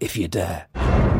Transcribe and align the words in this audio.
if 0.00 0.16
you 0.16 0.28
dare. 0.28 1.19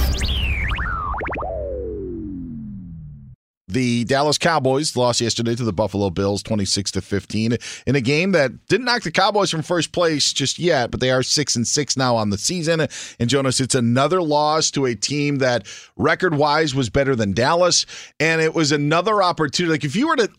The 3.71 4.03
Dallas 4.03 4.37
Cowboys 4.37 4.97
lost 4.97 5.21
yesterday 5.21 5.55
to 5.55 5.63
the 5.63 5.71
Buffalo 5.71 6.09
Bills 6.09 6.43
26 6.43 6.91
to 6.91 7.01
15 7.01 7.57
in 7.87 7.95
a 7.95 8.01
game 8.01 8.33
that 8.33 8.67
didn't 8.67 8.85
knock 8.85 9.03
the 9.03 9.11
Cowboys 9.11 9.49
from 9.49 9.61
first 9.61 9.93
place 9.93 10.33
just 10.33 10.59
yet, 10.59 10.91
but 10.91 10.99
they 10.99 11.09
are 11.09 11.23
6 11.23 11.55
and 11.55 11.65
6 11.65 11.95
now 11.95 12.17
on 12.17 12.31
the 12.31 12.37
season. 12.37 12.85
And 13.17 13.29
Jonas, 13.29 13.61
it's 13.61 13.73
another 13.73 14.21
loss 14.21 14.71
to 14.71 14.87
a 14.87 14.93
team 14.93 15.37
that 15.37 15.65
record-wise 15.95 16.75
was 16.75 16.89
better 16.89 17.15
than 17.15 17.31
Dallas, 17.31 17.85
and 18.19 18.41
it 18.41 18.53
was 18.53 18.73
another 18.73 19.23
opportunity 19.23 19.71
like 19.71 19.85
if 19.85 19.95
you 19.95 20.09
were 20.09 20.17
to 20.17 20.29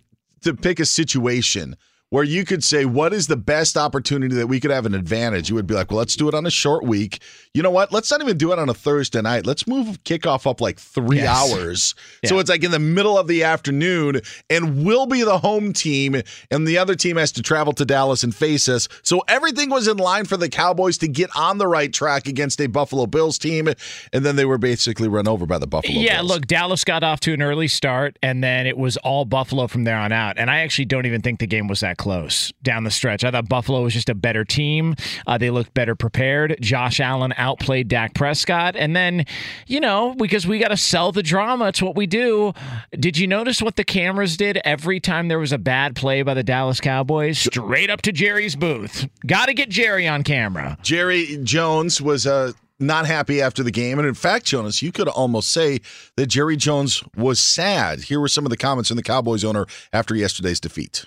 to 0.42 0.52
pick 0.52 0.78
a 0.78 0.84
situation 0.84 1.76
where 2.12 2.24
you 2.24 2.44
could 2.44 2.62
say, 2.62 2.84
what 2.84 3.14
is 3.14 3.26
the 3.26 3.38
best 3.38 3.74
opportunity 3.74 4.34
that 4.34 4.46
we 4.46 4.60
could 4.60 4.70
have 4.70 4.84
an 4.84 4.94
advantage? 4.94 5.48
You 5.48 5.54
would 5.54 5.66
be 5.66 5.72
like, 5.72 5.90
well, 5.90 5.96
let's 5.96 6.14
do 6.14 6.28
it 6.28 6.34
on 6.34 6.44
a 6.44 6.50
short 6.50 6.84
week. 6.84 7.22
You 7.54 7.62
know 7.62 7.70
what? 7.70 7.90
Let's 7.90 8.10
not 8.10 8.20
even 8.20 8.36
do 8.36 8.52
it 8.52 8.58
on 8.58 8.68
a 8.68 8.74
Thursday 8.74 9.22
night. 9.22 9.46
Let's 9.46 9.66
move 9.66 9.96
kickoff 10.04 10.46
up 10.46 10.60
like 10.60 10.78
three 10.78 11.16
Yes. 11.20 11.28
hours. 11.54 11.94
Yeah. 12.22 12.28
So 12.28 12.38
it's 12.38 12.50
like 12.50 12.64
in 12.64 12.70
the 12.70 12.78
middle 12.78 13.16
of 13.16 13.28
the 13.28 13.44
afternoon, 13.44 14.20
and 14.50 14.84
we'll 14.84 15.06
be 15.06 15.22
the 15.22 15.38
home 15.38 15.72
team, 15.72 16.20
and 16.50 16.68
the 16.68 16.76
other 16.76 16.94
team 16.94 17.16
has 17.16 17.32
to 17.32 17.40
travel 17.42 17.72
to 17.72 17.84
Dallas 17.86 18.22
and 18.22 18.34
face 18.34 18.68
us. 18.68 18.88
So 19.02 19.22
everything 19.26 19.70
was 19.70 19.88
in 19.88 19.96
line 19.96 20.26
for 20.26 20.36
the 20.36 20.50
Cowboys 20.50 20.98
to 20.98 21.08
get 21.08 21.30
on 21.34 21.56
the 21.56 21.66
right 21.66 21.90
track 21.90 22.28
against 22.28 22.60
a 22.60 22.66
Buffalo 22.66 23.06
Bills 23.06 23.38
team, 23.38 23.68
and 24.12 24.22
then 24.22 24.36
they 24.36 24.44
were 24.44 24.58
basically 24.58 25.08
run 25.08 25.26
over 25.26 25.46
by 25.46 25.56
the 25.56 25.66
Buffalo 25.66 25.98
yeah, 25.98 26.18
Bills. 26.18 26.28
look, 26.28 26.46
Dallas 26.46 26.84
got 26.84 27.02
off 27.02 27.20
to 27.20 27.32
an 27.32 27.40
early 27.40 27.68
start, 27.68 28.18
and 28.22 28.44
then 28.44 28.66
it 28.66 28.76
was 28.76 28.98
all 28.98 29.24
Buffalo 29.24 29.66
from 29.66 29.84
there 29.84 29.96
on 29.96 30.12
out. 30.12 30.36
And 30.36 30.50
I 30.50 30.58
actually 30.58 30.84
don't 30.84 31.06
even 31.06 31.22
think 31.22 31.38
the 31.40 31.46
game 31.46 31.68
was 31.68 31.80
that 31.80 31.96
close 32.02 32.52
down 32.64 32.82
the 32.82 32.90
stretch. 32.90 33.22
I 33.22 33.30
thought 33.30 33.48
Buffalo 33.48 33.80
was 33.84 33.94
just 33.94 34.08
a 34.08 34.14
better 34.14 34.44
team. 34.44 34.96
Uh, 35.24 35.38
they 35.38 35.50
looked 35.50 35.72
better 35.72 35.94
prepared. 35.94 36.56
Josh 36.60 36.98
Allen 36.98 37.32
outplayed 37.36 37.86
Dak 37.86 38.12
Prescott. 38.12 38.74
And 38.74 38.96
then, 38.96 39.24
you 39.68 39.78
know, 39.78 40.12
because 40.18 40.44
we 40.44 40.58
got 40.58 40.68
to 40.68 40.76
sell 40.76 41.12
the 41.12 41.22
drama, 41.22 41.68
it's 41.68 41.80
what 41.80 41.94
we 41.94 42.08
do. 42.08 42.54
Did 42.90 43.16
you 43.16 43.28
notice 43.28 43.62
what 43.62 43.76
the 43.76 43.84
cameras 43.84 44.36
did 44.36 44.58
every 44.64 44.98
time 44.98 45.28
there 45.28 45.38
was 45.38 45.52
a 45.52 45.58
bad 45.58 45.94
play 45.94 46.22
by 46.22 46.34
the 46.34 46.42
Dallas 46.42 46.80
Cowboys? 46.80 47.38
Straight 47.38 47.88
up 47.88 48.02
to 48.02 48.10
Jerry's 48.10 48.56
booth. 48.56 49.08
Got 49.24 49.46
to 49.46 49.54
get 49.54 49.68
Jerry 49.68 50.08
on 50.08 50.24
camera. 50.24 50.76
Jerry 50.82 51.38
Jones 51.44 52.02
was 52.02 52.26
uh, 52.26 52.50
not 52.80 53.06
happy 53.06 53.40
after 53.40 53.62
the 53.62 53.70
game. 53.70 54.00
And 54.00 54.08
in 54.08 54.14
fact, 54.14 54.44
Jonas, 54.46 54.82
you 54.82 54.90
could 54.90 55.06
almost 55.06 55.52
say 55.52 55.80
that 56.16 56.26
Jerry 56.26 56.56
Jones 56.56 57.04
was 57.16 57.40
sad. 57.40 58.00
Here 58.00 58.18
were 58.18 58.26
some 58.26 58.44
of 58.44 58.50
the 58.50 58.56
comments 58.56 58.88
from 58.88 58.96
the 58.96 59.04
Cowboys 59.04 59.44
owner 59.44 59.66
after 59.92 60.16
yesterday's 60.16 60.58
defeat. 60.58 61.06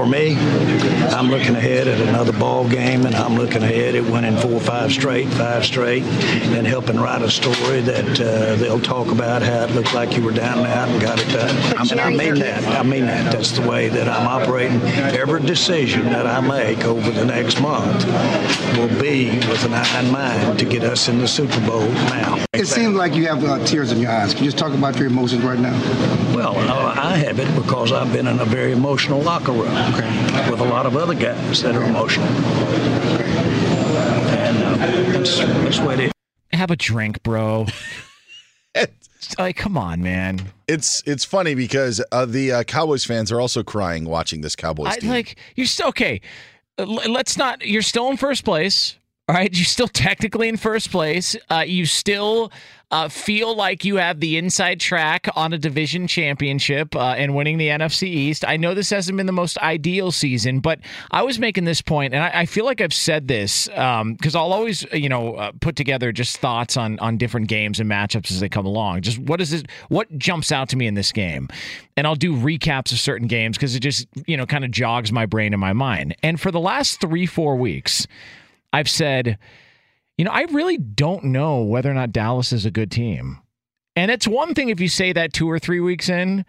For 0.00 0.06
me, 0.06 0.34
I'm 1.14 1.28
looking 1.28 1.54
ahead 1.54 1.86
at 1.86 2.00
another 2.00 2.32
ball 2.32 2.66
game, 2.66 3.04
and 3.04 3.14
I'm 3.14 3.36
looking 3.36 3.62
ahead 3.62 3.94
at 3.94 4.02
winning 4.10 4.34
four 4.38 4.52
or 4.52 4.60
five 4.60 4.90
straight, 4.90 5.28
five 5.28 5.62
straight, 5.66 6.04
and 6.04 6.66
helping 6.66 6.98
write 6.98 7.20
a 7.20 7.30
story 7.30 7.82
that 7.82 8.18
uh, 8.18 8.56
they'll 8.56 8.80
talk 8.80 9.08
about 9.12 9.42
how 9.42 9.64
it 9.64 9.72
looked 9.72 9.92
like 9.92 10.16
you 10.16 10.22
were 10.22 10.32
down 10.32 10.60
and 10.60 10.68
out 10.68 10.88
and 10.88 11.02
got 11.02 11.20
it 11.20 11.28
done. 11.28 11.90
And 11.90 12.00
I 12.00 12.08
mean 12.08 12.36
that. 12.36 12.64
I 12.64 12.82
mean 12.82 13.04
that. 13.04 13.30
That's 13.30 13.50
the 13.50 13.68
way 13.68 13.90
that 13.90 14.08
I'm 14.08 14.26
operating. 14.26 14.80
Every 14.80 15.42
decision 15.42 16.04
that 16.04 16.26
I 16.26 16.40
make 16.40 16.86
over 16.86 17.10
the 17.10 17.26
next 17.26 17.60
month 17.60 18.06
will 18.78 18.98
be 19.02 19.32
with 19.50 19.66
an 19.66 19.74
eye 19.74 20.00
in 20.00 20.10
mind 20.10 20.58
to 20.60 20.64
get 20.64 20.82
us 20.82 21.10
in 21.10 21.18
the 21.18 21.28
Super 21.28 21.60
Bowl 21.66 21.86
now. 22.08 22.49
It 22.60 22.66
seems 22.66 22.94
like 22.94 23.14
you 23.14 23.26
have 23.26 23.42
uh, 23.42 23.64
tears 23.64 23.90
in 23.90 23.98
your 23.98 24.10
eyes. 24.10 24.34
Can 24.34 24.44
you 24.44 24.50
just 24.50 24.58
talk 24.58 24.74
about 24.74 24.96
your 24.98 25.06
emotions 25.06 25.42
right 25.42 25.58
now? 25.58 25.72
Well, 26.34 26.54
uh, 26.56 26.94
I 26.94 27.16
have 27.16 27.38
it 27.38 27.54
because 27.54 27.90
I've 27.90 28.12
been 28.12 28.26
in 28.26 28.38
a 28.38 28.44
very 28.44 28.72
emotional 28.72 29.20
locker 29.22 29.52
room 29.52 29.74
okay. 29.94 30.50
with 30.50 30.60
a 30.60 30.64
lot 30.64 30.84
of 30.84 30.94
other 30.94 31.14
guys 31.14 31.62
that 31.62 31.74
are 31.74 31.82
emotional. 31.82 32.26
And 34.36 34.58
uh, 34.58 34.76
that's, 35.12 35.38
that's 35.38 35.78
what 35.80 36.00
it 36.00 36.06
is. 36.06 36.12
Have 36.52 36.70
a 36.70 36.76
drink, 36.76 37.22
bro. 37.22 37.66
like, 39.38 39.56
come 39.56 39.78
on, 39.78 40.02
man. 40.02 40.52
It's 40.68 41.02
it's 41.06 41.24
funny 41.24 41.54
because 41.54 42.04
uh, 42.12 42.26
the 42.26 42.52
uh, 42.52 42.62
Cowboys 42.64 43.04
fans 43.04 43.32
are 43.32 43.40
also 43.40 43.62
crying 43.62 44.04
watching 44.04 44.42
this 44.42 44.54
Cowboys 44.54 44.88
I, 44.88 44.96
team. 44.96 45.10
like, 45.10 45.36
you're 45.56 45.66
still 45.66 45.88
okay. 45.88 46.20
uh, 46.78 46.82
l- 46.82 47.10
Let's 47.10 47.38
not. 47.38 47.66
You're 47.66 47.82
still 47.82 48.10
in 48.10 48.18
first 48.18 48.44
place. 48.44 48.98
All 49.30 49.36
right, 49.36 49.56
you're 49.56 49.64
still 49.64 49.86
technically 49.86 50.48
in 50.48 50.56
first 50.56 50.90
place. 50.90 51.36
Uh, 51.48 51.62
you 51.64 51.86
still 51.86 52.50
uh, 52.90 53.08
feel 53.08 53.54
like 53.54 53.84
you 53.84 53.94
have 53.94 54.18
the 54.18 54.36
inside 54.36 54.80
track 54.80 55.28
on 55.36 55.52
a 55.52 55.58
division 55.58 56.08
championship 56.08 56.96
uh, 56.96 57.14
and 57.16 57.32
winning 57.36 57.56
the 57.56 57.68
NFC 57.68 58.08
East. 58.08 58.44
I 58.44 58.56
know 58.56 58.74
this 58.74 58.90
hasn't 58.90 59.16
been 59.16 59.26
the 59.26 59.32
most 59.32 59.56
ideal 59.58 60.10
season, 60.10 60.58
but 60.58 60.80
I 61.12 61.22
was 61.22 61.38
making 61.38 61.62
this 61.62 61.80
point, 61.80 62.12
and 62.12 62.24
I, 62.24 62.40
I 62.40 62.44
feel 62.44 62.64
like 62.64 62.80
I've 62.80 62.92
said 62.92 63.28
this 63.28 63.68
because 63.68 64.34
I'll 64.34 64.52
always, 64.52 64.84
you 64.92 65.08
know, 65.08 65.36
uh, 65.36 65.52
put 65.60 65.76
together 65.76 66.10
just 66.10 66.38
thoughts 66.38 66.76
on 66.76 66.98
on 66.98 67.16
different 67.16 67.46
games 67.46 67.78
and 67.78 67.88
matchups 67.88 68.32
as 68.32 68.40
they 68.40 68.48
come 68.48 68.66
along. 68.66 69.02
Just 69.02 69.20
what 69.20 69.40
is 69.40 69.52
it? 69.52 69.70
What 69.90 70.18
jumps 70.18 70.50
out 70.50 70.68
to 70.70 70.76
me 70.76 70.88
in 70.88 70.94
this 70.94 71.12
game? 71.12 71.46
And 71.96 72.04
I'll 72.04 72.16
do 72.16 72.34
recaps 72.34 72.90
of 72.90 72.98
certain 72.98 73.28
games 73.28 73.56
because 73.56 73.76
it 73.76 73.80
just, 73.80 74.08
you 74.26 74.36
know, 74.36 74.46
kind 74.46 74.64
of 74.64 74.72
jogs 74.72 75.12
my 75.12 75.26
brain 75.26 75.54
and 75.54 75.60
my 75.60 75.72
mind. 75.72 76.16
And 76.20 76.40
for 76.40 76.50
the 76.50 76.58
last 76.58 77.00
three, 77.00 77.26
four 77.26 77.54
weeks. 77.54 78.08
I've 78.72 78.88
said, 78.88 79.38
you 80.16 80.24
know, 80.24 80.30
I 80.30 80.42
really 80.42 80.76
don't 80.76 81.24
know 81.24 81.62
whether 81.62 81.90
or 81.90 81.94
not 81.94 82.12
Dallas 82.12 82.52
is 82.52 82.66
a 82.66 82.70
good 82.70 82.90
team. 82.90 83.38
And 83.96 84.10
it's 84.10 84.28
one 84.28 84.54
thing 84.54 84.68
if 84.68 84.80
you 84.80 84.88
say 84.88 85.12
that 85.12 85.32
two 85.32 85.50
or 85.50 85.58
three 85.58 85.80
weeks 85.80 86.08
in. 86.08 86.44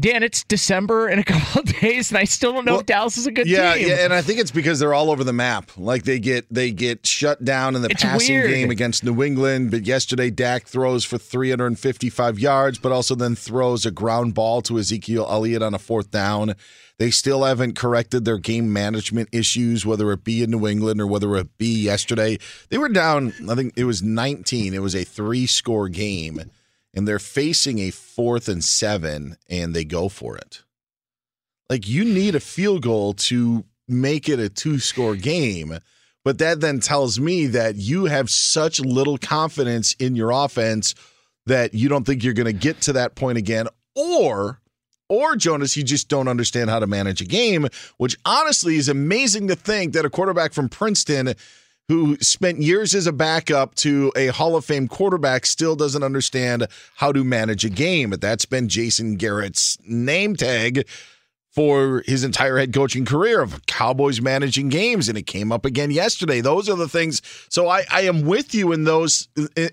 Dan, 0.00 0.24
it's 0.24 0.42
December 0.44 1.08
in 1.08 1.20
a 1.20 1.24
couple 1.24 1.60
of 1.62 1.66
days, 1.80 2.10
and 2.10 2.18
I 2.18 2.24
still 2.24 2.52
don't 2.52 2.64
know 2.64 2.72
Well, 2.72 2.80
if 2.80 2.86
Dallas 2.86 3.16
is 3.16 3.26
a 3.28 3.30
good 3.32 3.46
yeah, 3.46 3.74
team. 3.74 3.88
yeah, 3.88 4.04
and 4.04 4.12
I 4.12 4.22
think 4.22 4.40
it's 4.40 4.50
because 4.50 4.80
they're 4.80 4.92
all 4.92 5.08
over 5.10 5.22
the 5.22 5.32
map. 5.32 5.70
Like 5.76 6.02
they 6.02 6.18
get 6.18 6.52
they 6.52 6.72
get 6.72 7.06
shut 7.06 7.44
down 7.44 7.76
in 7.76 7.82
the 7.82 7.88
It's 7.90 8.02
passing 8.02 8.34
weird. 8.34 8.50
game 8.50 8.70
against 8.70 9.04
New 9.04 9.22
England. 9.22 9.70
But 9.70 9.86
yesterday, 9.86 10.30
Dak 10.30 10.66
throws 10.66 11.04
for 11.04 11.16
355 11.16 12.38
yards, 12.40 12.78
but 12.78 12.90
also 12.90 13.14
then 13.14 13.36
throws 13.36 13.86
a 13.86 13.92
ground 13.92 14.34
ball 14.34 14.62
to 14.62 14.78
Ezekiel 14.78 15.26
Elliott 15.30 15.62
on 15.62 15.74
a 15.74 15.78
fourth 15.78 16.10
down. 16.10 16.54
They 16.98 17.10
still 17.10 17.44
haven't 17.44 17.76
corrected 17.76 18.24
their 18.24 18.38
game 18.38 18.72
management 18.72 19.28
issues, 19.32 19.84
whether 19.86 20.10
it 20.12 20.22
be 20.24 20.42
in 20.42 20.50
New 20.50 20.66
England 20.66 21.00
or 21.00 21.06
whether 21.06 21.34
it 21.36 21.56
be 21.58 21.66
yesterday. 21.82 22.38
They 22.68 22.78
were 22.78 22.88
down, 22.88 23.32
I 23.48 23.54
think 23.56 23.74
it 23.76 23.84
was 23.84 24.02
19. 24.02 24.74
It 24.74 24.82
was 24.82 24.94
a 24.94 25.02
three 25.04 25.46
score 25.46 25.88
game, 25.88 26.40
and 26.94 27.06
they're 27.06 27.18
facing 27.18 27.78
a 27.78 27.90
fourth 27.90 28.48
and 28.48 28.62
seven, 28.62 29.36
and 29.48 29.74
they 29.74 29.84
go 29.84 30.08
for 30.08 30.36
it. 30.36 30.62
Like 31.68 31.88
you 31.88 32.04
need 32.04 32.34
a 32.34 32.40
field 32.40 32.82
goal 32.82 33.14
to 33.14 33.64
make 33.88 34.28
it 34.28 34.38
a 34.38 34.48
two 34.48 34.78
score 34.78 35.16
game. 35.16 35.78
But 36.24 36.38
that 36.38 36.60
then 36.60 36.80
tells 36.80 37.20
me 37.20 37.46
that 37.48 37.76
you 37.76 38.06
have 38.06 38.30
such 38.30 38.80
little 38.80 39.18
confidence 39.18 39.92
in 39.94 40.16
your 40.16 40.30
offense 40.30 40.94
that 41.46 41.74
you 41.74 41.88
don't 41.88 42.04
think 42.04 42.24
you're 42.24 42.32
going 42.32 42.46
to 42.46 42.52
get 42.52 42.80
to 42.82 42.94
that 42.94 43.14
point 43.14 43.36
again. 43.36 43.68
Or, 43.94 44.60
or 45.10 45.36
Jonas, 45.36 45.76
you 45.76 45.82
just 45.82 46.08
don't 46.08 46.28
understand 46.28 46.70
how 46.70 46.78
to 46.78 46.86
manage 46.86 47.20
a 47.20 47.26
game, 47.26 47.68
which 47.98 48.16
honestly 48.24 48.76
is 48.76 48.88
amazing 48.88 49.48
to 49.48 49.56
think 49.56 49.92
that 49.92 50.06
a 50.06 50.10
quarterback 50.10 50.54
from 50.54 50.70
Princeton 50.70 51.34
who 51.88 52.16
spent 52.16 52.60
years 52.60 52.94
as 52.94 53.06
a 53.06 53.12
backup 53.12 53.74
to 53.76 54.10
a 54.16 54.28
Hall 54.28 54.56
of 54.56 54.64
Fame 54.64 54.88
quarterback 54.88 55.44
still 55.44 55.76
doesn't 55.76 56.02
understand 56.02 56.66
how 56.96 57.12
to 57.12 57.22
manage 57.24 57.64
a 57.64 57.70
game. 57.70 58.10
That's 58.10 58.46
been 58.46 58.68
Jason 58.68 59.16
Garrett's 59.16 59.78
name 59.86 60.34
tag 60.36 60.86
for 61.54 62.02
his 62.06 62.24
entire 62.24 62.58
head 62.58 62.74
coaching 62.74 63.04
career 63.04 63.40
of 63.40 63.64
Cowboys 63.66 64.20
managing 64.20 64.68
games, 64.68 65.08
and 65.08 65.16
it 65.16 65.22
came 65.22 65.52
up 65.52 65.64
again 65.64 65.92
yesterday. 65.92 66.40
Those 66.40 66.68
are 66.68 66.74
the 66.74 66.88
things. 66.88 67.22
So 67.48 67.68
I, 67.68 67.84
I 67.92 68.02
am 68.02 68.22
with 68.22 68.54
you 68.54 68.72
in 68.72 68.84
those 68.84 69.28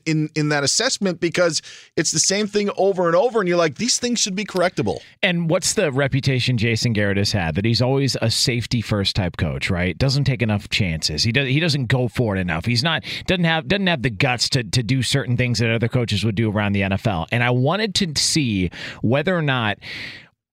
in 0.05 0.29
in 0.35 0.49
that 0.49 0.63
assessment 0.63 1.19
because 1.19 1.61
it's 1.97 2.11
the 2.11 2.19
same 2.19 2.45
thing 2.45 2.69
over 2.77 3.07
and 3.07 3.15
over, 3.15 3.39
and 3.39 3.49
you're 3.49 3.57
like, 3.57 3.75
these 3.75 3.97
things 3.97 4.19
should 4.19 4.35
be 4.35 4.45
correctable. 4.45 4.99
And 5.23 5.49
what's 5.49 5.73
the 5.73 5.91
reputation 5.91 6.57
Jason 6.57 6.93
Garrett 6.93 7.17
has 7.17 7.31
had? 7.31 7.55
That 7.55 7.65
he's 7.65 7.81
always 7.81 8.15
a 8.21 8.29
safety 8.29 8.81
first 8.81 9.15
type 9.15 9.37
coach, 9.37 9.71
right? 9.71 9.97
Doesn't 9.97 10.25
take 10.25 10.43
enough 10.43 10.69
chances. 10.69 11.23
He 11.23 11.31
does. 11.31 11.47
He 11.47 11.59
doesn't 11.59 11.87
go 11.87 12.07
for 12.07 12.35
it 12.35 12.39
enough. 12.39 12.65
He's 12.65 12.83
not 12.83 13.03
doesn't 13.25 13.45
have 13.45 13.67
doesn't 13.67 13.87
have 13.87 14.03
the 14.03 14.11
guts 14.11 14.49
to 14.49 14.63
to 14.63 14.83
do 14.83 15.01
certain 15.01 15.35
things 15.35 15.57
that 15.59 15.71
other 15.71 15.89
coaches 15.89 16.23
would 16.23 16.35
do 16.35 16.51
around 16.51 16.73
the 16.73 16.81
NFL. 16.81 17.27
And 17.31 17.43
I 17.43 17.49
wanted 17.49 17.95
to 17.95 18.13
see 18.21 18.69
whether 19.01 19.35
or 19.35 19.41
not 19.41 19.79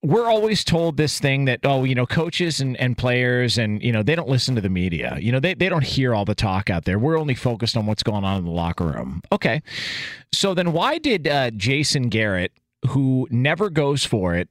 we're 0.02 0.26
always 0.26 0.62
told 0.62 0.96
this 0.96 1.18
thing 1.18 1.46
that 1.46 1.60
oh 1.64 1.84
you 1.84 1.94
know 1.94 2.06
coaches 2.06 2.60
and, 2.60 2.76
and 2.76 2.96
players 2.96 3.58
and 3.58 3.82
you 3.82 3.90
know 3.90 4.02
they 4.02 4.14
don't 4.14 4.28
listen 4.28 4.54
to 4.54 4.60
the 4.60 4.68
media. 4.68 5.18
You 5.20 5.32
know 5.32 5.40
they, 5.40 5.54
they 5.54 5.68
don't 5.68 5.84
hear 5.84 6.14
all 6.14 6.24
the 6.24 6.34
talk 6.34 6.70
out 6.70 6.84
there. 6.84 6.98
We're 6.98 7.18
only 7.18 7.34
focused 7.34 7.76
on 7.76 7.86
what's 7.86 8.02
going 8.02 8.24
on 8.24 8.38
in 8.38 8.44
the 8.44 8.50
locker 8.50 8.86
room. 8.86 9.22
Okay. 9.32 9.62
So 10.32 10.54
then 10.54 10.72
why 10.72 10.98
did 10.98 11.26
uh, 11.26 11.50
jason 11.52 12.08
garrett 12.08 12.52
who 12.88 13.26
never 13.30 13.70
goes 13.70 14.04
for 14.04 14.34
it 14.36 14.48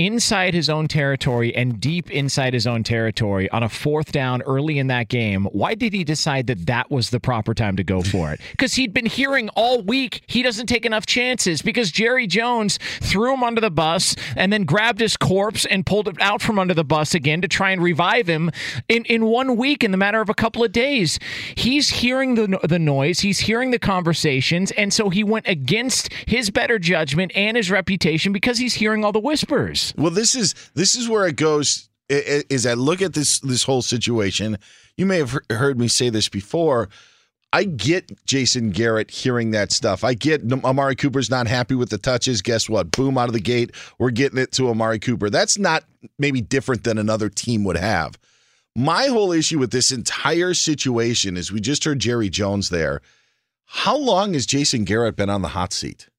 inside 0.00 0.54
his 0.54 0.70
own 0.70 0.88
territory 0.88 1.54
and 1.54 1.78
deep 1.78 2.10
inside 2.10 2.54
his 2.54 2.66
own 2.66 2.82
territory 2.82 3.50
on 3.50 3.62
a 3.62 3.68
fourth 3.68 4.12
down 4.12 4.40
early 4.42 4.78
in 4.78 4.86
that 4.86 5.08
game, 5.08 5.44
why 5.52 5.74
did 5.74 5.92
he 5.92 6.02
decide 6.04 6.46
that 6.46 6.64
that 6.64 6.90
was 6.90 7.10
the 7.10 7.20
proper 7.20 7.52
time 7.52 7.76
to 7.76 7.84
go 7.84 8.00
for 8.02 8.32
it? 8.32 8.40
Because 8.60 8.74
he'd 8.74 8.92
been 8.92 9.06
hearing 9.06 9.48
all 9.50 9.80
week 9.80 10.22
he 10.26 10.42
doesn't 10.42 10.66
take 10.66 10.84
enough 10.84 11.06
chances 11.06 11.62
because 11.62 11.90
Jerry 11.90 12.26
Jones 12.26 12.78
threw 13.00 13.32
him 13.32 13.42
under 13.42 13.60
the 13.60 13.70
bus 13.70 14.14
and 14.36 14.52
then 14.52 14.64
grabbed 14.64 15.00
his 15.00 15.16
corpse 15.16 15.64
and 15.66 15.86
pulled 15.86 16.08
it 16.08 16.20
out 16.20 16.42
from 16.42 16.58
under 16.58 16.74
the 16.74 16.84
bus 16.84 17.14
again 17.14 17.40
to 17.40 17.48
try 17.48 17.70
and 17.70 17.82
revive 17.82 18.26
him 18.26 18.50
in, 18.88 19.04
in 19.06 19.24
one 19.24 19.56
week 19.56 19.82
in 19.82 19.92
the 19.92 19.96
matter 19.96 20.20
of 20.20 20.28
a 20.28 20.34
couple 20.34 20.62
of 20.62 20.72
days. 20.72 21.18
He's 21.54 21.88
hearing 21.88 22.34
the, 22.34 22.58
the 22.62 22.78
noise, 22.78 23.20
he's 23.20 23.40
hearing 23.40 23.70
the 23.70 23.78
conversations, 23.78 24.72
and 24.72 24.92
so 24.92 25.08
he 25.08 25.24
went 25.24 25.48
against 25.48 26.12
his 26.26 26.50
better 26.50 26.78
judgment 26.78 27.32
and 27.34 27.56
his 27.56 27.70
reputation 27.70 28.32
because 28.32 28.58
he's 28.58 28.74
hearing 28.74 29.04
all 29.04 29.12
the 29.12 29.20
whispers. 29.20 29.89
Well, 29.96 30.10
this 30.10 30.34
is 30.34 30.54
this 30.74 30.94
is 30.94 31.08
where 31.08 31.26
it 31.26 31.36
goes. 31.36 31.88
Is 32.08 32.66
I 32.66 32.74
look 32.74 33.02
at 33.02 33.14
this 33.14 33.38
this 33.40 33.62
whole 33.62 33.82
situation. 33.82 34.58
You 34.96 35.06
may 35.06 35.18
have 35.18 35.38
heard 35.48 35.78
me 35.78 35.88
say 35.88 36.10
this 36.10 36.28
before. 36.28 36.88
I 37.52 37.64
get 37.64 38.24
Jason 38.26 38.70
Garrett 38.70 39.10
hearing 39.10 39.50
that 39.52 39.72
stuff. 39.72 40.04
I 40.04 40.14
get 40.14 40.42
Amari 40.64 40.94
Cooper's 40.94 41.30
not 41.30 41.48
happy 41.48 41.74
with 41.74 41.90
the 41.90 41.98
touches. 41.98 42.42
Guess 42.42 42.68
what? 42.68 42.92
Boom 42.92 43.18
out 43.18 43.28
of 43.28 43.32
the 43.32 43.40
gate. 43.40 43.72
We're 43.98 44.10
getting 44.10 44.38
it 44.38 44.52
to 44.52 44.68
Amari 44.68 45.00
Cooper. 45.00 45.30
That's 45.30 45.58
not 45.58 45.84
maybe 46.18 46.40
different 46.40 46.84
than 46.84 46.96
another 46.98 47.28
team 47.28 47.64
would 47.64 47.76
have. 47.76 48.18
My 48.76 49.06
whole 49.06 49.32
issue 49.32 49.58
with 49.58 49.72
this 49.72 49.90
entire 49.90 50.54
situation 50.54 51.36
is 51.36 51.50
we 51.50 51.60
just 51.60 51.84
heard 51.84 51.98
Jerry 51.98 52.28
Jones 52.28 52.68
there. 52.68 53.00
How 53.64 53.96
long 53.96 54.34
has 54.34 54.46
Jason 54.46 54.84
Garrett 54.84 55.16
been 55.16 55.30
on 55.30 55.42
the 55.42 55.48
hot 55.48 55.72
seat? 55.72 56.09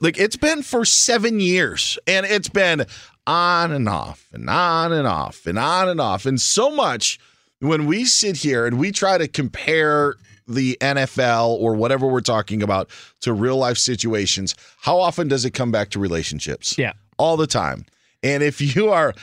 Like 0.00 0.18
it's 0.18 0.36
been 0.36 0.62
for 0.62 0.84
seven 0.84 1.40
years, 1.40 1.98
and 2.06 2.24
it's 2.26 2.48
been 2.48 2.86
on 3.26 3.72
and 3.72 3.88
off, 3.88 4.28
and 4.32 4.48
on 4.48 4.92
and 4.92 5.06
off, 5.06 5.46
and 5.46 5.58
on 5.58 5.88
and 5.88 6.00
off, 6.00 6.26
and 6.26 6.40
so 6.40 6.70
much. 6.70 7.18
When 7.60 7.86
we 7.86 8.04
sit 8.04 8.36
here 8.36 8.66
and 8.66 8.78
we 8.78 8.92
try 8.92 9.16
to 9.16 9.26
compare 9.26 10.16
the 10.46 10.76
NFL 10.82 11.58
or 11.58 11.74
whatever 11.74 12.06
we're 12.06 12.20
talking 12.20 12.62
about 12.62 12.90
to 13.20 13.32
real 13.32 13.56
life 13.56 13.78
situations, 13.78 14.54
how 14.78 15.00
often 15.00 15.26
does 15.26 15.46
it 15.46 15.52
come 15.52 15.72
back 15.72 15.88
to 15.90 15.98
relationships? 15.98 16.76
Yeah, 16.76 16.92
all 17.18 17.38
the 17.38 17.46
time. 17.46 17.86
And 18.22 18.42
if 18.42 18.60
you 18.60 18.90
are 18.90 19.14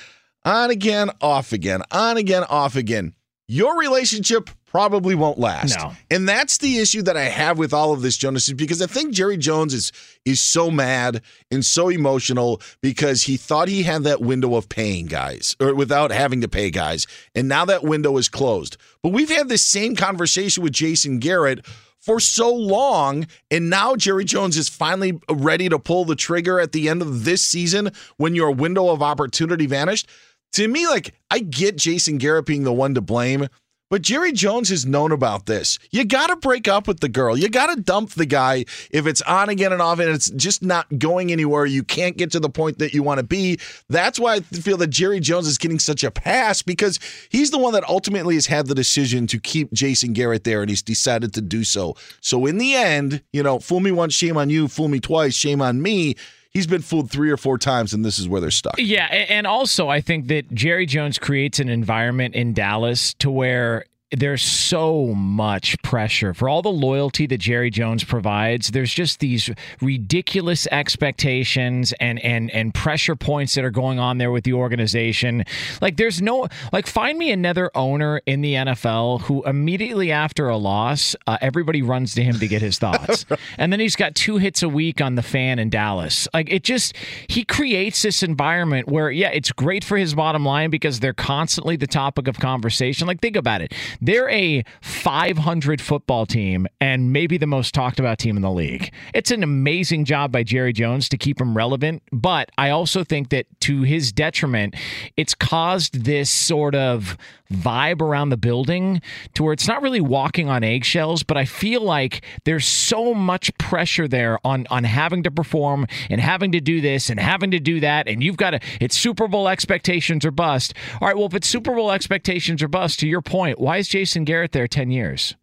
on 0.45 0.71
again, 0.71 1.12
off 1.21 1.53
again, 1.53 1.83
on 1.91 2.17
again, 2.17 2.43
off 2.45 2.75
again, 2.75 3.13
your 3.47 3.77
relationship 3.77 4.50
probably 4.73 5.13
won't 5.13 5.37
last. 5.37 5.77
No. 5.77 5.93
And 6.09 6.27
that's 6.27 6.57
the 6.57 6.79
issue 6.79 7.03
that 7.03 7.15
I 7.15 7.25
have 7.25 7.59
with 7.59 7.73
all 7.73 7.93
of 7.93 8.01
this, 8.01 8.17
Jonas, 8.17 8.47
is 8.47 8.55
because 8.55 8.81
I 8.81 8.87
think 8.87 9.13
Jerry 9.13 9.37
Jones 9.37 9.73
is 9.73 9.91
is 10.25 10.41
so 10.41 10.71
mad 10.71 11.21
and 11.51 11.63
so 11.63 11.89
emotional 11.89 12.59
because 12.81 13.23
he 13.23 13.37
thought 13.37 13.67
he 13.67 13.83
had 13.83 14.03
that 14.03 14.19
window 14.19 14.55
of 14.55 14.67
paying 14.69 15.05
guys 15.05 15.55
or 15.59 15.75
without 15.75 16.11
having 16.11 16.41
to 16.41 16.47
pay 16.47 16.71
guys. 16.71 17.05
And 17.35 17.47
now 17.47 17.65
that 17.65 17.83
window 17.83 18.17
is 18.17 18.29
closed. 18.29 18.77
But 19.03 19.11
we've 19.11 19.29
had 19.29 19.47
this 19.47 19.63
same 19.63 19.95
conversation 19.95 20.63
with 20.63 20.73
Jason 20.73 21.19
Garrett 21.19 21.63
for 21.99 22.19
so 22.19 22.53
long. 22.53 23.27
And 23.51 23.69
now 23.69 23.95
Jerry 23.95 24.25
Jones 24.25 24.57
is 24.57 24.69
finally 24.69 25.19
ready 25.29 25.69
to 25.69 25.77
pull 25.77 26.03
the 26.03 26.15
trigger 26.15 26.59
at 26.59 26.71
the 26.71 26.89
end 26.89 27.03
of 27.03 27.25
this 27.25 27.45
season 27.45 27.91
when 28.17 28.33
your 28.33 28.49
window 28.49 28.89
of 28.89 29.03
opportunity 29.03 29.67
vanished. 29.67 30.09
To 30.53 30.67
me, 30.67 30.87
like, 30.87 31.15
I 31.31 31.39
get 31.39 31.77
Jason 31.77 32.17
Garrett 32.19 32.45
being 32.45 32.63
the 32.63 32.73
one 32.73 32.93
to 32.93 33.01
blame, 33.01 33.47
But 33.93 34.01
Jerry 34.01 34.31
Jones 34.31 34.69
has 34.69 34.88
known 34.88 35.12
about 35.12 35.45
this. 35.45 35.77
You 35.91 36.03
got 36.03 36.25
to 36.25 36.35
break 36.35 36.67
up 36.67 36.88
with 36.88 37.00
the 37.00 37.07
girl. 37.07 37.38
You 37.38 37.47
got 37.47 37.67
to 37.67 37.79
dump 37.79 38.09
the 38.13 38.25
guy 38.25 38.65
if 38.89 39.05
it's 39.05 39.21
on 39.21 39.50
again 39.50 39.71
and 39.71 39.83
off 39.83 40.00
and 40.00 40.09
it's 40.09 40.31
just 40.31 40.63
not 40.63 40.97
going 40.97 41.31
anywhere. 41.31 41.67
You 41.67 41.83
can't 41.83 42.17
get 42.17 42.31
to 42.31 42.39
the 42.39 42.50
point 42.50 42.79
that 42.79 42.95
you 42.95 43.03
want 43.03 43.19
to 43.19 43.23
be. 43.23 43.59
That's 43.89 44.19
why 44.19 44.38
I 44.38 44.39
feel 44.39 44.77
that 44.77 44.88
Jerry 44.88 45.19
Jones 45.19 45.45
is 45.45 45.59
getting 45.59 45.77
such 45.77 46.03
a 46.03 46.09
pass 46.09 46.63
because 46.63 47.00
he's 47.29 47.51
the 47.51 47.59
one 47.59 47.73
that 47.73 47.88
ultimately 47.88 48.33
has 48.33 48.47
had 48.47 48.65
the 48.65 48.73
decision 48.73 49.27
to 49.27 49.38
keep 49.38 49.71
Jason 49.73 50.13
Garrett 50.13 50.43
there 50.43 50.62
and 50.62 50.71
he's 50.71 50.81
decided 50.81 51.31
to 51.35 51.41
do 51.41 51.63
so. 51.63 51.95
So 52.19 52.47
in 52.47 52.57
the 52.57 52.73
end, 52.73 53.21
you 53.31 53.43
know, 53.43 53.59
fool 53.59 53.79
me 53.79 53.91
once, 53.91 54.15
shame 54.15 54.38
on 54.38 54.50
you, 54.50 54.69
fool 54.69 54.88
me 54.88 55.01
twice, 55.01 55.35
shame 55.35 55.62
on 55.62 55.83
me 55.83 56.15
he's 56.53 56.67
been 56.67 56.81
fooled 56.81 57.10
three 57.10 57.29
or 57.29 57.38
four 57.38 57.57
times, 57.57 57.93
and 57.93 58.03
this 58.05 58.19
is 58.19 58.27
where 58.27 58.41
they're 58.41 58.51
stuck. 58.51 58.75
Yeah, 58.77 59.05
and 59.05 59.48
also 59.48 59.89
I 59.89 60.01
think 60.01 60.27
that 60.27 60.53
Jerry 60.53 60.86
Jones 60.86 61.17
creates 61.17 61.60
an 61.60 61.69
environment 61.69 62.36
in 62.36 62.53
Dallas 62.53 63.13
to 63.15 63.31
where 63.31 63.86
there's 64.15 64.43
so 64.43 65.08
much 65.08 65.82
pressure 65.82 66.34
for 66.34 66.48
all 66.48 66.62
the 66.62 66.72
loyalty 66.72 67.25
that 67.27 67.39
Jerry 67.39 67.70
Jones 67.70 68.03
provides. 68.03 68.72
There's 68.72 68.93
just 68.93 69.20
these 69.20 69.50
ridiculous 69.82 70.67
expectations 70.67 71.93
and 72.00 72.20
and 72.20 72.51
and 72.51 72.74
pressure 72.74 73.15
points 73.15 73.55
that 73.55 73.63
are 73.63 73.72
going 73.72 74.00
on 74.00 74.20
there 74.20 74.32
with 74.32 74.43
the 74.43 74.53
organization. 74.53 75.46
Like 75.82 75.98
there's 75.98 76.22
no 76.22 76.48
like 76.72 76.86
find 76.86 77.17
me 77.17 77.32
another 77.32 77.72
owner 77.75 78.22
in 78.25 78.41
the 78.41 78.53
NFL 78.53 79.22
who 79.22 79.43
immediately 79.43 80.12
after 80.12 80.48
a 80.48 80.58
loss, 80.58 81.15
uh, 81.25 81.38
everybody 81.41 81.82
runs 81.82 82.13
to 82.15 82.24
him 82.24 82.38
to 82.39 82.48
get 82.48 82.62
his 82.62 82.77
thoughts, 82.77 83.25
and 83.58 83.74
then 83.74 83.79
he's 83.79 83.96
got 83.96 84.13
two 84.13 84.38
hits 84.38 84.62
a 84.62 84.70
week 84.70 85.01
on 85.01 85.15
the 85.15 85.24
fan 85.24 85.58
in 85.58 85.70
Dallas. 85.70 86.27
Like 86.34 86.51
it 86.51 86.63
just 86.63 86.96
he 87.27 87.43
creates 87.43 88.03
this 88.03 88.22
environment 88.22 88.88
where 88.88 89.10
yeah, 89.10 89.29
it's 89.29 89.51
great 89.51 89.84
for 89.84 89.98
his 89.98 90.13
bottom 90.13 90.46
line 90.46 90.70
because 90.70 91.00
they're 91.00 91.13
constantly 91.13 91.75
the 91.77 91.88
topic 91.88 92.27
of 92.27 92.39
conversation. 92.39 93.08
Like 93.08 93.20
think 93.20 93.36
about 93.36 93.62
it 93.62 93.74
they're 94.03 94.29
a 94.29 94.63
500 94.81 95.79
football 95.81 96.25
team 96.25 96.67
and 96.81 97.13
maybe 97.13 97.38
the 97.38 97.48
most 97.48 97.74
talked 97.74 98.00
about 98.00 98.19
team 98.19 98.36
in 98.36 98.41
the 98.41 98.51
league. 98.51 98.93
It's 99.13 99.31
an 99.31 99.43
amazing 99.43 100.03
job 100.03 100.31
by 100.31 100.43
Jerry 100.43 100.74
Jones 100.74 101.07
to 101.10 101.17
keep 101.17 101.38
them 101.38 101.55
relevant, 101.55 102.03
but 102.12 102.50
I 102.57 102.69
also 102.69 103.05
think 103.05 103.29
that 103.29 103.45
to 103.62 103.83
his 103.83 104.12
detriment, 104.12 104.75
it's 105.15 105.33
caused 105.33 106.03
this 106.03 106.29
sort 106.29 106.75
of 106.75 107.17
vibe 107.53 108.01
around 108.01 108.29
the 108.29 108.38
building 108.38 109.01
to 109.33 109.43
where 109.43 109.53
it's 109.53 109.67
not 109.67 109.81
really 109.81 110.01
walking 110.01 110.50
on 110.50 110.63
eggshells, 110.63 111.24
but 111.24 111.38
I 111.38 111.45
feel 111.45 111.81
like 111.81 112.24
there's 112.45 112.65
so 112.65 113.13
much 113.13 113.55
pressure 113.57 114.07
there 114.07 114.39
on 114.45 114.67
on 114.69 114.83
having 114.83 115.24
to 115.24 115.31
perform 115.31 115.88
and 116.10 116.19
having 116.19 116.51
to 116.53 116.62
do 116.62 116.81
this 116.81 117.10
and 117.10 117.19
having 117.19 117.51
to 117.51 117.60
do 117.60 117.79
that 117.79 118.07
and 118.07 118.24
you've 118.24 118.38
got 118.38 118.51
to 118.51 118.60
it's 118.79 118.98
Super 118.98 119.27
Bowl 119.27 119.48
expectations 119.48 120.25
or 120.25 120.31
bust. 120.31 120.74
All 121.01 121.07
right, 121.07 121.17
well 121.17 121.27
if 121.27 121.33
it's 121.33 121.48
Super 121.48 121.74
Bowl 121.74 121.91
expectations 121.91 122.62
or 122.63 122.67
bust 122.67 123.00
to 123.00 123.07
your 123.07 123.22
point, 123.22 123.60
why 123.60 123.77
is 123.77 123.88
Jason 123.88 124.24
Garrett 124.24 124.51
there 124.51 124.67
10 124.67 124.91
years? 124.91 125.36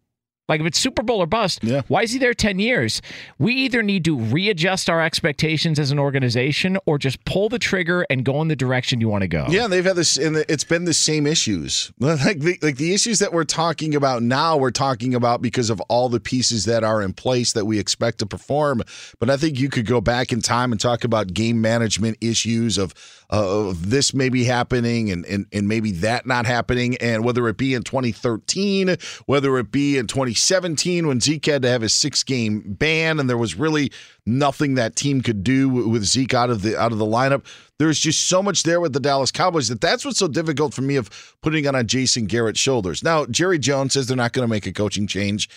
Like 0.51 0.59
if 0.59 0.67
it's 0.67 0.79
Super 0.79 1.01
Bowl 1.01 1.21
or 1.21 1.27
bust, 1.27 1.63
yeah. 1.63 1.83
why 1.87 2.01
is 2.01 2.11
he 2.11 2.19
there 2.19 2.33
10 2.33 2.59
years? 2.59 3.01
We 3.39 3.53
either 3.53 3.81
need 3.81 4.03
to 4.03 4.17
readjust 4.17 4.89
our 4.89 5.01
expectations 5.01 5.79
as 5.79 5.91
an 5.91 5.97
organization 5.97 6.77
or 6.85 6.97
just 6.97 7.23
pull 7.23 7.47
the 7.47 7.57
trigger 7.57 8.05
and 8.09 8.25
go 8.25 8.41
in 8.41 8.49
the 8.49 8.55
direction 8.57 8.99
you 8.99 9.07
want 9.07 9.21
to 9.21 9.29
go. 9.29 9.45
Yeah, 9.47 9.67
they've 9.67 9.85
had 9.85 9.95
this 9.95 10.17
and 10.17 10.35
it's 10.35 10.65
been 10.65 10.83
the 10.83 10.93
same 10.93 11.25
issues. 11.25 11.93
Like 12.21 12.41
the 12.41 12.59
like 12.61 12.75
the 12.75 12.93
issues 12.93 13.19
that 13.19 13.31
we're 13.31 13.45
talking 13.45 13.95
about 13.95 14.21
now 14.21 14.57
we're 14.57 14.69
talking 14.69 15.15
about 15.15 15.41
because 15.41 15.69
of 15.69 15.79
all 15.81 16.09
the 16.09 16.19
pieces 16.19 16.65
that 16.65 16.83
are 16.83 17.01
in 17.01 17.13
place 17.13 17.53
that 17.53 17.65
we 17.65 17.79
expect 17.79 18.19
to 18.19 18.25
perform. 18.25 18.83
But 19.19 19.29
I 19.29 19.37
think 19.37 19.57
you 19.57 19.69
could 19.69 19.85
go 19.85 20.01
back 20.01 20.33
in 20.33 20.41
time 20.41 20.73
and 20.73 20.81
talk 20.81 21.05
about 21.05 21.33
game 21.33 21.61
management 21.61 22.17
issues 22.19 22.77
of 22.77 22.93
of 23.31 23.89
this 23.89 24.13
maybe 24.13 24.43
happening 24.43 25.09
and, 25.09 25.25
and 25.25 25.45
and 25.53 25.67
maybe 25.67 25.91
that 25.91 26.25
not 26.25 26.45
happening 26.45 26.97
and 26.97 27.23
whether 27.23 27.47
it 27.47 27.57
be 27.57 27.73
in 27.73 27.83
2013, 27.83 28.97
whether 29.25 29.57
it 29.57 29.71
be 29.71 29.97
in 29.97 30.07
2017 30.07 31.07
when 31.07 31.21
Zeke 31.21 31.45
had 31.45 31.61
to 31.61 31.69
have 31.69 31.81
his 31.81 31.93
six 31.93 32.23
game 32.23 32.61
ban 32.65 33.19
and 33.19 33.29
there 33.29 33.37
was 33.37 33.55
really 33.55 33.91
nothing 34.25 34.75
that 34.75 34.95
team 34.95 35.21
could 35.21 35.43
do 35.43 35.69
with 35.69 36.03
Zeke 36.03 36.33
out 36.33 36.49
of 36.49 36.61
the 36.61 36.77
out 36.77 36.91
of 36.91 36.97
the 36.97 37.05
lineup. 37.05 37.45
There's 37.81 37.99
just 37.99 38.25
so 38.25 38.43
much 38.43 38.61
there 38.61 38.79
with 38.79 38.93
the 38.93 38.99
Dallas 38.99 39.31
Cowboys 39.31 39.67
that 39.69 39.81
that's 39.81 40.05
what's 40.05 40.19
so 40.19 40.27
difficult 40.27 40.71
for 40.71 40.83
me 40.83 40.97
of 40.97 41.09
putting 41.41 41.65
it 41.65 41.73
on 41.73 41.87
Jason 41.87 42.27
Garrett's 42.27 42.59
shoulders. 42.59 43.03
Now, 43.03 43.25
Jerry 43.25 43.57
Jones 43.57 43.93
says 43.93 44.05
they're 44.05 44.15
not 44.15 44.33
going 44.33 44.43
to 44.43 44.47
make 44.47 44.67
a 44.67 44.71
coaching 44.71 45.07
change 45.07 45.49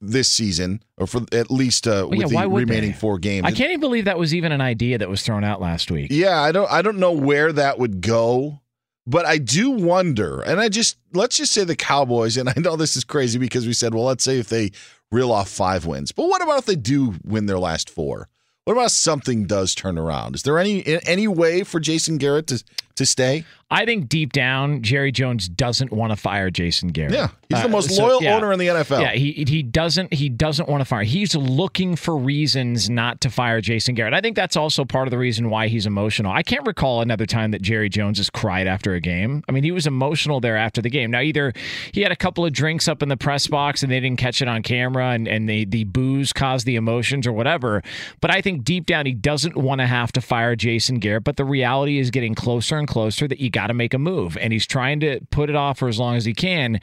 this 0.00 0.28
season 0.28 0.82
or 0.96 1.06
for 1.06 1.20
at 1.30 1.48
least 1.48 1.86
uh, 1.86 2.08
well, 2.10 2.18
with 2.18 2.32
yeah, 2.32 2.42
the 2.42 2.48
remaining 2.48 2.90
they? 2.90 2.96
four 2.96 3.20
games. 3.20 3.46
I 3.46 3.52
can't 3.52 3.70
even 3.70 3.78
believe 3.78 4.06
that 4.06 4.18
was 4.18 4.34
even 4.34 4.50
an 4.50 4.60
idea 4.60 4.98
that 4.98 5.08
was 5.08 5.22
thrown 5.22 5.44
out 5.44 5.60
last 5.60 5.92
week. 5.92 6.08
Yeah, 6.10 6.40
I 6.40 6.50
don't 6.50 6.68
I 6.68 6.82
don't 6.82 6.98
know 6.98 7.12
where 7.12 7.52
that 7.52 7.78
would 7.78 8.00
go. 8.00 8.62
But 9.06 9.24
I 9.24 9.38
do 9.38 9.70
wonder, 9.70 10.40
and 10.42 10.58
I 10.58 10.68
just 10.68 10.96
let's 11.12 11.36
just 11.36 11.52
say 11.52 11.62
the 11.62 11.76
Cowboys, 11.76 12.36
and 12.36 12.48
I 12.48 12.54
know 12.56 12.74
this 12.74 12.96
is 12.96 13.04
crazy 13.04 13.38
because 13.38 13.64
we 13.64 13.74
said, 13.74 13.94
well, 13.94 14.04
let's 14.04 14.24
say 14.24 14.40
if 14.40 14.48
they 14.48 14.72
reel 15.12 15.30
off 15.30 15.48
five 15.48 15.86
wins. 15.86 16.10
But 16.10 16.26
what 16.26 16.42
about 16.42 16.58
if 16.58 16.66
they 16.66 16.74
do 16.74 17.14
win 17.24 17.46
their 17.46 17.60
last 17.60 17.88
four? 17.88 18.28
What 18.64 18.74
about 18.74 18.90
something 18.90 19.46
does 19.46 19.74
turn 19.74 19.98
around? 19.98 20.34
Is 20.34 20.42
there 20.42 20.58
any 20.58 20.84
any 21.06 21.26
way 21.26 21.64
for 21.64 21.80
Jason 21.80 22.18
Garrett 22.18 22.46
to 22.48 22.62
to 23.00 23.06
stay? 23.06 23.44
I 23.72 23.84
think 23.84 24.08
deep 24.08 24.32
down, 24.32 24.82
Jerry 24.82 25.12
Jones 25.12 25.48
doesn't 25.48 25.92
want 25.92 26.10
to 26.10 26.16
fire 26.16 26.50
Jason 26.50 26.88
Garrett. 26.88 27.14
Yeah, 27.14 27.28
he's 27.48 27.60
the 27.60 27.66
uh, 27.66 27.68
most 27.68 27.96
loyal 27.96 28.20
yeah, 28.20 28.34
owner 28.34 28.52
in 28.52 28.58
the 28.58 28.66
NFL. 28.66 29.00
Yeah, 29.00 29.12
he 29.12 29.44
he 29.46 29.62
doesn't 29.62 30.12
he 30.12 30.28
doesn't 30.28 30.68
want 30.68 30.80
to 30.80 30.84
fire. 30.84 31.04
He's 31.04 31.36
looking 31.36 31.94
for 31.94 32.16
reasons 32.16 32.90
not 32.90 33.20
to 33.20 33.30
fire 33.30 33.60
Jason 33.60 33.94
Garrett. 33.94 34.12
I 34.12 34.20
think 34.20 34.34
that's 34.34 34.56
also 34.56 34.84
part 34.84 35.06
of 35.06 35.12
the 35.12 35.18
reason 35.18 35.50
why 35.50 35.68
he's 35.68 35.86
emotional. 35.86 36.32
I 36.32 36.42
can't 36.42 36.66
recall 36.66 37.00
another 37.00 37.26
time 37.26 37.52
that 37.52 37.62
Jerry 37.62 37.88
Jones 37.88 38.18
has 38.18 38.28
cried 38.28 38.66
after 38.66 38.94
a 38.94 39.00
game. 39.00 39.44
I 39.48 39.52
mean, 39.52 39.62
he 39.62 39.70
was 39.70 39.86
emotional 39.86 40.40
there 40.40 40.56
after 40.56 40.82
the 40.82 40.90
game. 40.90 41.12
Now, 41.12 41.20
either 41.20 41.52
he 41.92 42.02
had 42.02 42.10
a 42.10 42.16
couple 42.16 42.44
of 42.44 42.52
drinks 42.52 42.88
up 42.88 43.04
in 43.04 43.08
the 43.08 43.16
press 43.16 43.46
box 43.46 43.84
and 43.84 43.92
they 43.92 44.00
didn't 44.00 44.18
catch 44.18 44.42
it 44.42 44.48
on 44.48 44.62
camera, 44.62 45.10
and 45.10 45.28
and 45.28 45.48
the 45.48 45.64
the 45.64 45.84
booze 45.84 46.32
caused 46.32 46.66
the 46.66 46.74
emotions 46.74 47.24
or 47.24 47.32
whatever. 47.32 47.84
But 48.20 48.32
I 48.32 48.40
think 48.40 48.64
deep 48.64 48.86
down 48.86 49.06
he 49.06 49.12
doesn't 49.12 49.56
want 49.56 49.80
to 49.80 49.86
have 49.86 50.10
to 50.12 50.20
fire 50.20 50.56
Jason 50.56 50.98
Garrett. 50.98 51.22
But 51.22 51.36
the 51.36 51.44
reality 51.44 52.00
is 52.00 52.10
getting 52.10 52.34
closer 52.34 52.76
and 52.76 52.88
closer 52.90 53.28
that 53.28 53.40
you 53.40 53.48
got 53.48 53.68
to 53.68 53.74
make 53.74 53.94
a 53.94 53.98
move, 53.98 54.36
and 54.36 54.52
he's 54.52 54.66
trying 54.66 55.00
to 55.00 55.20
put 55.30 55.48
it 55.48 55.56
off 55.56 55.78
for 55.78 55.88
as 55.88 55.98
long 55.98 56.16
as 56.16 56.24
he 56.24 56.34
can. 56.34 56.80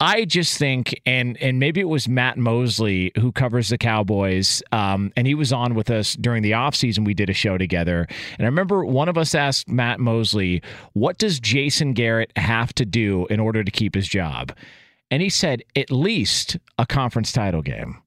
I 0.00 0.24
just 0.24 0.58
think, 0.58 1.00
and 1.06 1.40
and 1.40 1.60
maybe 1.60 1.80
it 1.80 1.88
was 1.88 2.08
Matt 2.08 2.36
Mosley 2.36 3.12
who 3.20 3.30
covers 3.30 3.68
the 3.68 3.78
Cowboys, 3.78 4.62
um, 4.72 5.12
and 5.16 5.26
he 5.26 5.34
was 5.34 5.52
on 5.52 5.74
with 5.74 5.90
us 5.90 6.14
during 6.14 6.42
the 6.42 6.50
offseason. 6.52 7.04
We 7.04 7.14
did 7.14 7.30
a 7.30 7.34
show 7.34 7.58
together, 7.58 8.08
and 8.38 8.46
I 8.46 8.46
remember 8.46 8.84
one 8.84 9.08
of 9.08 9.16
us 9.16 9.34
asked 9.34 9.68
Matt 9.68 10.00
Mosley, 10.00 10.62
"What 10.94 11.18
does 11.18 11.38
Jason 11.38 11.92
Garrett 11.92 12.32
have 12.36 12.74
to 12.74 12.84
do 12.84 13.26
in 13.26 13.38
order 13.38 13.62
to 13.62 13.70
keep 13.70 13.94
his 13.94 14.08
job?" 14.08 14.52
And 15.10 15.22
he 15.22 15.28
said, 15.28 15.62
"At 15.76 15.92
least 15.92 16.56
a 16.78 16.86
conference 16.86 17.30
title 17.30 17.62
game." 17.62 17.98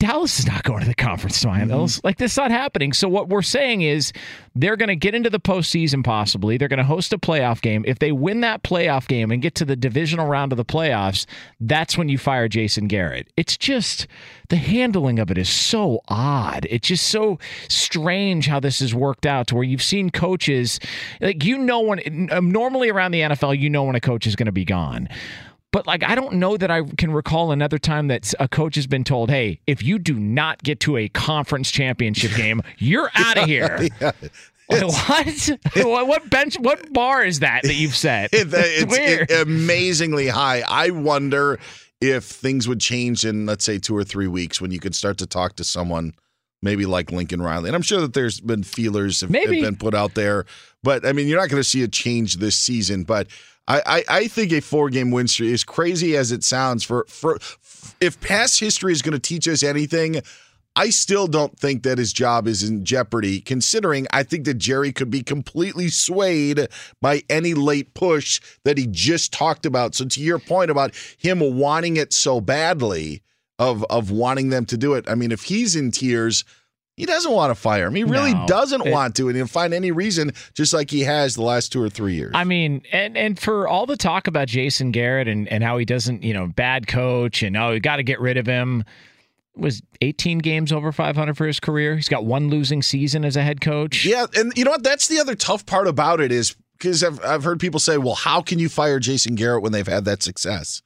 Dallas 0.00 0.38
is 0.38 0.46
not 0.46 0.62
going 0.62 0.80
to 0.80 0.86
the 0.86 0.94
conference 0.94 1.42
finals. 1.42 1.98
Mm-hmm. 1.98 2.06
Like 2.06 2.16
this 2.16 2.38
not 2.38 2.50
happening. 2.50 2.94
So 2.94 3.06
what 3.06 3.28
we're 3.28 3.42
saying 3.42 3.82
is 3.82 4.14
they're 4.54 4.78
going 4.78 4.88
to 4.88 4.96
get 4.96 5.14
into 5.14 5.28
the 5.28 5.38
postseason 5.38 6.02
possibly. 6.02 6.56
They're 6.56 6.68
going 6.68 6.78
to 6.78 6.84
host 6.84 7.12
a 7.12 7.18
playoff 7.18 7.60
game. 7.60 7.84
If 7.86 7.98
they 7.98 8.10
win 8.10 8.40
that 8.40 8.62
playoff 8.62 9.06
game 9.06 9.30
and 9.30 9.42
get 9.42 9.54
to 9.56 9.66
the 9.66 9.76
divisional 9.76 10.26
round 10.26 10.52
of 10.52 10.56
the 10.56 10.64
playoffs, 10.64 11.26
that's 11.60 11.98
when 11.98 12.08
you 12.08 12.16
fire 12.16 12.48
Jason 12.48 12.88
Garrett. 12.88 13.30
It's 13.36 13.58
just 13.58 14.06
the 14.48 14.56
handling 14.56 15.18
of 15.18 15.30
it 15.30 15.36
is 15.36 15.50
so 15.50 16.00
odd. 16.08 16.66
It's 16.70 16.88
just 16.88 17.08
so 17.08 17.38
strange 17.68 18.46
how 18.46 18.58
this 18.58 18.80
has 18.80 18.94
worked 18.94 19.26
out 19.26 19.48
to 19.48 19.54
where 19.54 19.64
you've 19.64 19.82
seen 19.82 20.08
coaches 20.08 20.80
like 21.20 21.44
you 21.44 21.58
know 21.58 21.80
when 21.80 22.30
normally 22.42 22.88
around 22.88 23.12
the 23.12 23.20
NFL 23.20 23.58
you 23.58 23.68
know 23.68 23.84
when 23.84 23.96
a 23.96 24.00
coach 24.00 24.26
is 24.26 24.34
going 24.34 24.46
to 24.46 24.52
be 24.52 24.64
gone. 24.64 25.10
But 25.72 25.86
like, 25.86 26.02
I 26.02 26.14
don't 26.14 26.34
know 26.34 26.56
that 26.56 26.70
I 26.70 26.82
can 26.82 27.12
recall 27.12 27.52
another 27.52 27.78
time 27.78 28.08
that 28.08 28.32
a 28.40 28.48
coach 28.48 28.74
has 28.74 28.86
been 28.86 29.04
told, 29.04 29.30
"Hey, 29.30 29.60
if 29.66 29.82
you 29.82 29.98
do 29.98 30.14
not 30.14 30.62
get 30.62 30.80
to 30.80 30.96
a 30.96 31.08
conference 31.08 31.70
championship 31.70 32.34
game, 32.34 32.62
you're 32.78 33.10
out 33.14 33.38
of 33.38 33.44
here." 33.44 33.88
yeah. 34.00 34.12
What? 34.68 35.58
what 36.06 36.30
bench? 36.30 36.56
What 36.58 36.92
bar 36.92 37.24
is 37.24 37.40
that 37.40 37.62
that 37.64 37.74
you've 37.74 37.96
set? 37.96 38.30
It, 38.40 38.54
uh, 38.54 38.58
it's, 38.58 38.96
it's 38.96 39.32
it, 39.32 39.42
amazingly 39.42 40.28
high. 40.28 40.62
I 40.66 40.90
wonder 40.90 41.58
if 42.00 42.24
things 42.24 42.66
would 42.68 42.80
change 42.80 43.24
in, 43.24 43.46
let's 43.46 43.64
say, 43.64 43.78
two 43.78 43.96
or 43.96 44.04
three 44.04 44.28
weeks 44.28 44.60
when 44.60 44.70
you 44.70 44.78
could 44.78 44.94
start 44.94 45.18
to 45.18 45.26
talk 45.26 45.56
to 45.56 45.64
someone, 45.64 46.14
maybe 46.62 46.86
like 46.86 47.10
Lincoln 47.12 47.42
Riley. 47.42 47.68
And 47.68 47.76
I'm 47.76 47.82
sure 47.82 48.00
that 48.00 48.14
there's 48.14 48.40
been 48.40 48.62
feelers 48.62 49.20
have, 49.20 49.34
have 49.34 49.50
been 49.50 49.76
put 49.76 49.94
out 49.94 50.14
there, 50.14 50.46
but 50.82 51.04
I 51.04 51.12
mean, 51.12 51.26
you're 51.26 51.40
not 51.40 51.48
going 51.48 51.60
to 51.60 51.68
see 51.68 51.82
a 51.82 51.88
change 51.88 52.36
this 52.36 52.56
season. 52.56 53.02
But 53.02 53.26
I, 53.70 53.82
I, 53.86 54.04
I 54.08 54.28
think 54.28 54.52
a 54.52 54.60
four 54.60 54.90
game 54.90 55.12
win 55.12 55.28
streak, 55.28 55.52
as 55.52 55.62
crazy 55.62 56.16
as 56.16 56.32
it 56.32 56.42
sounds, 56.42 56.82
for, 56.82 57.04
for 57.08 57.38
if 58.00 58.20
past 58.20 58.58
history 58.58 58.92
is 58.92 59.00
going 59.00 59.12
to 59.12 59.20
teach 59.20 59.46
us 59.46 59.62
anything, 59.62 60.22
I 60.74 60.90
still 60.90 61.28
don't 61.28 61.56
think 61.56 61.84
that 61.84 61.98
his 61.98 62.12
job 62.12 62.48
is 62.48 62.68
in 62.68 62.84
jeopardy, 62.84 63.40
considering 63.40 64.08
I 64.12 64.24
think 64.24 64.44
that 64.46 64.54
Jerry 64.54 64.92
could 64.92 65.10
be 65.10 65.22
completely 65.22 65.88
swayed 65.88 66.68
by 67.00 67.22
any 67.30 67.54
late 67.54 67.94
push 67.94 68.40
that 68.64 68.76
he 68.76 68.88
just 68.88 69.32
talked 69.32 69.64
about. 69.66 69.94
So, 69.94 70.04
to 70.04 70.20
your 70.20 70.40
point 70.40 70.70
about 70.70 70.94
him 71.18 71.38
wanting 71.38 71.96
it 71.96 72.12
so 72.12 72.40
badly, 72.40 73.22
of 73.60 73.84
of 73.90 74.10
wanting 74.10 74.48
them 74.48 74.64
to 74.66 74.76
do 74.76 74.94
it, 74.94 75.04
I 75.08 75.14
mean, 75.14 75.30
if 75.30 75.42
he's 75.42 75.76
in 75.76 75.90
tears, 75.92 76.44
He 76.96 77.06
doesn't 77.06 77.32
want 77.32 77.50
to 77.50 77.54
fire 77.54 77.86
him. 77.86 77.94
He 77.94 78.04
really 78.04 78.34
No. 78.34 78.46
doesn't 78.46 78.84
It- 78.86 78.90
want 78.92 79.14
to, 79.16 79.28
and 79.28 79.36
he'll 79.36 79.46
find 79.46 79.72
any 79.72 79.90
reason, 79.90 80.32
just 80.54 80.74
like 80.74 80.90
he 80.90 81.00
has 81.00 81.34
the 81.34 81.42
last 81.42 81.72
two 81.72 81.80
or 81.82 81.88
three 81.88 82.14
years. 82.14 82.32
I 82.34 82.44
mean, 82.44 82.82
and 82.92 83.16
and 83.16 83.38
for 83.38 83.66
all 83.66 83.86
the 83.86 83.96
talk 83.96 84.26
about 84.26 84.48
Jason 84.48 84.90
Garrett 84.90 85.26
and, 85.26 85.48
and 85.48 85.64
how 85.64 85.78
he 85.78 85.84
doesn't, 85.86 86.22
you 86.22 86.34
know, 86.34 86.46
bad 86.48 86.86
coach 86.86 87.42
and 87.42 87.56
oh, 87.56 87.70
you 87.70 87.80
got 87.80 87.96
to 87.96 88.02
get 88.02 88.20
rid 88.20 88.36
of 88.36 88.46
him. 88.46 88.84
Was 89.56 89.82
18 90.00 90.38
games 90.38 90.72
over 90.72 90.92
500 90.92 91.36
for 91.36 91.46
his 91.46 91.58
career. 91.58 91.96
He's 91.96 92.08
got 92.08 92.24
one 92.24 92.48
losing 92.48 92.82
season 92.82 93.24
as 93.24 93.36
a 93.36 93.42
head 93.42 93.60
coach. 93.60 94.04
Yeah, 94.04 94.26
and 94.36 94.52
you 94.56 94.64
know 94.64 94.70
what? 94.70 94.82
That's 94.84 95.08
the 95.08 95.18
other 95.20 95.34
tough 95.34 95.66
part 95.66 95.88
about 95.88 96.20
it 96.20 96.30
is 96.32 96.54
because 96.78 97.02
I've 97.02 97.22
I've 97.24 97.44
heard 97.44 97.60
people 97.60 97.80
say, 97.80 97.98
"Well, 97.98 98.14
how 98.14 98.42
can 98.42 98.58
you 98.58 98.68
fire 98.68 98.98
Jason 99.00 99.34
Garrett 99.34 99.62
when 99.62 99.72
they've 99.72 99.86
had 99.86 100.04
that 100.04 100.22
success?" 100.22 100.82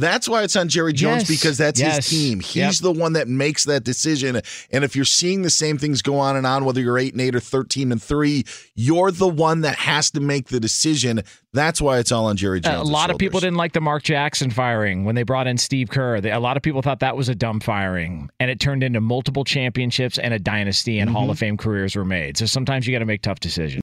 That's 0.00 0.28
why 0.28 0.42
it's 0.42 0.56
on 0.56 0.68
Jerry 0.68 0.92
Jones 0.92 1.28
Yes, 1.28 1.28
because 1.28 1.58
that's 1.58 1.78
yes, 1.78 1.96
his 1.96 2.08
team. 2.08 2.40
He's 2.40 2.54
yep. 2.56 2.74
the 2.76 2.92
one 2.92 3.12
that 3.12 3.28
makes 3.28 3.64
that 3.64 3.84
decision. 3.84 4.40
And 4.70 4.84
if 4.84 4.96
you're 4.96 5.04
seeing 5.04 5.42
the 5.42 5.50
same 5.50 5.78
things 5.78 6.02
go 6.02 6.18
on 6.18 6.36
and 6.36 6.46
on, 6.46 6.64
whether 6.64 6.80
you're 6.80 6.98
eight 6.98 7.12
and 7.12 7.20
eight 7.20 7.34
or 7.34 7.40
thirteen 7.40 7.92
and 7.92 8.02
three, 8.02 8.44
you're 8.74 9.10
the 9.10 9.28
one 9.28 9.60
that 9.60 9.76
has 9.76 10.10
to 10.12 10.20
make 10.20 10.48
the 10.48 10.58
decision. 10.58 11.22
That's 11.52 11.80
why 11.80 11.98
it's 11.98 12.12
all 12.12 12.26
on 12.26 12.36
Jerry 12.36 12.60
Jones. 12.60 12.88
a 12.88 12.92
lot 12.92 13.10
of 13.10 13.18
people 13.18 13.40
didn't 13.40 13.56
like 13.56 13.72
the 13.72 13.80
Mark 13.80 14.02
Jackson 14.04 14.50
firing 14.50 15.04
when 15.04 15.16
they 15.16 15.24
brought 15.24 15.46
in 15.46 15.58
Steve 15.58 15.90
Kerr. 15.90 16.20
They, 16.20 16.30
a 16.30 16.40
lot 16.40 16.56
of 16.56 16.62
people 16.62 16.80
thought 16.80 17.00
that 17.00 17.16
was 17.16 17.28
a 17.28 17.34
dumb 17.34 17.60
firing, 17.60 18.30
and 18.38 18.50
it 18.50 18.60
turned 18.60 18.82
into 18.82 19.00
multiple 19.00 19.44
championships 19.44 20.18
and 20.18 20.32
a 20.32 20.38
dynasty, 20.38 20.98
and 20.98 21.08
mm-hmm. 21.08 21.16
Hall 21.16 21.30
of 21.30 21.38
Fame 21.38 21.56
careers 21.56 21.96
were 21.96 22.04
made. 22.04 22.38
So 22.38 22.46
sometimes 22.46 22.86
you 22.86 22.94
got 22.94 23.00
to 23.00 23.06
make 23.06 23.22
tough 23.22 23.40
decisions. 23.40 23.82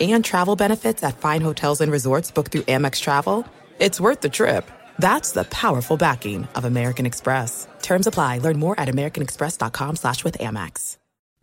And 0.00 0.24
travel 0.24 0.56
benefits 0.56 1.02
at 1.02 1.18
fine 1.18 1.40
hotels 1.40 1.80
and 1.80 1.90
resorts 1.90 2.30
booked 2.30 2.52
through 2.52 2.62
Amex 2.74 3.00
Travel, 3.00 3.46
it's 3.78 4.00
worth 4.00 4.20
the 4.20 4.28
trip. 4.28 4.70
That's 4.98 5.32
the 5.32 5.44
powerful 5.44 5.96
backing 5.96 6.46
of 6.54 6.64
American 6.64 7.06
Express. 7.06 7.66
Terms 7.80 8.06
apply. 8.06 8.38
Learn 8.38 8.58
more 8.58 8.78
at 8.78 8.88
americanexpress.com 8.88 9.96
slash 9.96 10.24
with 10.24 10.36
Amex. 10.38 10.97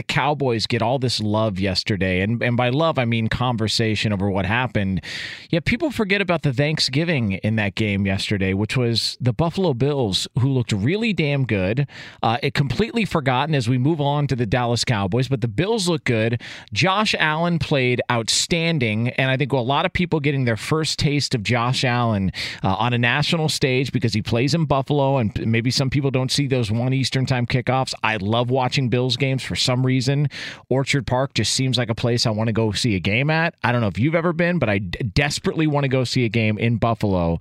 The 0.00 0.04
Cowboys 0.04 0.66
get 0.66 0.80
all 0.80 0.98
this 0.98 1.20
love 1.20 1.60
yesterday, 1.60 2.22
and, 2.22 2.42
and 2.42 2.56
by 2.56 2.70
love 2.70 2.98
I 2.98 3.04
mean 3.04 3.28
conversation 3.28 4.14
over 4.14 4.30
what 4.30 4.46
happened. 4.46 5.02
Yet 5.50 5.66
people 5.66 5.90
forget 5.90 6.22
about 6.22 6.40
the 6.40 6.54
Thanksgiving 6.54 7.32
in 7.32 7.56
that 7.56 7.74
game 7.74 8.06
yesterday, 8.06 8.54
which 8.54 8.78
was 8.78 9.18
the 9.20 9.34
Buffalo 9.34 9.74
Bills, 9.74 10.26
who 10.38 10.48
looked 10.48 10.72
really 10.72 11.12
damn 11.12 11.44
good. 11.44 11.86
Uh, 12.22 12.38
it 12.42 12.54
completely 12.54 13.04
forgotten 13.04 13.54
as 13.54 13.68
we 13.68 13.76
move 13.76 14.00
on 14.00 14.26
to 14.28 14.34
the 14.34 14.46
Dallas 14.46 14.86
Cowboys, 14.86 15.28
but 15.28 15.42
the 15.42 15.48
Bills 15.48 15.86
look 15.86 16.04
good. 16.04 16.40
Josh 16.72 17.14
Allen 17.18 17.58
played 17.58 18.00
outstanding, 18.10 19.10
and 19.10 19.30
I 19.30 19.36
think 19.36 19.52
a 19.52 19.58
lot 19.58 19.84
of 19.84 19.92
people 19.92 20.18
getting 20.18 20.46
their 20.46 20.56
first 20.56 20.98
taste 20.98 21.34
of 21.34 21.42
Josh 21.42 21.84
Allen 21.84 22.32
uh, 22.64 22.74
on 22.76 22.94
a 22.94 22.98
national 22.98 23.50
stage 23.50 23.92
because 23.92 24.14
he 24.14 24.22
plays 24.22 24.54
in 24.54 24.64
Buffalo, 24.64 25.18
and 25.18 25.46
maybe 25.46 25.70
some 25.70 25.90
people 25.90 26.10
don't 26.10 26.32
see 26.32 26.46
those 26.46 26.70
one 26.70 26.94
Eastern 26.94 27.26
time 27.26 27.46
kickoffs. 27.46 27.92
I 28.02 28.16
love 28.16 28.48
watching 28.48 28.88
Bills 28.88 29.18
games 29.18 29.42
for 29.42 29.56
some 29.56 29.84
reason 29.84 29.89
reason, 29.90 30.28
Orchard 30.68 31.06
Park 31.06 31.34
just 31.34 31.52
seems 31.52 31.76
like 31.76 31.90
a 31.90 31.94
place 31.94 32.26
I 32.26 32.30
want 32.30 32.48
to 32.48 32.52
go 32.52 32.70
see 32.72 32.94
a 32.94 33.00
game 33.00 33.28
at. 33.30 33.54
I 33.64 33.72
don't 33.72 33.80
know 33.80 33.88
if 33.88 33.98
you've 33.98 34.14
ever 34.14 34.32
been, 34.32 34.58
but 34.58 34.68
I 34.68 34.78
d- 34.78 34.98
desperately 35.14 35.66
want 35.66 35.84
to 35.84 35.88
go 35.88 36.04
see 36.04 36.24
a 36.24 36.28
game 36.28 36.56
in 36.58 36.76
Buffalo. 36.76 37.38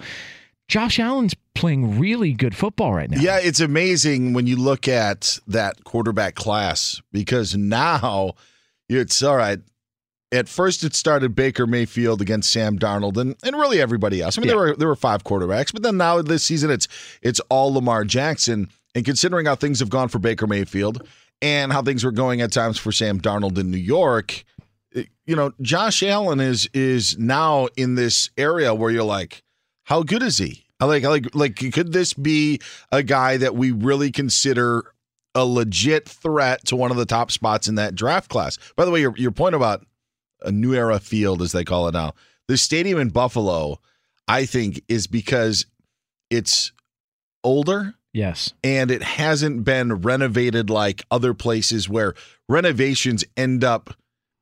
Josh 0.67 0.99
Allen's 0.99 1.35
playing 1.55 1.99
really 1.99 2.33
good 2.33 2.55
football 2.55 2.93
right 2.93 3.09
now. 3.09 3.19
Yeah, 3.19 3.39
it's 3.41 3.59
amazing 3.59 4.33
when 4.33 4.45
you 4.47 4.55
look 4.55 4.87
at 4.87 5.39
that 5.47 5.83
quarterback 5.83 6.35
class 6.35 7.01
because 7.11 7.55
now 7.55 8.31
it's 8.87 9.21
all 9.23 9.35
right. 9.37 9.59
At 10.31 10.47
first, 10.47 10.83
it 10.83 10.93
started 10.93 11.33
Baker 11.35 11.65
Mayfield 11.65 12.21
against 12.21 12.51
Sam 12.51 12.77
Darnold 12.77 13.17
and, 13.17 13.35
and 13.43 13.55
really 13.55 13.81
everybody 13.81 14.21
else. 14.21 14.37
I 14.37 14.41
mean, 14.41 14.47
Yeah. 14.49 14.51
there 14.55 14.59
were 14.59 14.75
there 14.75 14.87
were 14.87 14.95
five 14.95 15.23
quarterbacks, 15.23 15.73
but 15.73 15.81
then 15.81 15.97
now 15.97 16.21
this 16.21 16.43
season 16.43 16.69
it's 16.69 16.87
it's 17.23 17.39
all 17.49 17.73
Lamar 17.73 18.05
Jackson. 18.05 18.69
And 18.95 19.03
considering 19.05 19.45
how 19.47 19.55
things 19.55 19.79
have 19.79 19.89
gone 19.89 20.07
for 20.07 20.17
Baker 20.19 20.45
Mayfield 20.47 21.07
and 21.41 21.71
how 21.71 21.81
things 21.81 22.03
were 22.03 22.11
going 22.11 22.41
at 22.41 22.51
times 22.51 22.77
for 22.77 22.91
Sam 22.91 23.19
Darnold 23.19 23.57
in 23.57 23.71
New 23.71 23.77
York, 23.77 24.43
you 24.93 25.35
know, 25.35 25.51
Josh 25.61 26.01
Allen 26.03 26.39
is 26.39 26.69
is 26.73 27.17
now 27.17 27.67
in 27.77 27.95
this 27.95 28.29
area 28.37 28.73
where 28.73 28.91
you're 28.91 29.03
like, 29.03 29.43
how 29.83 30.03
good 30.03 30.23
is 30.23 30.37
he? 30.37 30.65
I 30.79 30.85
like, 30.85 31.03
I 31.03 31.09
like, 31.09 31.35
like, 31.35 31.55
could 31.55 31.91
this 31.91 32.13
be 32.13 32.59
a 32.91 33.03
guy 33.03 33.37
that 33.37 33.55
we 33.55 33.71
really 33.71 34.11
consider 34.11 34.93
a 35.35 35.45
legit 35.45 36.07
threat 36.07 36.65
to 36.65 36.75
one 36.75 36.89
of 36.89 36.97
the 36.97 37.05
top 37.05 37.31
spots 37.31 37.67
in 37.67 37.75
that 37.75 37.95
draft 37.95 38.29
class? 38.29 38.57
By 38.75 38.85
the 38.85 38.91
way, 38.91 39.01
your 39.01 39.15
your 39.17 39.31
point 39.31 39.55
about 39.55 39.85
a 40.41 40.51
new 40.51 40.73
era 40.73 40.99
field, 40.99 41.41
as 41.41 41.51
they 41.51 41.63
call 41.63 41.87
it 41.87 41.93
now, 41.93 42.13
the 42.47 42.57
stadium 42.57 42.97
in 42.97 43.09
Buffalo, 43.09 43.79
I 44.27 44.45
think, 44.45 44.81
is 44.87 45.05
because 45.05 45.65
it's 46.29 46.71
older 47.43 47.93
Yes. 48.13 48.53
and 48.63 48.89
it 48.91 49.03
hasn't 49.03 49.63
been 49.63 49.95
renovated 50.01 50.69
like 50.69 51.03
other 51.11 51.33
places 51.33 51.87
where 51.87 52.15
renovations 52.47 53.23
end 53.37 53.63
up 53.63 53.93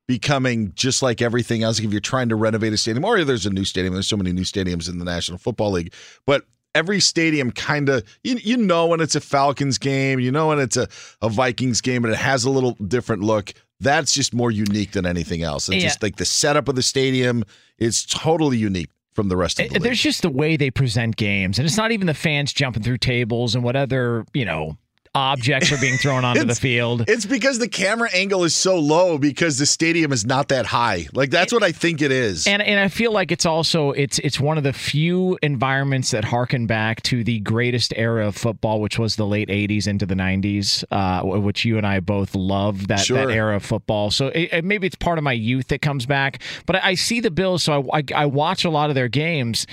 becoming 0.07 0.71
just 0.73 1.01
like 1.01 1.21
everything 1.21 1.63
else. 1.63 1.79
If 1.79 1.91
you're 1.91 1.99
trying 1.99 2.29
to 2.29 2.35
renovate 2.35 2.71
a 2.73 2.77
stadium, 2.77 3.03
or 3.03 3.23
there's 3.23 3.45
a 3.45 3.49
new 3.49 3.65
stadium, 3.65 3.93
there's 3.93 4.07
so 4.07 4.15
many 4.17 4.31
new 4.31 4.43
stadiums 4.43 4.89
in 4.89 4.99
the 4.99 5.05
National 5.05 5.37
Football 5.37 5.71
League, 5.71 5.93
but 6.25 6.45
every 6.73 6.99
stadium 7.01 7.51
kind 7.51 7.89
of 7.89 8.03
you, 8.23 8.35
you 8.37 8.55
know 8.55 8.87
when 8.87 9.01
it's 9.01 9.15
a 9.15 9.19
Falcons 9.21 9.77
game, 9.77 10.19
you 10.19 10.31
know 10.31 10.47
when 10.47 10.59
it's 10.59 10.77
a, 10.77 10.87
a 11.21 11.27
Vikings 11.27 11.81
game, 11.81 12.05
and 12.05 12.13
it 12.13 12.17
has 12.19 12.45
a 12.45 12.49
little 12.49 12.71
different 12.87 13.21
look. 13.23 13.51
That's 13.79 14.13
just 14.13 14.33
more 14.33 14.49
unique 14.49 14.91
than 14.93 15.05
anything 15.05 15.43
else. 15.43 15.67
It's 15.67 15.75
Yeah. 15.83 15.89
just 15.89 16.01
like 16.01 16.15
the 16.15 16.25
setup 16.25 16.67
of 16.69 16.75
the 16.75 16.81
stadium 16.83 17.43
is 17.77 18.05
totally 18.05 18.57
unique 18.57 18.89
from 19.17 19.29
the 19.29 19.35
rest 19.35 19.59
of 19.59 19.67
the 19.67 19.73
league. 19.73 19.81
There's 19.81 19.99
just 19.99 20.21
the 20.21 20.29
way 20.29 20.57
they 20.57 20.69
present 20.69 21.15
games, 21.15 21.57
and 21.57 21.65
it's 21.65 21.75
not 21.75 21.91
even 21.91 22.05
the 22.05 22.13
fans 22.13 22.53
jumping 22.53 22.83
through 22.83 22.99
tables 22.99 23.55
and 23.55 23.63
what 23.63 23.75
other 23.75 24.25
you 24.31 24.45
know 24.45 24.77
objects 25.17 25.71
are 25.71 25.77
being 25.79 25.97
thrown 25.97 26.23
onto 26.23 26.43
the 26.45 26.53
field. 26.55 27.03
It's 27.07 27.25
because 27.25 27.57
the 27.59 27.67
camera 27.67 28.09
angle 28.13 28.43
is 28.43 28.55
so 28.55 28.77
low 28.79 29.17
because 29.17 29.57
the 29.57 29.65
stadium 29.65 30.11
is 30.13 30.25
not 30.25 30.49
that 30.49 30.67
high. 30.67 31.07
Like 31.13 31.31
that's 31.31 31.51
what 31.51 31.63
I 31.63 31.71
think 31.71 32.01
it 32.01 32.11
is. 32.11 32.45
And 32.45 32.61
and 32.61 32.79
I 32.79 32.87
feel 32.87 33.11
like 33.11 33.31
it's 33.31 33.45
also 33.45 33.91
it's 33.91 34.19
it's 34.19 34.39
one 34.39 34.57
of 34.57 34.63
the 34.63 34.73
few 34.73 35.37
environments 35.41 36.11
that 36.11 36.23
harken 36.23 36.67
back 36.67 37.01
to 37.03 37.23
the 37.23 37.39
greatest 37.39 37.93
era 37.95 38.27
of 38.27 38.35
football, 38.37 38.79
which 38.79 38.99
was 38.99 39.15
the 39.15 39.25
late 39.25 39.49
'80s 39.49 39.87
into 39.87 40.05
the 40.05 40.15
'90s, 40.15 40.83
uh, 40.91 41.23
which 41.39 41.65
you 41.65 41.77
and 41.77 41.87
I 41.87 41.99
both 41.99 42.35
love 42.35 42.87
that 42.87 42.99
Sure. 42.99 43.25
that 43.25 43.33
era 43.33 43.55
of 43.55 43.63
football. 43.65 44.11
So 44.11 44.27
it, 44.27 44.49
it- 44.53 44.65
maybe 44.65 44.85
it's 44.85 44.95
part 44.95 45.17
of 45.17 45.23
my 45.23 45.33
youth 45.33 45.69
that 45.69 45.81
comes 45.81 46.05
back. 46.05 46.41
But 46.65 46.75
I, 46.77 46.89
I 46.89 46.93
see 46.95 47.19
the 47.19 47.31
Bills, 47.31 47.63
so 47.63 47.89
I, 47.91 47.97
I 47.99 48.03
I 48.15 48.25
watch 48.27 48.65
a 48.65 48.69
lot 48.69 48.89
of 48.89 48.95
their 48.95 49.07
games, 49.07 49.65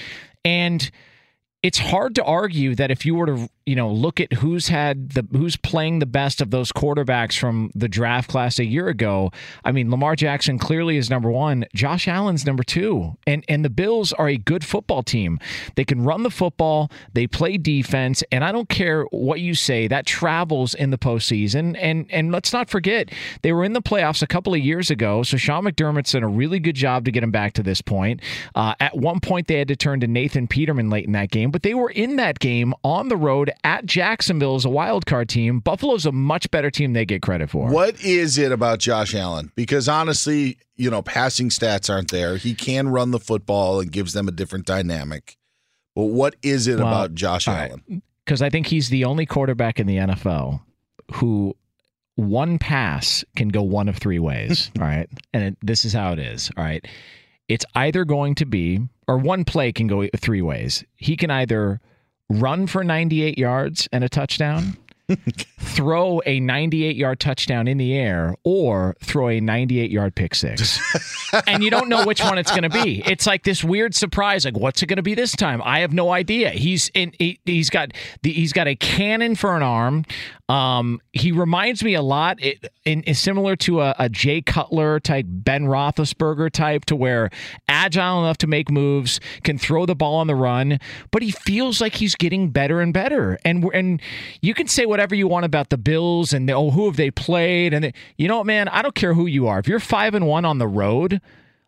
and 0.45 0.91
it's 1.63 1.79
hard 1.79 2.15
to 2.17 2.25
argue 2.25 2.75
that 2.75 2.91
if 2.91 3.05
you 3.07 3.15
were 3.15 3.27
to 3.27 3.49
you 3.67 3.75
know 3.75 3.91
look 3.91 4.21
at 4.21 4.33
who's 4.35 4.69
had 4.69 5.11
the 5.11 5.27
who's 5.33 5.57
playing 5.57 5.99
the 5.99 6.07
best 6.07 6.41
of 6.41 6.51
those 6.51 6.71
quarterbacks 6.71 7.39
from 7.39 7.71
the 7.75 7.89
draft 7.89 8.29
class 8.29 8.59
a 8.59 8.65
year 8.65 8.89
ago. 8.89 9.31
I 9.65 9.73
mean 9.73 9.91
lamar 9.91 10.17
jackson 10.17 10.59
clearly 10.59 10.97
is 10.97 11.09
number 11.09 11.31
one. 11.31 11.65
Josh 11.75 12.07
allen's 12.07 12.45
number 12.45 12.63
two. 12.63 13.17
And 13.27 13.45
and 13.49 13.65
the 13.65 13.71
bills 13.71 14.13
are 14.13 14.29
a 14.29 14.37
good 14.37 14.65
football 14.65 15.03
team. 15.03 15.39
They 15.77 15.85
can 15.85 16.05
run 16.05 16.23
the 16.23 16.31
football. 16.31 16.91
They 17.13 17.27
play 17.27 17.57
defense. 17.57 18.23
And 18.31 18.45
i 18.45 18.53
don't 18.53 18.69
care 18.69 19.05
what 19.05 19.41
you 19.41 19.55
say. 19.55 19.89
That 19.89 20.07
travels 20.07 20.75
in 20.75 20.91
the 20.91 20.99
postseason. 20.99 21.77
And 21.81 22.07
and 22.11 22.33
let's 22.33 22.53
not 22.53 22.69
forget 22.69 23.11
they 23.43 23.53
were 23.53 23.65
in 23.65 23.73
the 23.73 23.83
playoffs 23.83 24.23
a 24.23 24.27
couple 24.27 24.53
of 24.53 24.61
years 24.61 24.91
ago. 24.91 25.23
So 25.23 25.37
sean 25.37 25.65
mcdermott's 25.65 26.13
done 26.13 26.23
a 26.23 26.29
really 26.29 26.59
good 26.59 26.77
job 26.77 27.07
to 27.07 27.11
get 27.11 27.21
them 27.23 27.31
back 27.31 27.55
to 27.55 27.63
this 27.63 27.81
point. 27.81 28.21
Uh, 28.55 28.75
at 28.81 28.97
one 28.97 29.21
point 29.21 29.47
they 29.47 29.59
had 29.59 29.69
to 29.69 29.77
turn 29.77 30.01
to 30.01 30.07
nathan 30.07 30.47
peterman 30.47 30.91
late 30.91 31.07
in 31.07 31.13
that 31.13 31.31
game 31.31 31.51
but 31.51 31.63
they 31.63 31.75
were 31.75 31.91
in 31.91 32.17
that 32.17 32.39
game 32.39 32.75
on 32.83 33.09
the 33.09 33.17
road 33.17 33.51
at 33.63 33.87
Jacksonville 33.87 34.55
as 34.57 34.65
a 34.65 34.71
wild 34.71 35.07
card 35.07 35.29
team. 35.29 35.61
Buffalo's 35.61 36.07
a 36.07 36.13
much 36.13 36.51
better 36.51 36.71
team 36.71 36.93
they 36.93 37.05
get 37.05 37.23
credit 37.23 37.51
for. 37.51 37.69
What 37.71 38.03
is 38.03 38.39
it 38.39 38.53
about 38.53 38.79
Josh 38.79 39.15
Allen? 39.15 39.53
Because 39.55 39.89
honestly, 39.89 40.59
you 40.77 40.91
know, 40.91 41.03
passing 41.03 41.49
stats 41.51 41.89
aren't 41.93 42.11
there. 42.11 42.37
He 42.37 42.55
can 42.55 42.89
run 42.89 43.11
the 43.11 43.21
football 43.21 43.81
and 43.81 43.91
gives 43.93 44.13
them 44.13 44.29
a 44.29 44.33
different 44.33 44.67
dynamic. 44.67 45.37
But 45.95 46.07
what 46.07 46.37
is 46.43 46.67
it 46.67 46.79
Well, 46.79 46.89
about 46.89 47.15
Josh. 47.15 47.47
Allen? 47.47 48.03
Because 48.25 48.43
I 48.43 48.51
think 48.51 48.67
he's 48.67 48.89
the 48.89 49.05
only 49.05 49.27
quarterback 49.27 49.79
in 49.79 49.87
the 49.87 49.97
NFL 49.97 50.61
who 51.13 51.55
one 52.17 52.59
pass 52.59 53.25
can 53.37 53.49
go 53.49 53.63
one 53.63 53.89
of 53.89 53.97
three 53.99 54.19
ways. 54.19 54.71
all 54.81 54.87
right. 54.87 55.09
And 55.33 55.45
it, 55.45 55.57
this 55.63 55.85
is 55.85 55.93
how 55.93 56.13
it 56.13 56.19
is. 56.19 56.51
All 56.57 56.65
right. 56.65 56.85
It's 57.49 57.65
either 57.75 58.05
going 58.05 58.35
to 58.37 58.47
be, 58.47 58.81
or 59.07 59.19
one 59.19 59.45
play 59.45 59.71
can 59.73 59.87
go 59.87 60.09
three 60.17 60.41
ways. 60.43 60.83
He 60.97 61.17
can 61.17 61.31
either 61.31 61.81
run 62.29 62.67
for 62.67 62.85
98 62.85 63.39
yards 63.39 63.89
and 63.93 64.05
a 64.05 64.09
touchdown, 64.09 64.77
throw 65.61 66.23
a 66.25 66.41
98 66.41 66.97
yard 66.97 67.21
touchdown 67.21 67.69
in 67.69 67.77
the 67.77 67.95
air, 67.95 68.35
or 68.45 68.97
throw 69.03 69.29
a 69.29 69.41
98 69.41 69.91
yard 69.91 70.15
pick 70.15 70.35
six. 70.35 70.81
and 71.47 71.63
you 71.63 71.71
don't 71.71 71.89
know 71.89 72.07
which 72.07 72.21
one 72.21 72.39
it's 72.39 72.51
going 72.51 72.63
to 72.63 72.71
be. 72.71 73.03
It's 73.07 73.27
like 73.27 73.45
this 73.45 73.63
weird 73.63 73.95
surprise. 73.95 74.45
Like, 74.45 74.57
what's 74.57 74.83
it 74.83 74.87
going 74.87 74.97
to 74.97 75.03
be 75.03 75.15
this 75.15 75.33
time? 75.33 75.61
I 75.65 75.81
have 75.81 75.93
no 75.93 76.11
idea. 76.11 76.51
He's 76.51 76.91
in. 76.95 77.13
He, 77.19 77.39
he's 77.45 77.71
got 77.71 77.93
the. 78.23 78.33
He's 78.33 78.53
got 78.53 78.67
a 78.67 78.77
cannon 78.77 79.35
for 79.35 79.57
an 79.57 79.63
arm. 79.63 80.05
Um, 80.49 81.01
he 81.13 81.33
reminds 81.33 81.83
me 81.83 81.95
a 81.95 82.03
lot. 82.03 82.43
It, 82.43 82.71
in, 82.85 83.03
is 83.05 83.19
similar 83.19 83.57
to 83.57 83.81
a, 83.81 83.95
a 83.99 84.09
Jay 84.11 84.43
Cutler 84.43 85.01
type, 85.01 85.25
Ben 85.29 85.65
Roethlisberger 85.65 86.51
type, 86.51 86.85
to 86.87 86.97
where 86.97 87.31
agile 87.67 88.21
enough 88.23 88.37
to 88.39 88.47
make 88.47 88.71
moves, 88.71 89.21
can 89.43 89.57
throw 89.57 89.87
the 89.87 89.95
ball 89.95 90.17
on 90.17 90.27
the 90.27 90.35
run, 90.35 90.79
but 91.11 91.23
he 91.23 91.31
feels 91.31 91.81
like 91.81 91.95
he's 91.95 92.15
getting 92.15 92.51
better 92.51 92.81
and 92.81 92.93
better. 92.93 93.39
And 93.45 93.65
and 93.73 94.03
you 94.43 94.53
can 94.53 94.67
say 94.67 94.85
whatever 94.85 95.15
you 95.15 95.27
want 95.27 95.47
about 95.47 95.71
the 95.71 95.79
Bills 95.79 96.35
and 96.35 96.51
oh, 96.51 96.71
who 96.71 96.87
have 96.87 96.97
they 96.97 97.11
played? 97.11 97.73
And 97.73 97.93
you 98.19 98.29
know 98.29 98.39
what, 98.39 98.47
man, 98.47 98.69
I 98.69 98.83
don't 98.83 98.95
care 98.95 99.15
who 99.15 99.27
you 99.27 99.47
are. 99.47 99.59
If 99.59 99.67
you're 99.67 99.81
five 99.81 100.15
and 100.15 100.27
one 100.27 100.45
on 100.45 100.59
the 100.59 100.69
road. 100.69 101.21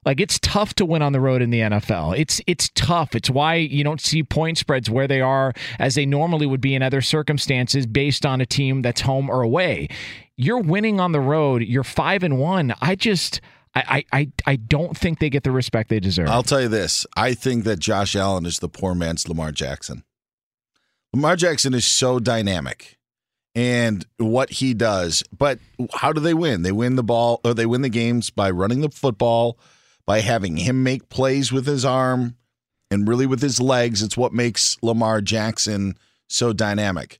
Like 0.06 0.20
it's 0.20 0.38
tough 0.38 0.72
to 0.74 0.86
win 0.86 1.02
on 1.02 1.12
the 1.12 1.20
road 1.20 1.42
in 1.42 1.50
the 1.50 1.60
NFL. 1.60 2.16
It's 2.16 2.40
it's 2.46 2.70
tough. 2.76 3.16
It's 3.16 3.28
why 3.28 3.56
you 3.56 3.82
don't 3.82 4.00
see 4.00 4.22
point 4.22 4.56
spreads 4.56 4.88
where 4.88 5.08
they 5.08 5.20
are 5.20 5.52
as 5.80 5.96
they 5.96 6.06
normally 6.06 6.46
would 6.46 6.60
be 6.60 6.76
in 6.76 6.82
other 6.82 7.00
circumstances 7.00 7.86
based 7.86 8.24
on 8.24 8.40
a 8.40 8.46
team 8.46 8.82
that's 8.82 9.00
home 9.00 9.28
or 9.28 9.42
away. 9.42 9.88
You're 10.36 10.60
winning 10.60 11.00
on 11.00 11.10
the 11.10 11.20
road. 11.20 11.62
You're 11.62 11.82
five 11.82 12.22
and 12.22 12.38
one. 12.38 12.72
I 12.80 12.94
just 12.94 13.40
I 13.74 14.04
I 14.12 14.20
I, 14.20 14.32
I 14.46 14.56
don't 14.56 14.96
think 14.96 15.18
they 15.18 15.28
get 15.28 15.42
the 15.42 15.50
respect 15.50 15.90
they 15.90 15.98
deserve. 15.98 16.28
I'll 16.28 16.44
tell 16.44 16.62
you 16.62 16.68
this. 16.68 17.04
I 17.16 17.34
think 17.34 17.64
that 17.64 17.80
Josh 17.80 18.14
Allen 18.14 18.46
is 18.46 18.60
the 18.60 18.68
poor 18.68 18.94
man's 18.94 19.28
Lamar 19.28 19.50
Jackson. 19.50 20.04
Lamar 21.12 21.34
Jackson 21.34 21.74
is 21.74 21.84
so 21.84 22.20
dynamic 22.20 22.96
and 23.56 24.06
what 24.18 24.50
he 24.50 24.72
does. 24.72 25.24
But 25.36 25.58
how 25.94 26.12
do 26.12 26.20
they 26.20 26.34
win? 26.34 26.62
They 26.62 26.72
win 26.72 26.94
the 26.94 27.02
ball 27.02 27.40
or 27.42 27.54
they 27.54 27.66
win 27.66 27.82
the 27.82 27.88
games 27.88 28.30
by 28.30 28.50
running 28.50 28.82
the 28.82 28.90
football, 28.90 29.58
by 30.06 30.20
having 30.20 30.56
him 30.56 30.82
make 30.82 31.08
plays 31.08 31.52
with 31.52 31.66
his 31.66 31.84
arm 31.84 32.36
and 32.90 33.08
really 33.08 33.26
with 33.26 33.42
his 33.42 33.60
legs. 33.60 34.02
It's 34.02 34.16
what 34.16 34.32
makes 34.32 34.76
Lamar 34.82 35.20
Jackson 35.20 35.98
so 36.28 36.52
dynamic. 36.52 37.18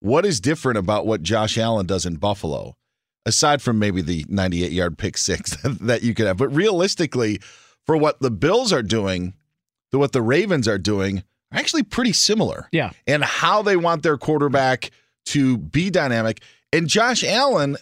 What 0.00 0.26
is 0.26 0.40
different 0.40 0.78
about 0.78 1.06
what 1.06 1.22
Josh 1.22 1.56
Allen 1.56 1.86
does 1.86 2.06
in 2.06 2.16
Buffalo? 2.16 2.76
Aside 3.24 3.60
from 3.60 3.78
maybe 3.78 4.02
the 4.02 4.24
98 4.28 4.70
yard 4.70 4.98
pick 4.98 5.18
six 5.18 5.56
that 5.64 6.02
you 6.02 6.14
could 6.14 6.26
have, 6.26 6.36
but 6.36 6.54
realistically, 6.54 7.40
for 7.84 7.96
what 7.96 8.20
the 8.20 8.30
Bills 8.30 8.72
are 8.72 8.82
doing, 8.82 9.34
to 9.90 9.98
what 9.98 10.12
the 10.12 10.22
Ravens 10.22 10.68
are 10.68 10.78
doing, 10.78 11.24
are 11.52 11.58
actually 11.58 11.82
pretty 11.82 12.12
similar. 12.12 12.68
Yeah. 12.72 12.90
And 13.06 13.24
how 13.24 13.62
they 13.62 13.76
want 13.76 14.02
their 14.02 14.18
quarterback 14.18 14.90
to 15.26 15.56
be 15.56 15.90
dynamic. 15.90 16.40
And 16.72 16.88
Josh 16.88 17.24
Allen 17.24 17.76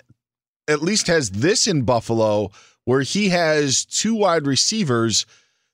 at 0.69 0.83
least 0.83 1.09
has 1.09 1.31
this 1.31 1.67
in 1.67 1.83
Buffalo 1.83 2.51
where 2.85 3.03
he 3.03 3.31
has 3.31 3.85
two 3.85 4.15
wide 4.15 4.47
receivers 4.47 5.27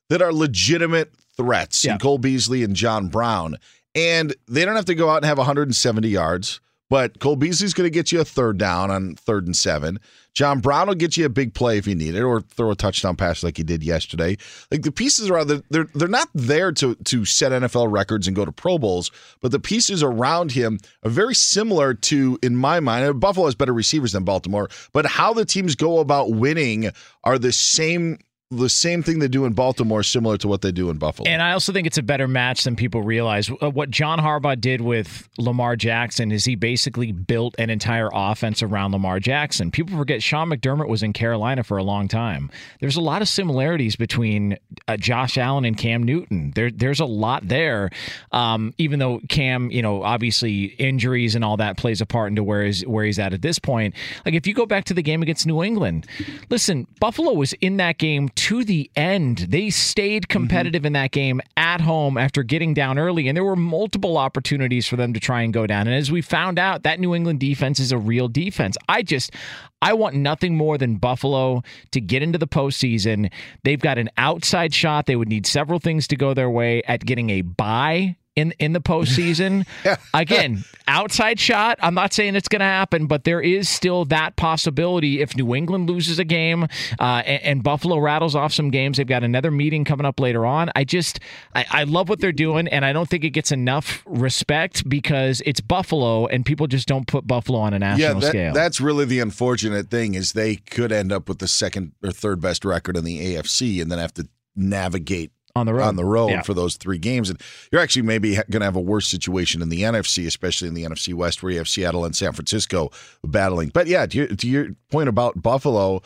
that 0.09 0.21
are 0.21 0.33
legitimate 0.33 1.11
threats 1.37 1.83
Yeah. 1.85 1.97
Cole 1.97 2.17
Beasley 2.17 2.63
and 2.63 2.75
John 2.75 3.07
Brown. 3.07 3.57
And 3.95 4.35
they 4.47 4.63
don't 4.65 4.75
have 4.75 4.85
to 4.85 4.95
go 4.95 5.09
out 5.09 5.17
and 5.17 5.25
have 5.25 5.37
170 5.37 6.07
yards, 6.07 6.61
But 6.91 7.19
Cole 7.19 7.37
Beasley's 7.37 7.73
going 7.73 7.85
to 7.85 7.89
get 7.89 8.11
you 8.11 8.19
a 8.19 8.25
third 8.25 8.57
down 8.57 8.91
on 8.91 9.15
third 9.15 9.45
and 9.45 9.55
seven. 9.55 9.97
John 10.33 10.59
Brown 10.59 10.89
will 10.89 10.95
get 10.95 11.15
you 11.15 11.25
a 11.25 11.29
big 11.29 11.53
play 11.53 11.77
if 11.77 11.87
you 11.87 11.95
need 11.95 12.15
it, 12.15 12.21
or 12.21 12.41
throw 12.41 12.69
a 12.69 12.75
touchdown 12.75 13.15
pass 13.15 13.43
like 13.43 13.55
he 13.55 13.63
did 13.63 13.81
yesterday. 13.81 14.35
Like 14.69 14.81
the 14.81 14.91
pieces 14.91 15.29
around, 15.29 15.47
they're 15.69 15.87
they're, 15.93 16.09
not 16.09 16.27
there 16.35 16.73
to 16.73 16.95
to 16.95 17.23
set 17.23 17.53
NFL 17.53 17.89
records 17.89 18.27
and 18.27 18.35
go 18.35 18.43
to 18.43 18.51
Pro 18.51 18.77
Bowls, 18.77 19.09
but 19.39 19.53
the 19.53 19.59
pieces 19.59 20.03
around 20.03 20.51
him 20.51 20.79
are 21.05 21.09
very 21.09 21.33
similar 21.33 21.93
to, 21.93 22.37
in 22.43 22.57
my 22.57 22.81
mind, 22.81 23.21
Buffalo 23.21 23.45
has 23.45 23.55
better 23.55 23.73
receivers 23.73 24.11
than 24.11 24.25
Baltimore, 24.25 24.67
but 24.91 25.05
how 25.05 25.31
the 25.31 25.45
teams 25.45 25.77
go 25.77 25.99
about 25.99 26.31
winning 26.31 26.91
are 27.23 27.39
the 27.39 27.53
same 27.53 28.19
the 28.51 28.69
same 28.69 29.01
thing 29.01 29.19
they 29.19 29.29
do 29.29 29.45
in 29.45 29.53
Baltimore, 29.53 30.03
similar 30.03 30.37
to 30.37 30.47
what 30.47 30.61
they 30.61 30.71
do 30.73 30.89
in 30.89 30.97
Buffalo. 30.97 31.27
And 31.29 31.41
I 31.41 31.53
also 31.53 31.71
think 31.71 31.87
it's 31.87 31.97
a 31.97 32.03
better 32.03 32.27
match 32.27 32.65
than 32.65 32.75
people 32.75 33.01
realize. 33.01 33.49
Uh, 33.49 33.69
what 33.69 33.89
John 33.89 34.19
Harbaugh 34.19 34.59
did 34.59 34.81
with 34.81 35.29
Lamar 35.37 35.77
Jackson 35.77 36.31
is 36.31 36.43
he 36.43 36.55
basically 36.55 37.13
built 37.13 37.55
an 37.57 37.69
entire 37.69 38.09
offense 38.13 38.61
around 38.61 38.91
Lamar 38.91 39.19
Jackson. 39.21 39.71
People 39.71 39.97
forget 39.97 40.21
Sean 40.21 40.49
McDermott 40.49 40.89
was 40.89 41.01
in 41.01 41.13
Carolina 41.13 41.63
for 41.63 41.77
a 41.77 41.83
long 41.83 42.09
time. 42.09 42.51
There's 42.81 42.97
a 42.97 43.01
lot 43.01 43.21
of 43.21 43.29
similarities 43.29 43.95
between 43.95 44.57
uh, 44.87 44.97
Josh 44.97 45.37
Allen 45.37 45.63
and 45.63 45.77
Cam 45.77 46.03
Newton. 46.03 46.51
There, 46.53 46.69
there's 46.69 46.99
a 46.99 47.05
lot 47.05 47.47
there. 47.47 47.89
Um, 48.33 48.73
even 48.77 48.99
though 48.99 49.21
Cam, 49.29 49.71
you 49.71 49.81
know, 49.81 50.03
obviously 50.03 50.65
injuries 50.65 51.35
and 51.35 51.45
all 51.45 51.55
that 51.57 51.77
plays 51.77 52.01
a 52.01 52.05
part 52.05 52.29
into 52.29 52.43
where 52.43 52.65
he's 52.65 52.85
where 52.85 53.05
he's 53.05 53.17
at 53.17 53.33
at 53.33 53.41
this 53.41 53.59
point. 53.59 53.95
Like 54.25 54.35
if 54.35 54.45
you 54.45 54.53
go 54.53 54.65
back 54.65 54.83
to 54.85 54.93
the 54.93 55.01
game 55.01 55.21
against 55.21 55.47
New 55.47 55.63
England, 55.63 56.05
listen, 56.49 56.87
Buffalo 56.99 57.31
was 57.31 57.53
in 57.53 57.77
that 57.77 57.97
game 57.97 58.27
to 58.41 58.63
the 58.63 58.89
end. 58.95 59.37
They 59.49 59.69
stayed 59.69 60.27
competitive 60.27 60.79
mm-hmm. 60.79 60.87
in 60.87 60.93
that 60.93 61.11
game 61.11 61.41
at 61.57 61.79
home 61.79 62.17
after 62.17 62.41
getting 62.41 62.73
down 62.73 62.97
early, 62.97 63.27
and 63.27 63.37
there 63.37 63.43
were 63.43 63.55
multiple 63.55 64.17
opportunities 64.17 64.87
for 64.87 64.95
them 64.95 65.13
to 65.13 65.19
try 65.19 65.43
and 65.43 65.53
go 65.53 65.67
down. 65.67 65.85
And 65.85 65.95
as 65.95 66.11
we 66.11 66.23
found 66.23 66.57
out, 66.57 66.81
that 66.81 66.99
New 66.99 67.13
England 67.13 67.39
defense 67.39 67.79
is 67.79 67.91
a 67.91 67.99
real 67.99 68.27
defense. 68.27 68.77
I 68.89 69.03
just, 69.03 69.35
I 69.83 69.93
want 69.93 70.15
nothing 70.15 70.57
more 70.57 70.79
than 70.79 70.95
Buffalo 70.95 71.61
to 71.91 72.01
get 72.01 72.23
into 72.23 72.39
the 72.39 72.47
postseason. 72.47 73.31
They've 73.63 73.79
got 73.79 73.99
an 73.99 74.09
outside 74.17 74.73
shot. 74.73 75.05
They 75.05 75.15
would 75.15 75.29
need 75.29 75.45
several 75.45 75.77
things 75.77 76.07
to 76.07 76.15
go 76.15 76.33
their 76.33 76.49
way 76.49 76.81
at 76.87 77.05
getting 77.05 77.29
a 77.29 77.41
bye 77.41 78.15
in 78.35 78.53
in 78.59 78.73
the 78.73 78.81
postseason. 78.81 79.65
Again, 80.13 80.63
outside 80.87 81.39
shot. 81.39 81.77
I'm 81.81 81.93
not 81.93 82.13
saying 82.13 82.35
it's 82.35 82.47
going 82.47 82.61
to 82.61 82.65
happen, 82.65 83.07
but 83.07 83.23
there 83.23 83.41
is 83.41 83.69
still 83.69 84.05
that 84.05 84.35
possibility 84.35 85.21
if 85.21 85.35
New 85.35 85.55
England 85.55 85.89
loses 85.89 86.19
a 86.19 86.23
game 86.23 86.63
uh, 86.99 87.23
and, 87.25 87.43
and, 87.43 87.63
Buffalo 87.63 87.97
rattles 87.99 88.35
off 88.35 88.53
some 88.53 88.71
games. 88.71 88.97
They've 88.97 89.07
got 89.07 89.23
another 89.23 89.51
meeting 89.51 89.85
coming 89.85 90.05
up 90.05 90.19
later 90.19 90.45
on. 90.45 90.71
I 90.75 90.83
just 90.83 91.19
I, 91.55 91.65
I 91.69 91.83
love 91.83 92.09
what 92.09 92.19
they're 92.19 92.31
doing, 92.31 92.67
and 92.67 92.85
I 92.85 92.93
don't 92.93 93.09
think 93.09 93.23
it 93.23 93.31
gets 93.31 93.51
enough 93.51 94.03
respect 94.05 94.87
because 94.89 95.41
it's 95.45 95.61
Buffalo, 95.61 96.25
and 96.27 96.45
people 96.45 96.67
just 96.67 96.87
don't 96.87 97.07
put 97.07 97.27
Buffalo 97.27 97.59
on 97.59 97.73
a 97.73 97.79
national 97.79 98.15
yeah, 98.15 98.19
that, 98.19 98.27
scale. 98.27 98.53
That's 98.53 98.81
really 98.81 99.05
the 99.05 99.19
unfortunate 99.19 99.89
thing 99.89 100.15
is 100.15 100.33
they 100.33 100.55
could 100.55 100.91
end 100.91 101.11
up 101.11 101.27
with 101.27 101.39
the 101.39 101.47
second 101.47 101.93
or 102.03 102.11
third 102.11 102.41
best 102.41 102.65
record 102.65 102.97
in 102.97 103.03
the 103.03 103.35
AFC, 103.35 103.81
and 103.81 103.91
then 103.91 103.99
have 103.99 104.13
to 104.15 104.27
navigate 104.55 105.31
on 105.55 105.65
the 105.65 105.73
road 105.73 105.83
on 105.83 105.95
the 105.95 106.05
road 106.05 106.29
yeah. 106.29 106.41
for 106.41 106.53
those 106.53 106.75
three 106.75 106.97
games. 106.97 107.29
And 107.29 107.41
you're 107.71 107.81
actually 107.81 108.03
maybe 108.03 108.35
going 108.35 108.61
to 108.61 108.65
have 108.65 108.75
a 108.75 108.81
worse 108.81 109.07
situation 109.07 109.61
in 109.61 109.69
the 109.69 109.81
NFC, 109.81 110.25
especially 110.25 110.67
in 110.67 110.73
the 110.73 110.83
NFC 110.83 111.13
West, 111.13 111.41
where 111.41 111.51
you 111.51 111.57
have 111.57 111.69
Seattle 111.69 112.05
and 112.05 112.15
San 112.15 112.33
Francisco 112.33 112.91
battling. 113.23 113.69
But 113.69 113.87
yeah, 113.87 114.05
to 114.05 114.17
your, 114.17 114.27
to 114.27 114.47
your 114.47 114.67
point 114.89 115.09
about 115.09 115.41
Buffalo, 115.41 116.01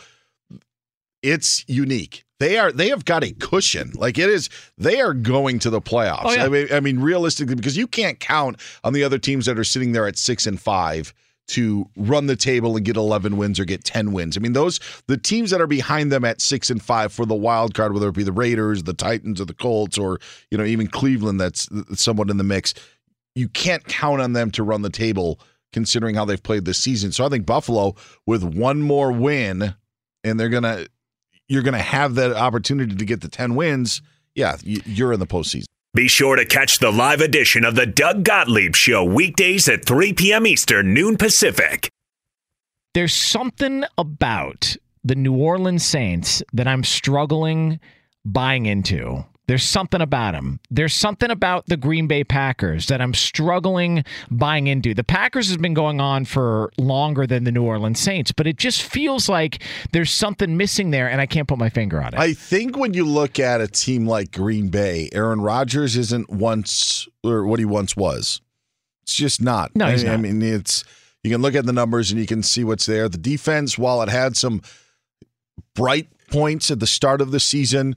it's 1.21 1.63
unique. 1.67 2.23
They 2.39 2.57
are 2.57 2.71
they 2.71 2.89
have 2.89 3.05
got 3.05 3.23
a 3.23 3.31
cushion. 3.31 3.91
Like 3.95 4.17
it 4.17 4.29
is, 4.29 4.49
they 4.77 4.99
are 4.99 5.13
going 5.13 5.59
to 5.59 5.69
the 5.69 5.81
playoffs. 5.81 6.25
Oh, 6.25 6.33
yeah. 6.33 6.45
I 6.45 6.49
mean, 6.49 6.67
I 6.71 6.79
mean, 6.81 6.99
realistically, 6.99 7.55
because 7.55 7.77
you 7.77 7.87
can't 7.87 8.19
count 8.19 8.59
on 8.83 8.93
the 8.93 9.03
other 9.03 9.17
teams 9.17 9.45
that 9.45 9.57
are 9.57 9.63
sitting 9.63 9.93
there 9.93 10.05
at 10.05 10.17
six 10.17 10.45
and 10.45 10.59
five 10.59 11.13
to 11.47 11.85
run 11.95 12.25
the 12.25 12.35
table 12.35 12.75
and 12.75 12.85
get 12.85 12.97
11 12.97 13.37
wins 13.37 13.59
or 13.59 13.65
get 13.65 13.83
10 13.83 14.13
wins. 14.13 14.37
I 14.37 14.39
mean, 14.39 14.53
those 14.53 14.79
the 15.07 15.17
teams 15.17 15.51
that 15.51 15.61
are 15.61 15.67
behind 15.67 16.11
them 16.11 16.25
at 16.25 16.41
6 16.41 16.69
and 16.69 16.81
5 16.81 17.13
for 17.13 17.25
the 17.25 17.35
wild 17.35 17.73
card 17.73 17.93
whether 17.93 18.09
it 18.09 18.15
be 18.15 18.23
the 18.23 18.31
Raiders, 18.31 18.83
the 18.83 18.93
Titans 18.93 19.39
or 19.39 19.45
the 19.45 19.53
Colts 19.53 19.97
or, 19.97 20.19
you 20.49 20.57
know, 20.57 20.63
even 20.63 20.87
Cleveland 20.87 21.39
that's 21.39 21.69
somewhat 21.93 22.29
in 22.29 22.37
the 22.37 22.43
mix. 22.43 22.73
You 23.35 23.47
can't 23.49 23.85
count 23.85 24.21
on 24.21 24.33
them 24.33 24.49
to 24.51 24.63
run 24.63 24.81
the 24.81 24.89
table 24.89 25.39
considering 25.71 26.15
how 26.15 26.25
they've 26.25 26.41
played 26.41 26.65
this 26.65 26.77
season. 26.77 27.11
So 27.11 27.25
I 27.25 27.29
think 27.29 27.45
Buffalo 27.45 27.95
with 28.25 28.43
one 28.43 28.81
more 28.81 29.11
win 29.11 29.75
and 30.23 30.39
they're 30.39 30.49
going 30.49 30.63
to 30.63 30.87
you're 31.47 31.63
going 31.63 31.75
to 31.75 31.79
have 31.79 32.15
that 32.15 32.31
opportunity 32.31 32.95
to 32.95 33.05
get 33.05 33.21
the 33.21 33.27
10 33.27 33.55
wins. 33.55 34.01
Yeah, 34.33 34.57
you're 34.63 35.13
in 35.13 35.19
the 35.19 35.27
postseason. 35.27 35.65
Be 35.95 36.09
sure 36.09 36.35
to 36.35 36.43
catch 36.43 36.79
the 36.79 36.91
live 36.91 37.21
edition 37.21 37.63
of 37.63 37.75
the 37.75 37.85
Doug 37.85 38.25
Gottlieb 38.25 38.75
Show 38.75 39.01
weekdays 39.01 39.69
at 39.69 39.85
3 39.85 40.11
p.m. 40.11 40.45
Eastern, 40.45 40.93
noon 40.93 41.15
Pacific. 41.15 41.89
There's 42.93 43.13
something 43.13 43.85
about 43.97 44.75
the 45.05 45.15
New 45.15 45.37
Orleans 45.37 45.85
Saints 45.85 46.43
that 46.51 46.67
I'm 46.67 46.83
struggling 46.83 47.79
buying 48.25 48.65
into. 48.65 49.23
There's 49.47 49.63
something 49.63 50.01
about 50.01 50.33
them. 50.33 50.59
There's 50.71 50.93
something 50.93 51.29
about 51.29 51.67
the 51.67 51.77
Green 51.77 52.07
Bay 52.07 52.23
Packers 52.23 52.87
that 52.87 53.01
I'm 53.01 53.13
struggling 53.13 54.03
buying 54.31 54.67
into. 54.67 54.93
The 54.93 55.03
Packers 55.03 55.47
has 55.49 55.57
been 55.57 55.73
going 55.73 56.01
on 56.01 56.25
for 56.25 56.71
longer 56.77 57.27
than 57.27 57.43
the 57.43 57.51
New 57.51 57.63
Orleans 57.63 57.99
Saints, 57.99 58.31
but 58.31 58.47
it 58.47 58.57
just 58.57 58.81
feels 58.81 59.29
like 59.29 59.61
there's 59.91 60.11
something 60.11 60.57
missing 60.57 60.89
there, 60.89 61.09
and 61.09 61.21
I 61.21 61.27
can't 61.27 61.47
put 61.47 61.59
my 61.59 61.69
finger 61.69 62.01
on 62.01 62.13
it. 62.13 62.19
I 62.19 62.33
think 62.33 62.77
when 62.77 62.93
you 62.93 63.05
look 63.05 63.39
at 63.39 63.61
a 63.61 63.67
team 63.67 64.07
like 64.07 64.31
Green 64.31 64.69
Bay, 64.69 65.09
Aaron 65.13 65.41
Rodgers 65.41 65.95
isn't 65.95 66.29
once 66.29 67.07
or 67.23 67.45
what 67.45 67.59
he 67.59 67.65
once 67.65 67.95
was. 67.95 68.41
It's 69.03 69.15
just 69.15 69.41
not. 69.41 69.75
No, 69.75 69.87
he's 69.91 70.03
I, 70.03 70.07
not. 70.07 70.13
I 70.13 70.17
mean, 70.17 70.41
it's 70.41 70.83
you 71.23 71.29
can 71.31 71.41
look 71.41 71.53
at 71.53 71.65
the 71.65 71.73
numbers 71.73 72.09
and 72.09 72.19
you 72.19 72.25
can 72.25 72.41
see 72.41 72.63
what's 72.63 72.87
there. 72.87 73.07
The 73.07 73.19
defense, 73.19 73.77
while 73.77 74.01
it 74.01 74.09
had 74.09 74.35
some 74.35 74.63
bright 75.75 76.07
points 76.31 76.71
at 76.71 76.79
the 76.79 76.87
start 76.87 77.21
of 77.21 77.29
the 77.31 77.39
season 77.39 77.95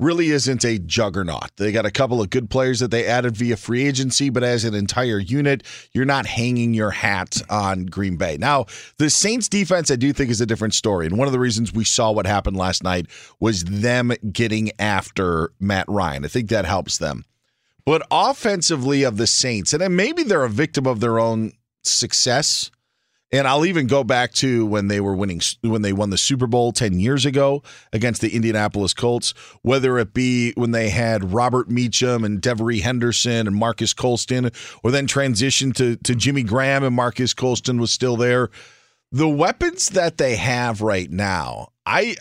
really 0.00 0.28
isn't 0.28 0.64
a 0.64 0.78
juggernaut. 0.78 1.50
They 1.56 1.72
got 1.72 1.86
a 1.86 1.90
couple 1.90 2.20
of 2.20 2.30
good 2.30 2.50
players 2.50 2.80
that 2.80 2.90
they 2.90 3.04
added 3.04 3.36
via 3.36 3.56
free 3.56 3.86
agency, 3.86 4.30
but 4.30 4.44
as 4.44 4.64
an 4.64 4.74
entire 4.74 5.18
unit, 5.18 5.64
you're 5.92 6.04
not 6.04 6.26
hanging 6.26 6.72
your 6.72 6.90
hat 6.90 7.42
on 7.50 7.86
Green 7.86 8.16
Bay. 8.16 8.36
Now, 8.38 8.66
the 8.98 9.10
Saints 9.10 9.48
defense, 9.48 9.90
I 9.90 9.96
do 9.96 10.12
think, 10.12 10.30
is 10.30 10.40
a 10.40 10.46
different 10.46 10.74
story. 10.74 11.06
And 11.06 11.18
one 11.18 11.26
of 11.26 11.32
the 11.32 11.40
reasons 11.40 11.72
we 11.72 11.84
saw 11.84 12.12
what 12.12 12.26
happened 12.26 12.56
last 12.56 12.84
night 12.84 13.06
was 13.40 13.64
them 13.64 14.12
getting 14.30 14.70
after 14.78 15.50
Matt 15.58 15.86
Ryan. 15.88 16.24
I 16.24 16.28
think 16.28 16.48
that 16.50 16.64
helps 16.64 16.98
them. 16.98 17.24
But 17.84 18.06
offensively, 18.10 19.02
of 19.02 19.16
the 19.16 19.26
Saints, 19.26 19.72
and 19.72 19.96
maybe 19.96 20.22
they're 20.22 20.44
a 20.44 20.50
victim 20.50 20.86
of 20.86 21.00
their 21.00 21.18
own 21.18 21.52
success 21.82 22.70
and 23.30 23.46
I'll 23.46 23.66
even 23.66 23.86
go 23.86 24.04
back 24.04 24.32
to 24.34 24.64
when 24.64 24.88
they 24.88 25.00
were 25.00 25.14
winning, 25.14 25.40
when 25.60 25.82
they 25.82 25.92
won 25.92 26.10
the 26.10 26.18
Super 26.18 26.46
Bowl 26.46 26.72
10 26.72 26.98
years 26.98 27.26
ago 27.26 27.62
against 27.92 28.20
the 28.20 28.34
Indianapolis 28.34 28.94
Colts, 28.94 29.34
whether 29.62 29.98
it 29.98 30.14
be 30.14 30.52
when 30.52 30.70
they 30.70 30.88
had 30.88 31.32
Robert 31.32 31.70
Meacham 31.70 32.24
and 32.24 32.40
Devery 32.40 32.80
Henderson 32.80 33.46
and 33.46 33.56
Marques 33.56 33.92
Colston, 33.92 34.50
or 34.82 34.90
then 34.90 35.06
transitioned 35.06 35.74
to, 35.74 35.96
to 35.96 36.14
Jimmy 36.14 36.42
Graham 36.42 36.82
and 36.82 36.96
Marques 36.96 37.34
Colston 37.34 37.78
was 37.78 37.92
still 37.92 38.16
there. 38.16 38.48
The 39.12 39.28
weapons 39.28 39.90
that 39.90 40.18
they 40.18 40.36
have 40.36 40.80
right 40.80 41.10
now, 41.10 41.68
I. 41.86 42.16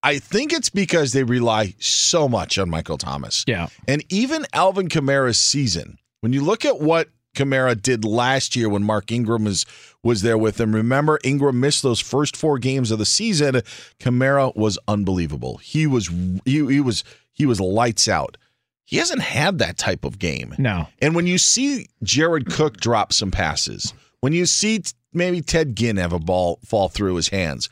I 0.00 0.20
think 0.20 0.52
it's 0.52 0.70
because 0.70 1.12
they 1.12 1.24
rely 1.24 1.74
so 1.80 2.28
much 2.28 2.56
on 2.56 2.70
Michael 2.70 2.98
Thomas. 2.98 3.44
Yeah. 3.48 3.66
And 3.88 4.04
even 4.10 4.46
Alvin 4.52 4.88
Kamara's 4.88 5.38
season, 5.38 5.98
when 6.20 6.32
you 6.32 6.40
look 6.40 6.64
at 6.64 6.80
what 6.80 7.08
Kamara 7.38 7.80
did 7.80 8.04
last 8.04 8.56
year 8.56 8.68
when 8.68 8.82
Mark 8.82 9.12
Ingram 9.12 9.44
was 9.44 9.64
was 10.02 10.22
there 10.22 10.38
with 10.38 10.60
him. 10.60 10.74
Remember, 10.74 11.18
Ingram 11.22 11.60
missed 11.60 11.82
those 11.82 12.00
first 12.00 12.36
four 12.36 12.58
games 12.58 12.90
of 12.90 12.98
the 12.98 13.06
season. 13.06 13.62
Kamara 14.00 14.54
was 14.56 14.78
unbelievable. 14.88 15.58
He 15.58 15.86
was 15.86 16.08
he, 16.44 16.66
he 16.66 16.80
was 16.80 17.04
he 17.32 17.46
was 17.46 17.60
lights 17.60 18.08
out. 18.08 18.36
He 18.84 18.96
hasn't 18.96 19.22
had 19.22 19.58
that 19.58 19.76
type 19.76 20.04
of 20.04 20.18
game. 20.18 20.54
No. 20.58 20.88
And 21.00 21.14
when 21.14 21.26
you 21.26 21.38
see 21.38 21.88
Jared 22.02 22.50
Cook 22.50 22.78
drop 22.78 23.12
some 23.12 23.30
passes, 23.30 23.92
when 24.20 24.32
you 24.32 24.46
see 24.46 24.82
maybe 25.12 25.40
Ted 25.40 25.76
Ginn 25.76 25.98
have 25.98 26.12
a 26.12 26.18
ball 26.18 26.58
fall 26.64 26.88
through 26.88 27.14
his 27.16 27.28
hands, 27.28 27.68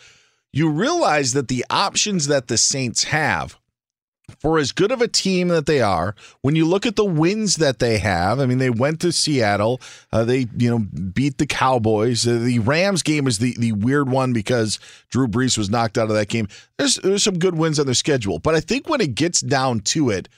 you 0.53 0.71
realize 0.71 1.33
that 1.33 1.49
the 1.49 1.65
options 1.71 2.29
that 2.29 2.49
the 2.49 2.59
Saints 2.59 3.05
have 3.05 3.59
for 4.41 4.59
as 4.59 4.73
good 4.73 4.91
of 4.91 5.01
a 5.01 5.09
team 5.09 5.49
that 5.49 5.67
they 5.67 5.81
are, 5.81 6.15
when 6.41 6.57
you 6.57 6.67
look 6.67 6.85
at 6.85 6.97
the 6.97 7.05
wins 7.05 7.57
that 7.57 7.79
they 7.79 7.99
have, 7.99 8.41
I 8.41 8.47
mean, 8.47 8.59
they 8.59 8.71
went 8.71 9.01
to 9.01 9.13
Seattle, 9.13 9.81
uh, 10.13 10.25
they 10.25 10.47
you 10.57 10.71
know 10.71 10.79
beat 10.79 11.39
the 11.39 11.47
Cowboys. 11.47 12.27
Uh, 12.27 12.39
the 12.39 12.59
Rams 12.59 13.03
game 13.03 13.27
is 13.27 13.39
the 13.39 13.55
the 13.59 13.73
weird 13.73 14.11
one 14.11 14.33
because 14.33 14.79
Drew 15.11 15.29
Brees 15.29 15.57
was 15.57 15.71
knocked 15.71 15.97
out 15.97 16.09
of 16.09 16.17
that 16.17 16.29
game. 16.29 16.49
There's 16.77 16.97
there's 16.97 17.23
some 17.23 17.39
good 17.39 17.57
wins 17.57 17.79
on 17.79 17.87
their 17.87 17.95
schedule, 17.95 18.39
but 18.39 18.55
I 18.55 18.61
think 18.61 18.89
when 18.89 19.01
it 19.01 19.15
gets 19.15 19.41
down 19.41 19.81
to 19.81 20.11
it, 20.11 20.29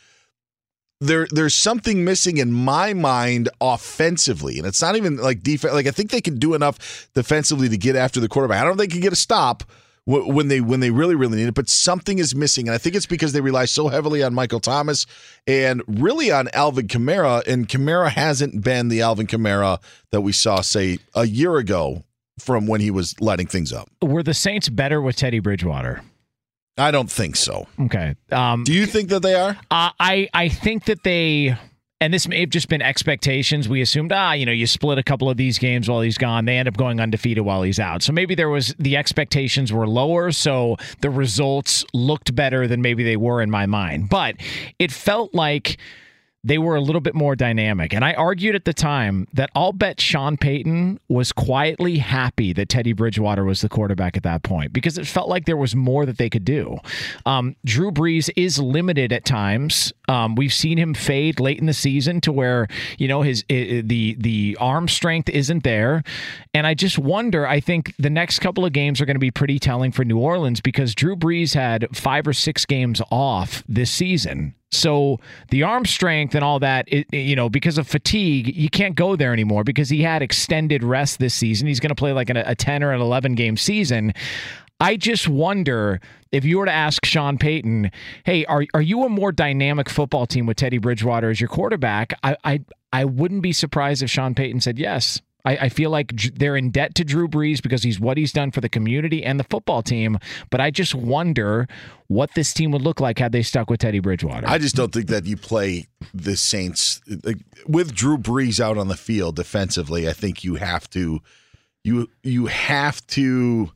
there 1.00 1.26
there's 1.30 1.54
something 1.54 2.04
missing 2.04 2.36
in 2.36 2.52
my 2.52 2.92
mind 2.92 3.48
offensively, 3.60 4.58
and 4.58 4.66
it's 4.66 4.82
not 4.82 4.96
even 4.96 5.16
like 5.16 5.42
defense. 5.42 5.72
Like 5.72 5.86
I 5.86 5.92
think 5.92 6.10
they 6.10 6.20
can 6.20 6.38
do 6.38 6.54
enough 6.54 7.08
defensively 7.14 7.68
to 7.70 7.78
get 7.78 7.96
after 7.96 8.20
the 8.20 8.28
quarterback. 8.28 8.60
I 8.60 8.64
don't 8.64 8.76
think 8.76 8.90
they 8.90 8.96
can 8.96 9.02
get 9.02 9.12
a 9.12 9.16
stop 9.16 9.64
when 10.08 10.48
they 10.48 10.60
when 10.60 10.80
they 10.80 10.90
really 10.90 11.14
really 11.14 11.36
need 11.36 11.48
it. 11.48 11.54
But 11.54 11.68
something 11.68 12.18
is 12.18 12.34
missing, 12.34 12.66
and 12.68 12.74
I 12.74 12.78
think 12.78 12.96
it's 12.96 13.06
because 13.06 13.32
they 13.32 13.40
rely 13.40 13.66
so 13.66 13.88
heavily 13.88 14.22
on 14.22 14.32
Michael 14.32 14.60
Thomas 14.60 15.06
and 15.46 15.82
really 15.86 16.30
on 16.32 16.48
Alvin 16.54 16.88
Kamara, 16.88 17.46
and 17.46 17.68
Kamara 17.68 18.08
hasn't 18.10 18.62
been 18.64 18.88
the 18.88 19.02
Alvin 19.02 19.26
Kamara 19.26 19.80
that 20.10 20.22
we 20.22 20.32
saw 20.32 20.62
say 20.62 20.98
a 21.14 21.26
year 21.26 21.56
ago 21.56 22.04
from 22.38 22.66
when 22.66 22.80
he 22.80 22.90
was 22.90 23.20
lighting 23.20 23.46
things 23.46 23.72
up. 23.72 23.90
Were 24.00 24.22
the 24.22 24.34
Saints 24.34 24.68
better 24.68 25.02
with 25.02 25.16
Teddy 25.16 25.40
Bridgewater? 25.40 26.02
I 26.78 26.90
don't 26.90 27.10
think 27.10 27.36
so. 27.36 27.66
Okay. 27.80 28.14
Um, 28.30 28.64
Do 28.64 28.72
you 28.72 28.86
think 28.86 29.08
that 29.10 29.20
they 29.20 29.34
are? 29.34 29.58
Uh, 29.70 29.90
I 30.00 30.28
I 30.32 30.48
think 30.48 30.84
that 30.86 31.02
they. 31.02 31.56
And 32.00 32.14
this 32.14 32.28
may 32.28 32.40
have 32.40 32.50
just 32.50 32.68
been 32.68 32.80
expectations. 32.80 33.68
We 33.68 33.80
assumed, 33.80 34.12
ah, 34.12 34.32
you 34.32 34.46
know, 34.46 34.52
you 34.52 34.68
split 34.68 34.98
a 34.98 35.02
couple 35.02 35.28
of 35.28 35.36
these 35.36 35.58
games 35.58 35.88
while 35.88 36.00
he's 36.00 36.16
gone. 36.16 36.44
They 36.44 36.56
end 36.56 36.68
up 36.68 36.76
going 36.76 37.00
undefeated 37.00 37.44
while 37.44 37.62
he's 37.62 37.80
out. 37.80 38.04
So 38.04 38.12
maybe 38.12 38.36
there 38.36 38.48
was 38.48 38.72
the 38.78 38.96
expectations 38.96 39.72
were 39.72 39.86
lower. 39.88 40.30
So 40.30 40.76
the 41.00 41.10
results 41.10 41.84
looked 41.92 42.36
better 42.36 42.68
than 42.68 42.82
maybe 42.82 43.02
they 43.02 43.16
were 43.16 43.42
in 43.42 43.50
my 43.50 43.66
mind. 43.66 44.08
But 44.08 44.36
it 44.78 44.92
felt 44.92 45.34
like 45.34 45.76
they 46.48 46.58
were 46.58 46.76
a 46.76 46.80
little 46.80 47.02
bit 47.02 47.14
more 47.14 47.36
dynamic. 47.36 47.92
And 47.92 48.04
I 48.04 48.14
argued 48.14 48.54
at 48.54 48.64
the 48.64 48.72
time 48.72 49.28
that 49.34 49.50
I'll 49.54 49.74
bet 49.74 50.00
Sean 50.00 50.38
Payton 50.38 50.98
was 51.08 51.30
quietly 51.30 51.98
happy 51.98 52.54
that 52.54 52.70
Teddy 52.70 52.94
Bridgewater 52.94 53.44
was 53.44 53.60
the 53.60 53.68
quarterback 53.68 54.16
at 54.16 54.22
that 54.22 54.42
point 54.42 54.72
because 54.72 54.96
it 54.96 55.06
felt 55.06 55.28
like 55.28 55.44
there 55.44 55.58
was 55.58 55.76
more 55.76 56.06
that 56.06 56.16
they 56.16 56.30
could 56.30 56.46
do. 56.46 56.78
Um, 57.26 57.54
Drew 57.66 57.90
Brees 57.90 58.30
is 58.34 58.58
limited 58.58 59.12
at 59.12 59.26
times. 59.26 59.92
Um, 60.08 60.36
we've 60.36 60.52
seen 60.52 60.78
him 60.78 60.94
fade 60.94 61.38
late 61.38 61.58
in 61.58 61.66
the 61.66 61.74
season 61.74 62.20
to 62.22 62.32
where 62.32 62.66
you 62.96 63.08
know 63.08 63.20
his 63.20 63.44
the 63.48 64.16
the 64.18 64.56
arm 64.58 64.88
strength 64.88 65.28
isn't 65.28 65.64
there, 65.64 66.02
and 66.54 66.66
I 66.66 66.72
just 66.72 66.98
wonder. 66.98 67.46
I 67.46 67.60
think 67.60 67.94
the 67.98 68.10
next 68.10 68.38
couple 68.38 68.64
of 68.64 68.72
games 68.72 69.02
are 69.02 69.06
going 69.06 69.16
to 69.16 69.20
be 69.20 69.30
pretty 69.30 69.58
telling 69.58 69.92
for 69.92 70.04
New 70.04 70.18
Orleans 70.18 70.62
because 70.62 70.94
Drew 70.94 71.14
Brees 71.14 71.54
had 71.54 71.94
five 71.94 72.26
or 72.26 72.32
six 72.32 72.64
games 72.64 73.02
off 73.10 73.62
this 73.68 73.90
season. 73.90 74.54
So 74.70 75.18
the 75.50 75.62
arm 75.62 75.86
strength 75.86 76.34
and 76.34 76.44
all 76.44 76.58
that, 76.60 76.84
it, 76.88 77.06
you 77.12 77.34
know, 77.34 77.48
because 77.48 77.78
of 77.78 77.88
fatigue, 77.88 78.54
you 78.54 78.68
can't 78.68 78.94
go 78.94 79.16
there 79.16 79.32
anymore 79.32 79.64
because 79.64 79.88
he 79.88 80.02
had 80.02 80.20
extended 80.20 80.84
rest 80.84 81.18
this 81.18 81.34
season. 81.34 81.66
He's 81.66 81.80
going 81.80 81.88
to 81.88 81.94
play 81.94 82.12
like 82.12 82.28
a, 82.28 82.42
a 82.46 82.54
10 82.54 82.82
or 82.82 82.92
an 82.92 83.00
11 83.00 83.34
game 83.34 83.56
season. 83.56 84.12
I 84.80 84.96
just 84.96 85.26
wonder 85.26 86.00
if 86.30 86.44
you 86.44 86.58
were 86.58 86.66
to 86.66 86.72
ask 86.72 87.04
Sean 87.04 87.36
Payton, 87.36 87.90
"Hey, 88.24 88.44
are 88.44 88.64
are 88.74 88.82
you 88.82 89.04
a 89.04 89.08
more 89.08 89.32
dynamic 89.32 89.88
football 89.88 90.24
team 90.24 90.46
with 90.46 90.56
Teddy 90.56 90.78
Bridgewater 90.78 91.30
as 91.30 91.40
your 91.40 91.48
quarterback?" 91.48 92.14
I 92.22 92.36
I, 92.44 92.60
I 92.92 93.04
wouldn't 93.04 93.42
be 93.42 93.52
surprised 93.52 94.04
if 94.04 94.10
Sean 94.10 94.36
Payton 94.36 94.60
said 94.60 94.78
yes. 94.78 95.20
I, 95.44 95.56
I 95.56 95.68
feel 95.68 95.90
like 95.90 96.12
they're 96.34 96.56
in 96.56 96.70
debt 96.70 96.94
to 96.96 97.04
Drew 97.04 97.28
Brees 97.28 97.62
because 97.62 97.82
he's 97.82 98.00
what 98.00 98.16
he's 98.16 98.32
done 98.32 98.50
for 98.50 98.60
the 98.60 98.68
community 98.68 99.24
and 99.24 99.38
the 99.38 99.44
football 99.44 99.82
team. 99.82 100.18
But 100.50 100.60
I 100.60 100.70
just 100.70 100.94
wonder 100.94 101.68
what 102.08 102.34
this 102.34 102.52
team 102.52 102.70
would 102.72 102.82
look 102.82 103.00
like 103.00 103.18
had 103.18 103.32
they 103.32 103.42
stuck 103.42 103.70
with 103.70 103.80
Teddy 103.80 104.00
Bridgewater. 104.00 104.48
I 104.48 104.58
just 104.58 104.74
don't 104.74 104.92
think 104.92 105.06
that 105.08 105.26
you 105.26 105.36
play 105.36 105.86
the 106.12 106.36
Saints 106.36 107.00
like, 107.22 107.38
with 107.66 107.94
Drew 107.94 108.18
Brees 108.18 108.60
out 108.60 108.78
on 108.78 108.88
the 108.88 108.96
field 108.96 109.36
defensively. 109.36 110.08
I 110.08 110.12
think 110.12 110.44
you 110.44 110.56
have 110.56 110.90
to 110.90 111.20
you 111.84 112.10
you 112.22 112.46
have 112.46 113.06
to 113.08 113.70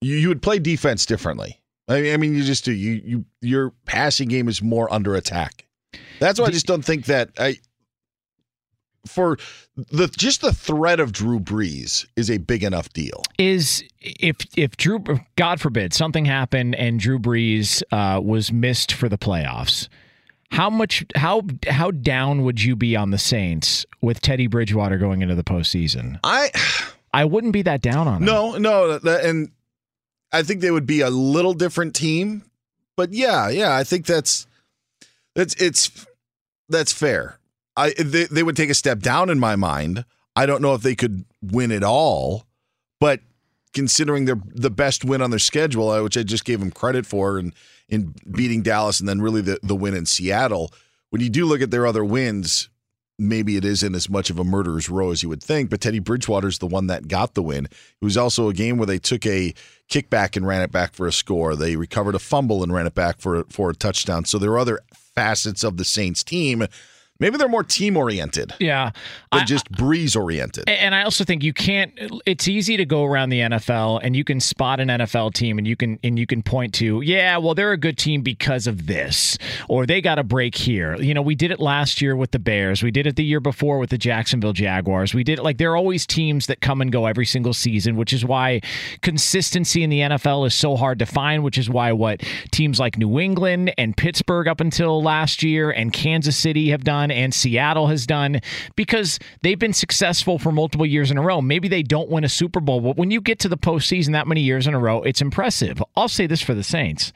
you, 0.00 0.16
you 0.16 0.28
would 0.28 0.42
play 0.42 0.58
defense 0.58 1.06
differently. 1.06 1.60
I 1.88 2.16
mean, 2.16 2.34
you 2.34 2.42
just 2.42 2.64
do. 2.64 2.72
You 2.72 3.02
you 3.04 3.24
your 3.40 3.70
passing 3.86 4.28
game 4.28 4.48
is 4.48 4.62
more 4.62 4.92
under 4.92 5.14
attack. 5.14 5.66
That's 6.20 6.40
why 6.40 6.46
I 6.46 6.50
just 6.50 6.66
don't 6.66 6.84
think 6.84 7.06
that 7.06 7.30
I 7.38 7.58
for 9.06 9.38
the 9.76 10.08
just 10.08 10.40
the 10.40 10.52
threat 10.52 11.00
of 11.00 11.12
Drew 11.12 11.40
Brees 11.40 12.06
is 12.16 12.30
a 12.30 12.38
big 12.38 12.62
enough 12.62 12.92
deal. 12.92 13.22
Is 13.38 13.82
if 14.00 14.36
if 14.56 14.76
Drew 14.76 15.04
God 15.36 15.60
forbid 15.60 15.92
something 15.92 16.24
happened 16.24 16.74
and 16.76 17.00
Drew 17.00 17.18
Brees 17.18 17.82
uh, 17.90 18.20
was 18.20 18.52
missed 18.52 18.92
for 18.92 19.08
the 19.08 19.18
playoffs, 19.18 19.88
how 20.50 20.70
much 20.70 21.04
how 21.14 21.42
how 21.66 21.90
down 21.90 22.44
would 22.44 22.62
you 22.62 22.76
be 22.76 22.94
on 22.96 23.10
the 23.10 23.18
Saints 23.18 23.86
with 24.00 24.20
Teddy 24.20 24.46
Bridgewater 24.46 24.98
going 24.98 25.22
into 25.22 25.34
the 25.34 25.44
postseason? 25.44 26.20
I 26.22 26.50
I 27.12 27.24
wouldn't 27.24 27.52
be 27.52 27.62
that 27.62 27.80
down 27.80 28.06
on 28.06 28.24
no 28.24 28.56
no 28.58 29.00
and 29.04 29.50
I 30.32 30.42
think 30.42 30.60
they 30.60 30.70
would 30.70 30.86
be 30.86 31.00
a 31.00 31.10
little 31.10 31.54
different 31.54 31.94
team, 31.94 32.44
but 32.96 33.12
yeah 33.12 33.48
yeah 33.48 33.74
I 33.74 33.84
think 33.84 34.06
that's 34.06 34.46
that's 35.34 35.54
it's 35.60 36.06
that's 36.68 36.92
fair. 36.92 37.38
I 37.76 37.90
they, 37.98 38.24
they 38.24 38.42
would 38.42 38.56
take 38.56 38.70
a 38.70 38.74
step 38.74 39.00
down 39.00 39.30
in 39.30 39.38
my 39.38 39.56
mind. 39.56 40.04
I 40.34 40.46
don't 40.46 40.62
know 40.62 40.74
if 40.74 40.82
they 40.82 40.94
could 40.94 41.24
win 41.42 41.70
it 41.70 41.82
all, 41.82 42.44
but 43.00 43.20
considering 43.72 44.24
their 44.24 44.40
the 44.46 44.70
best 44.70 45.04
win 45.04 45.22
on 45.22 45.30
their 45.30 45.38
schedule, 45.38 45.90
uh, 45.90 46.02
which 46.02 46.16
I 46.16 46.22
just 46.22 46.44
gave 46.44 46.60
them 46.60 46.70
credit 46.70 47.06
for, 47.06 47.38
and 47.38 47.54
in 47.88 48.14
beating 48.30 48.62
Dallas, 48.62 49.00
and 49.00 49.08
then 49.08 49.20
really 49.20 49.40
the 49.40 49.58
the 49.62 49.76
win 49.76 49.94
in 49.94 50.06
Seattle. 50.06 50.72
When 51.10 51.20
you 51.20 51.28
do 51.28 51.44
look 51.44 51.60
at 51.60 51.70
their 51.70 51.86
other 51.86 52.04
wins, 52.04 52.70
maybe 53.18 53.56
it 53.56 53.64
isn't 53.64 53.94
as 53.94 54.08
much 54.08 54.30
of 54.30 54.38
a 54.38 54.44
murderer's 54.44 54.88
row 54.88 55.10
as 55.10 55.22
you 55.22 55.28
would 55.28 55.42
think. 55.42 55.68
But 55.68 55.82
Teddy 55.82 55.98
Bridgewater's 55.98 56.58
the 56.58 56.66
one 56.66 56.86
that 56.86 57.08
got 57.08 57.34
the 57.34 57.42
win. 57.42 57.66
It 57.66 58.04
was 58.04 58.16
also 58.16 58.48
a 58.48 58.54
game 58.54 58.78
where 58.78 58.86
they 58.86 58.98
took 58.98 59.26
a 59.26 59.52
kickback 59.90 60.36
and 60.36 60.46
ran 60.46 60.62
it 60.62 60.72
back 60.72 60.94
for 60.94 61.06
a 61.06 61.12
score. 61.12 61.54
They 61.54 61.76
recovered 61.76 62.14
a 62.14 62.18
fumble 62.18 62.62
and 62.62 62.72
ran 62.72 62.86
it 62.86 62.94
back 62.94 63.20
for 63.20 63.44
for 63.50 63.70
a 63.70 63.74
touchdown. 63.74 64.24
So 64.24 64.38
there 64.38 64.52
are 64.52 64.58
other 64.58 64.80
facets 64.92 65.62
of 65.62 65.76
the 65.76 65.84
Saints 65.84 66.24
team 66.24 66.66
Maybe 67.20 67.36
they're 67.36 67.48
more 67.48 67.62
team 67.62 67.96
oriented. 67.96 68.52
Yeah. 68.58 68.90
Than 69.30 69.46
just 69.46 69.70
Brees 69.70 70.16
oriented. 70.16 70.68
And 70.68 70.92
I 70.94 71.04
also 71.04 71.22
think 71.22 71.44
you 71.44 71.52
can't 71.52 71.92
it's 72.26 72.48
easy 72.48 72.76
to 72.76 72.84
go 72.84 73.04
around 73.04 73.28
the 73.28 73.40
NFL 73.40 74.00
and 74.02 74.16
you 74.16 74.24
can 74.24 74.40
spot 74.40 74.80
an 74.80 74.88
NFL 74.88 75.32
team 75.32 75.56
and 75.56 75.66
you 75.66 75.76
can 75.76 76.00
and 76.02 76.18
you 76.18 76.26
can 76.26 76.42
point 76.42 76.74
to, 76.74 77.00
yeah, 77.00 77.36
well 77.36 77.54
they're 77.54 77.72
a 77.72 77.76
good 77.76 77.96
team 77.96 78.22
because 78.22 78.66
of 78.66 78.88
this 78.88 79.38
or 79.68 79.86
they 79.86 80.00
got 80.00 80.18
a 80.18 80.24
break 80.24 80.56
here. 80.56 80.96
You 80.96 81.14
know, 81.14 81.22
we 81.22 81.36
did 81.36 81.52
it 81.52 81.60
last 81.60 82.02
year 82.02 82.16
with 82.16 82.32
the 82.32 82.40
Bears. 82.40 82.82
We 82.82 82.90
did 82.90 83.06
it 83.06 83.14
the 83.14 83.24
year 83.24 83.40
before 83.40 83.78
with 83.78 83.90
the 83.90 83.98
Jacksonville 83.98 84.52
Jaguars. 84.52 85.14
We 85.14 85.22
did 85.22 85.38
it 85.38 85.42
like 85.42 85.58
there 85.58 85.70
are 85.70 85.76
always 85.76 86.06
teams 86.06 86.48
that 86.48 86.60
come 86.60 86.80
and 86.80 86.90
go 86.90 87.06
every 87.06 87.26
single 87.26 87.54
season, 87.54 87.94
which 87.94 88.12
is 88.12 88.24
why 88.24 88.60
consistency 89.00 89.84
in 89.84 89.90
the 89.90 90.00
NFL 90.00 90.44
is 90.46 90.54
so 90.54 90.74
hard 90.74 90.98
to 90.98 91.06
find, 91.06 91.44
which 91.44 91.56
is 91.56 91.70
why 91.70 91.92
what 91.92 92.20
teams 92.50 92.80
like 92.80 92.98
New 92.98 93.20
England 93.20 93.72
and 93.78 93.96
Pittsburgh 93.96 94.48
up 94.48 94.60
until 94.60 95.02
last 95.02 95.44
year 95.44 95.70
and 95.70 95.92
Kansas 95.92 96.36
City 96.36 96.70
have 96.70 96.82
done 96.82 97.11
and 97.12 97.32
Seattle 97.32 97.88
has 97.88 98.06
done 98.06 98.40
because 98.76 99.18
they've 99.42 99.58
been 99.58 99.72
successful 99.72 100.38
for 100.38 100.52
multiple 100.52 100.86
years 100.86 101.10
in 101.10 101.18
a 101.18 101.22
row. 101.22 101.40
Maybe 101.40 101.68
they 101.68 101.82
don't 101.82 102.10
win 102.10 102.24
a 102.24 102.28
Super 102.28 102.60
Bowl, 102.60 102.80
but 102.80 102.96
when 102.96 103.10
you 103.10 103.20
get 103.20 103.38
to 103.40 103.48
the 103.48 103.56
postseason 103.56 104.12
that 104.12 104.26
many 104.26 104.40
years 104.40 104.66
in 104.66 104.74
a 104.74 104.78
row, 104.78 105.02
it's 105.02 105.20
impressive. 105.20 105.82
I'll 105.96 106.08
say 106.08 106.26
this 106.26 106.42
for 106.42 106.54
the 106.54 106.62
Saints. 106.62 107.12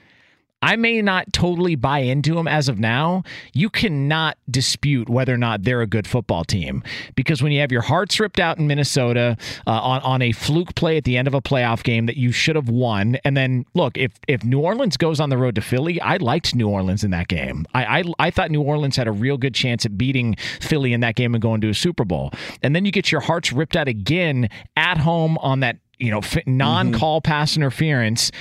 I 0.67 0.75
may 0.75 1.01
not 1.01 1.33
totally 1.33 1.77
buy 1.77 2.01
into 2.01 2.35
them 2.35 2.49
as 2.49 2.69
of 2.69 2.81
now. 2.81 3.23
You 3.53 3.71
cannot 3.71 4.37
dispute 4.51 5.09
whether 5.09 5.33
or 5.33 5.37
not 5.37 5.63
they're 5.63 5.81
a 5.81 5.87
good 5.87 6.09
football 6.09 6.43
team 6.43 6.83
because 7.15 7.41
when 7.41 7.53
you 7.53 7.61
have 7.61 7.71
your 7.71 7.83
hearts 7.83 8.19
ripped 8.19 8.41
out 8.41 8.59
in 8.59 8.67
Minnesota 8.67 9.37
uh, 9.65 9.71
on 9.71 10.01
on 10.01 10.23
a 10.23 10.33
fluke 10.33 10.75
play 10.75 10.97
at 10.97 11.05
the 11.05 11.17
end 11.17 11.29
of 11.29 11.35
a 11.35 11.41
playoff 11.41 11.85
game 11.85 12.07
that 12.07 12.17
you 12.17 12.33
should 12.33 12.57
have 12.57 12.69
won, 12.69 13.17
and 13.25 13.37
then 13.37 13.65
look 13.75 13.97
if 13.97 14.19
if 14.27 14.43
New 14.43 14.59
Orleans 14.59 14.97
goes 14.97 15.21
on 15.21 15.31
the 15.31 15.39
road 15.39 15.55
to 15.55 15.61
Philly, 15.61 16.01
I 16.01 16.17
liked 16.17 16.53
New 16.53 16.69
Orleans 16.69 17.05
in 17.05 17.13
that 17.13 17.29
game. 17.29 17.65
I 17.73 18.01
I, 18.01 18.05
I 18.19 18.31
thought 18.33 18.51
New 18.51 18.63
Orleans 18.63 18.97
had 18.97 19.07
a 19.07 19.13
real 19.13 19.39
good 19.39 19.55
chance 19.55 19.87
at 19.87 19.97
beating 19.97 20.35
Philly 20.61 20.93
in 20.93 20.99
that 21.01 21.15
game 21.15 21.33
and 21.33 21.41
going 21.41 21.61
to 21.61 21.69
a 21.69 21.75
Super 21.75 22.05
Bowl, 22.05 22.33
and 22.65 22.75
then 22.75 22.85
you 22.85 22.91
get 22.91 23.13
your 23.13 23.21
hearts 23.21 23.53
ripped 23.53 23.77
out 23.77 23.87
again 23.87 24.49
at 24.77 24.99
home 24.99 25.39
on 25.39 25.61
that 25.61 25.77
you 26.01 26.11
know 26.11 26.23
non-call 26.45 27.21
mm-hmm. 27.21 27.31
pass 27.31 27.57
interference 27.57 28.33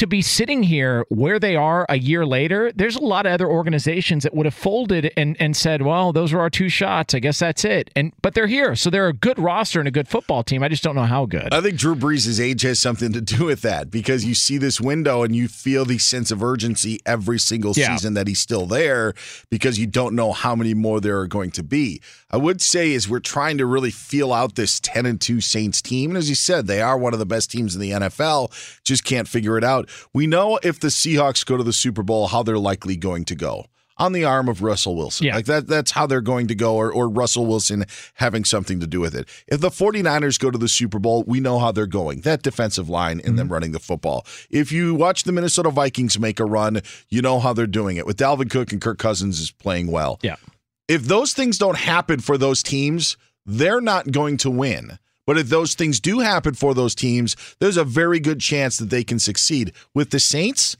to 0.00 0.06
be 0.06 0.22
sitting 0.22 0.62
here 0.62 1.04
where 1.10 1.38
they 1.38 1.54
are 1.54 1.84
a 1.90 1.98
year 1.98 2.24
later, 2.24 2.72
there's 2.74 2.96
a 2.96 3.02
lot 3.02 3.26
of 3.26 3.32
other 3.32 3.46
organizations 3.46 4.22
that 4.22 4.32
would 4.32 4.46
have 4.46 4.54
folded 4.54 5.12
and, 5.14 5.36
and 5.38 5.54
said, 5.54 5.82
well, 5.82 6.10
those 6.10 6.32
were 6.32 6.40
our 6.40 6.48
two 6.48 6.70
shots. 6.70 7.12
I 7.12 7.18
guess 7.18 7.38
that's 7.40 7.66
it. 7.66 7.90
And 7.94 8.14
but 8.22 8.32
they're 8.32 8.46
here. 8.46 8.74
So 8.76 8.88
they're 8.88 9.08
a 9.08 9.12
good 9.12 9.38
roster 9.38 9.78
and 9.78 9.86
a 9.86 9.90
good 9.90 10.08
football 10.08 10.42
team. 10.42 10.62
I 10.62 10.68
just 10.68 10.82
don't 10.82 10.94
know 10.94 11.04
how 11.04 11.26
good. 11.26 11.52
I 11.52 11.60
think 11.60 11.76
Drew 11.76 11.94
Brees' 11.94 12.40
age 12.40 12.62
has 12.62 12.80
something 12.80 13.12
to 13.12 13.20
do 13.20 13.44
with 13.44 13.60
that 13.60 13.90
because 13.90 14.24
you 14.24 14.34
see 14.34 14.56
this 14.56 14.80
window 14.80 15.22
and 15.22 15.36
you 15.36 15.48
feel 15.48 15.84
the 15.84 15.98
sense 15.98 16.30
of 16.30 16.42
urgency 16.42 16.98
every 17.04 17.38
single 17.38 17.74
yeah. 17.76 17.94
season 17.94 18.14
that 18.14 18.26
he's 18.26 18.40
still 18.40 18.64
there 18.64 19.12
because 19.50 19.78
you 19.78 19.86
don't 19.86 20.14
know 20.14 20.32
how 20.32 20.56
many 20.56 20.72
more 20.72 21.02
there 21.02 21.20
are 21.20 21.28
going 21.28 21.50
to 21.50 21.62
be. 21.62 22.00
I 22.30 22.36
would 22.36 22.60
say 22.60 22.92
is 22.92 23.08
we're 23.08 23.20
trying 23.20 23.58
to 23.58 23.66
really 23.66 23.90
feel 23.90 24.32
out 24.32 24.54
this 24.54 24.80
10 24.80 25.06
and 25.06 25.20
2 25.20 25.40
Saints 25.40 25.82
team. 25.82 26.10
And 26.10 26.18
as 26.18 26.28
you 26.28 26.34
said, 26.34 26.66
they 26.66 26.80
are 26.80 26.96
one 26.96 27.12
of 27.12 27.18
the 27.18 27.26
best 27.26 27.50
teams 27.50 27.74
in 27.74 27.80
the 27.80 27.90
NFL. 27.90 28.50
Just 28.84 29.04
can't 29.04 29.28
figure 29.28 29.58
it 29.58 29.64
out. 29.64 29.88
We 30.14 30.26
know 30.26 30.58
if 30.62 30.80
the 30.80 30.88
Seahawks 30.88 31.44
go 31.44 31.56
to 31.56 31.64
the 31.64 31.72
Super 31.72 32.02
Bowl, 32.02 32.28
how 32.28 32.42
they're 32.42 32.58
likely 32.58 32.96
going 32.96 33.24
to 33.26 33.34
go 33.34 33.66
on 34.00 34.12
the 34.12 34.24
arm 34.24 34.48
of 34.48 34.62
Russell 34.62 34.96
Wilson. 34.96 35.26
Yeah. 35.26 35.36
Like 35.36 35.44
that 35.44 35.66
that's 35.66 35.90
how 35.90 36.06
they're 36.06 36.22
going 36.22 36.48
to 36.48 36.54
go 36.54 36.74
or, 36.74 36.90
or 36.90 37.08
Russell 37.08 37.46
Wilson 37.46 37.84
having 38.14 38.44
something 38.44 38.80
to 38.80 38.86
do 38.86 38.98
with 38.98 39.14
it. 39.14 39.28
If 39.46 39.60
the 39.60 39.68
49ers 39.68 40.40
go 40.40 40.50
to 40.50 40.58
the 40.58 40.68
Super 40.68 40.98
Bowl, 40.98 41.22
we 41.26 41.38
know 41.38 41.58
how 41.58 41.70
they're 41.70 41.86
going. 41.86 42.22
That 42.22 42.42
defensive 42.42 42.88
line 42.88 43.18
and 43.18 43.22
mm-hmm. 43.22 43.36
them 43.36 43.48
running 43.52 43.72
the 43.72 43.78
football. 43.78 44.24
If 44.48 44.72
you 44.72 44.94
watch 44.94 45.24
the 45.24 45.32
Minnesota 45.32 45.70
Vikings 45.70 46.18
make 46.18 46.40
a 46.40 46.46
run, 46.46 46.80
you 47.10 47.20
know 47.20 47.38
how 47.38 47.52
they're 47.52 47.66
doing 47.66 47.98
it. 47.98 48.06
With 48.06 48.16
Dalvin 48.16 48.50
Cook 48.50 48.72
and 48.72 48.80
Kirk 48.80 48.98
Cousins 48.98 49.38
is 49.38 49.50
playing 49.50 49.90
well. 49.90 50.18
Yeah. 50.22 50.36
If 50.90 51.04
those 51.04 51.32
things 51.34 51.56
don't 51.56 51.78
happen 51.78 52.18
for 52.18 52.36
those 52.36 52.64
teams, 52.64 53.16
they're 53.46 53.80
not 53.80 54.10
going 54.10 54.38
to 54.38 54.50
win. 54.50 54.98
But 55.24 55.38
if 55.38 55.48
those 55.48 55.74
things 55.76 56.00
do 56.00 56.18
happen 56.18 56.54
for 56.54 56.74
those 56.74 56.96
teams, 56.96 57.36
there's 57.60 57.76
a 57.76 57.84
very 57.84 58.18
good 58.18 58.40
chance 58.40 58.76
that 58.78 58.90
they 58.90 59.04
can 59.04 59.20
succeed. 59.20 59.72
With 59.94 60.10
the 60.10 60.18
Saints, 60.18 60.76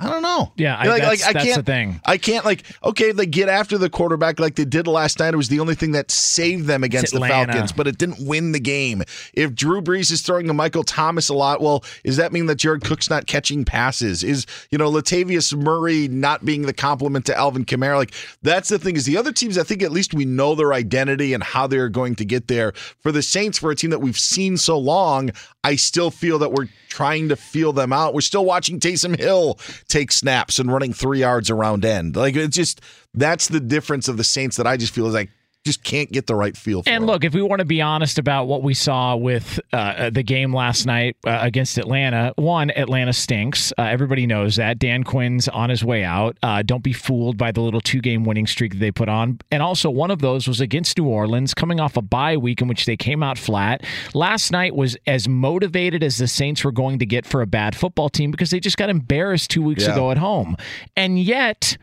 I 0.00 0.10
don't 0.10 0.22
know. 0.22 0.52
Yeah, 0.56 0.76
I, 0.76 0.88
like, 0.88 1.02
that's, 1.02 1.22
like, 1.22 1.30
I 1.30 1.32
that's 1.34 1.44
can't. 1.44 1.64
the 1.64 1.72
thing. 1.72 2.00
I 2.04 2.18
can't 2.18 2.44
like. 2.44 2.64
Okay, 2.82 3.12
they 3.12 3.26
get 3.26 3.48
after 3.48 3.78
the 3.78 3.88
quarterback 3.88 4.40
like 4.40 4.56
they 4.56 4.64
did 4.64 4.88
last 4.88 5.20
night. 5.20 5.34
It 5.34 5.36
was 5.36 5.48
the 5.48 5.60
only 5.60 5.76
thing 5.76 5.92
that 5.92 6.10
saved 6.10 6.66
them 6.66 6.82
against 6.82 7.12
the 7.12 7.20
Falcons, 7.20 7.70
but 7.70 7.86
it 7.86 7.96
didn't 7.96 8.26
win 8.26 8.50
the 8.50 8.58
game. 8.58 9.04
If 9.34 9.54
Drew 9.54 9.80
Brees 9.80 10.10
is 10.10 10.20
throwing 10.20 10.48
to 10.48 10.52
Michael 10.52 10.82
Thomas 10.82 11.28
a 11.28 11.34
lot, 11.34 11.60
well, 11.60 11.84
does 12.04 12.16
that 12.16 12.32
mean 12.32 12.46
that 12.46 12.56
Jared 12.56 12.82
Cook's 12.82 13.08
not 13.08 13.28
catching 13.28 13.64
passes? 13.64 14.24
Is 14.24 14.46
you 14.70 14.78
know 14.78 14.90
Latavius 14.90 15.56
Murray 15.56 16.08
not 16.08 16.44
being 16.44 16.62
the 16.62 16.74
complement 16.74 17.26
to 17.26 17.36
Alvin 17.36 17.64
Kamara? 17.64 17.96
Like 17.96 18.14
that's 18.42 18.70
the 18.70 18.80
thing. 18.80 18.96
Is 18.96 19.06
the 19.06 19.16
other 19.16 19.32
teams? 19.32 19.56
I 19.58 19.62
think 19.62 19.80
at 19.80 19.92
least 19.92 20.12
we 20.12 20.24
know 20.24 20.56
their 20.56 20.72
identity 20.72 21.34
and 21.34 21.42
how 21.42 21.68
they're 21.68 21.88
going 21.88 22.16
to 22.16 22.24
get 22.24 22.48
there. 22.48 22.72
For 23.00 23.12
the 23.12 23.22
Saints, 23.22 23.58
for 23.58 23.70
a 23.70 23.76
team 23.76 23.90
that 23.90 24.00
we've 24.00 24.18
seen 24.18 24.56
so 24.56 24.76
long, 24.76 25.30
I 25.64 25.76
still 25.76 26.10
feel 26.10 26.38
that 26.40 26.52
we're 26.52 26.68
trying 26.88 27.30
to 27.30 27.36
feel 27.36 27.72
them 27.72 27.92
out. 27.92 28.14
We're 28.14 28.20
still 28.20 28.44
watching 28.44 28.78
Taysom 28.78 29.18
Hill 29.18 29.58
take 29.88 30.12
snaps 30.12 30.58
and 30.58 30.70
running 30.70 30.92
three 30.92 31.20
yards 31.20 31.50
around 31.50 31.84
end. 31.84 32.14
Like 32.14 32.36
it's 32.36 32.54
just 32.54 32.82
that's 33.14 33.48
the 33.48 33.60
difference 33.60 34.06
of 34.06 34.18
the 34.18 34.24
Saints 34.24 34.58
that 34.58 34.66
I 34.66 34.76
just 34.76 34.94
feel 34.94 35.06
is 35.06 35.14
like 35.14 35.30
just 35.64 35.82
can't 35.82 36.12
get 36.12 36.26
the 36.26 36.34
right 36.34 36.56
feel 36.56 36.82
for. 36.82 36.90
And 36.90 37.06
look, 37.06 37.24
if 37.24 37.32
we 37.32 37.40
want 37.40 37.60
to 37.60 37.64
be 37.64 37.80
honest 37.80 38.18
about 38.18 38.44
what 38.46 38.62
we 38.62 38.74
saw 38.74 39.16
with 39.16 39.58
uh, 39.72 40.10
the 40.10 40.22
game 40.22 40.54
last 40.54 40.84
night 40.84 41.16
uh, 41.26 41.38
against 41.40 41.78
Atlanta, 41.78 42.34
one, 42.36 42.70
Atlanta 42.70 43.14
stinks. 43.14 43.72
Uh, 43.78 43.82
everybody 43.82 44.26
knows 44.26 44.56
that. 44.56 44.78
Dan 44.78 45.04
Quinn's 45.04 45.48
on 45.48 45.70
his 45.70 45.82
way 45.82 46.04
out. 46.04 46.36
Uh, 46.42 46.62
don't 46.62 46.82
be 46.82 46.92
fooled 46.92 47.38
by 47.38 47.50
the 47.50 47.62
little 47.62 47.80
two 47.80 48.00
game 48.00 48.24
winning 48.24 48.46
streak 48.46 48.72
that 48.72 48.78
they 48.78 48.90
put 48.92 49.08
on. 49.08 49.38
And 49.50 49.62
also, 49.62 49.88
one 49.88 50.10
of 50.10 50.20
those 50.20 50.46
was 50.46 50.60
against 50.60 50.98
New 50.98 51.06
Orleans, 51.06 51.54
coming 51.54 51.80
off 51.80 51.96
a 51.96 52.02
bye 52.02 52.36
week 52.36 52.60
in 52.60 52.68
which 52.68 52.84
they 52.84 52.96
came 52.96 53.22
out 53.22 53.38
flat. 53.38 53.82
Last 54.12 54.52
night 54.52 54.74
was 54.76 54.98
as 55.06 55.26
motivated 55.28 56.02
as 56.02 56.18
the 56.18 56.28
Saints 56.28 56.62
were 56.62 56.72
going 56.72 56.98
to 56.98 57.06
get 57.06 57.24
for 57.24 57.40
a 57.40 57.46
bad 57.46 57.74
football 57.74 58.10
team 58.10 58.30
because 58.30 58.50
they 58.50 58.60
just 58.60 58.76
got 58.76 58.90
embarrassed 58.90 59.50
two 59.50 59.62
weeks 59.62 59.84
Yeah. 59.84 59.92
ago 59.92 60.10
at 60.10 60.18
home. 60.18 60.56
And 60.94 61.18
yet, 61.18 61.78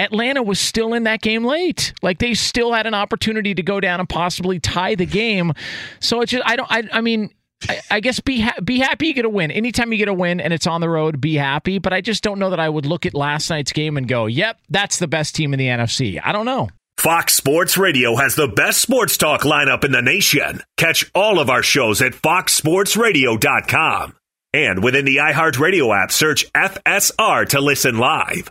Atlanta 0.00 0.42
was 0.42 0.58
still 0.58 0.94
in 0.94 1.04
that 1.04 1.20
game 1.20 1.44
late. 1.44 1.92
Like 2.02 2.18
they 2.18 2.34
still 2.34 2.72
had 2.72 2.86
an 2.86 2.94
opportunity 2.94 3.54
to 3.54 3.62
go 3.62 3.80
down 3.80 4.00
and 4.00 4.08
possibly 4.08 4.58
tie 4.58 4.94
the 4.94 5.04
game. 5.06 5.52
So 6.00 6.22
it's 6.22 6.32
just 6.32 6.42
I 6.46 6.56
don't 6.56 6.72
I, 6.72 6.84
I 6.92 7.00
mean 7.02 7.30
I, 7.68 7.80
I 7.90 8.00
guess 8.00 8.20
be 8.20 8.40
ha- 8.40 8.58
be 8.64 8.78
happy 8.78 9.08
you 9.08 9.14
get 9.14 9.26
a 9.26 9.28
win. 9.28 9.50
Anytime 9.50 9.92
you 9.92 9.98
get 9.98 10.08
a 10.08 10.14
win 10.14 10.40
and 10.40 10.54
it's 10.54 10.66
on 10.66 10.80
the 10.80 10.88
road, 10.88 11.20
be 11.20 11.34
happy. 11.34 11.78
But 11.78 11.92
I 11.92 12.00
just 12.00 12.22
don't 12.22 12.38
know 12.38 12.48
that 12.50 12.60
I 12.60 12.68
would 12.68 12.86
look 12.86 13.04
at 13.04 13.14
last 13.14 13.50
night's 13.50 13.72
game 13.72 13.98
and 13.98 14.08
go, 14.08 14.24
"Yep, 14.26 14.58
that's 14.70 14.98
the 14.98 15.06
best 15.06 15.34
team 15.34 15.52
in 15.52 15.58
the 15.58 15.66
NFC." 15.66 16.18
I 16.24 16.32
don't 16.32 16.46
know. 16.46 16.70
Fox 16.96 17.34
Sports 17.34 17.76
Radio 17.78 18.16
has 18.16 18.34
the 18.34 18.48
best 18.48 18.80
sports 18.80 19.16
talk 19.16 19.42
lineup 19.42 19.84
in 19.84 19.92
the 19.92 20.02
nation. 20.02 20.62
Catch 20.76 21.08
all 21.14 21.38
of 21.38 21.48
our 21.48 21.62
shows 21.62 22.02
at 22.02 22.12
foxsportsradio.com. 22.12 24.16
And 24.52 24.82
within 24.82 25.04
the 25.04 25.18
iHeartRadio 25.18 26.02
app, 26.02 26.10
search 26.10 26.52
FSR 26.52 27.48
to 27.50 27.60
listen 27.60 27.98
live. 27.98 28.50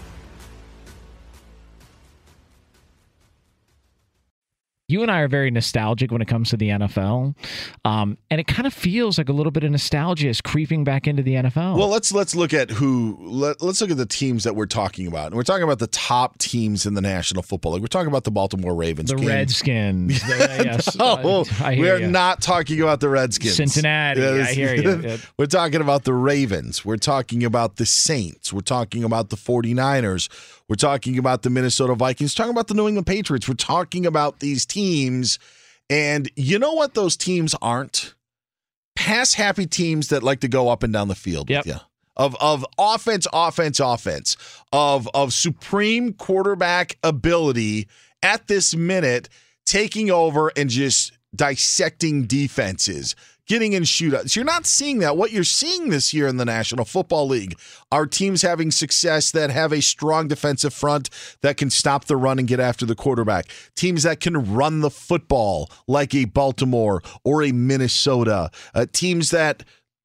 You 4.91 5.01
and 5.01 5.11
I 5.11 5.21
are 5.21 5.27
very 5.27 5.51
nostalgic 5.51 6.11
when 6.11 6.21
it 6.21 6.27
comes 6.27 6.49
to 6.49 6.57
the 6.57 6.69
NFL, 6.69 7.35
um, 7.85 8.17
and 8.29 8.39
it 8.39 8.47
kind 8.47 8.67
of 8.67 8.73
feels 8.73 9.17
like 9.17 9.29
a 9.29 9.33
little 9.33 9.51
bit 9.51 9.63
of 9.63 9.71
nostalgia 9.71 10.27
is 10.27 10.41
creeping 10.41 10.83
back 10.83 11.07
into 11.07 11.23
the 11.23 11.35
NFL. 11.35 11.77
Well, 11.77 11.87
let's 11.87 12.11
let's 12.11 12.35
look 12.35 12.53
at 12.53 12.69
who 12.69 13.17
let, 13.21 13.61
us 13.61 13.81
look 13.81 13.91
at 13.91 13.97
the 13.97 14.05
teams 14.05 14.43
that 14.43 14.55
we're 14.55 14.65
talking 14.65 15.07
about, 15.07 15.27
and 15.27 15.35
we're 15.35 15.43
talking 15.43 15.63
about 15.63 15.79
the 15.79 15.87
top 15.87 16.37
teams 16.37 16.85
in 16.85 16.93
the 16.93 17.01
National 17.01 17.43
Football 17.43 17.73
League. 17.73 17.81
We're 17.81 17.87
talking 17.87 18.09
about 18.09 18.23
the 18.23 18.31
Baltimore 18.31 18.75
Ravens, 18.75 19.09
the 19.09 19.17
Redskins. 19.17 20.21
the, 20.27 20.61
yes, 20.65 20.95
no, 20.95 21.45
we 21.77 21.89
are 21.89 21.99
you. 21.99 22.07
not 22.07 22.41
talking 22.41 22.81
about 22.81 22.99
the 22.99 23.09
Redskins. 23.09 23.55
Cincinnati. 23.55 24.21
Yes. 24.21 24.49
I 24.49 24.53
hear 24.53 24.75
you. 24.75 25.17
we're 25.37 25.45
talking 25.45 25.81
about 25.81 26.03
the 26.03 26.13
Ravens. 26.13 26.83
We're 26.83 26.97
talking 26.97 27.43
about 27.43 27.77
the 27.77 27.85
Saints. 27.85 28.51
We're 28.51 28.61
talking 28.61 29.03
about 29.03 29.29
the 29.29 29.37
49ers. 29.37 30.29
We're 30.71 30.75
talking 30.75 31.17
about 31.17 31.41
the 31.41 31.49
Minnesota 31.49 31.95
Vikings, 31.95 32.33
talking 32.33 32.53
about 32.53 32.69
the 32.69 32.73
New 32.73 32.87
England 32.87 33.05
Patriots. 33.05 33.45
We're 33.45 33.55
talking 33.55 34.05
about 34.05 34.39
these 34.39 34.65
teams. 34.65 35.37
And 35.89 36.31
you 36.37 36.59
know 36.59 36.71
what 36.71 36.93
those 36.93 37.17
teams 37.17 37.53
aren't? 37.61 38.15
Pass 38.95 39.33
happy 39.33 39.65
teams 39.65 40.07
that 40.07 40.23
like 40.23 40.39
to 40.39 40.47
go 40.47 40.69
up 40.69 40.81
and 40.83 40.93
down 40.93 41.09
the 41.09 41.15
field 41.15 41.49
yep. 41.49 41.65
with 41.65 41.75
you. 41.75 41.81
Of 42.15 42.37
of 42.39 42.65
offense, 42.77 43.27
offense, 43.33 43.81
offense, 43.81 44.37
of 44.71 45.09
of 45.13 45.33
supreme 45.33 46.13
quarterback 46.13 46.97
ability 47.03 47.89
at 48.23 48.47
this 48.47 48.73
minute, 48.73 49.27
taking 49.65 50.09
over 50.09 50.53
and 50.55 50.69
just 50.69 51.11
dissecting 51.35 52.27
defenses 52.27 53.17
getting 53.47 53.73
in 53.73 53.83
shootouts. 53.83 54.35
You're 54.35 54.45
not 54.45 54.65
seeing 54.65 54.99
that. 54.99 55.17
What 55.17 55.31
you're 55.31 55.43
seeing 55.43 55.89
this 55.89 56.13
year 56.13 56.27
in 56.27 56.37
the 56.37 56.45
National 56.45 56.85
Football 56.85 57.27
League 57.27 57.57
are 57.91 58.05
teams 58.05 58.41
having 58.41 58.71
success 58.71 59.31
that 59.31 59.49
have 59.49 59.73
a 59.73 59.81
strong 59.81 60.27
defensive 60.27 60.73
front 60.73 61.09
that 61.41 61.57
can 61.57 61.69
stop 61.69 62.05
the 62.05 62.15
run 62.15 62.39
and 62.39 62.47
get 62.47 62.59
after 62.59 62.85
the 62.85 62.95
quarterback. 62.95 63.47
Teams 63.75 64.03
that 64.03 64.19
can 64.19 64.53
run 64.53 64.81
the 64.81 64.89
football 64.89 65.69
like 65.87 66.15
a 66.15 66.25
Baltimore 66.25 67.01
or 67.23 67.43
a 67.43 67.51
Minnesota. 67.51 68.51
Uh, 68.73 68.85
teams 68.91 69.31
that 69.31 69.63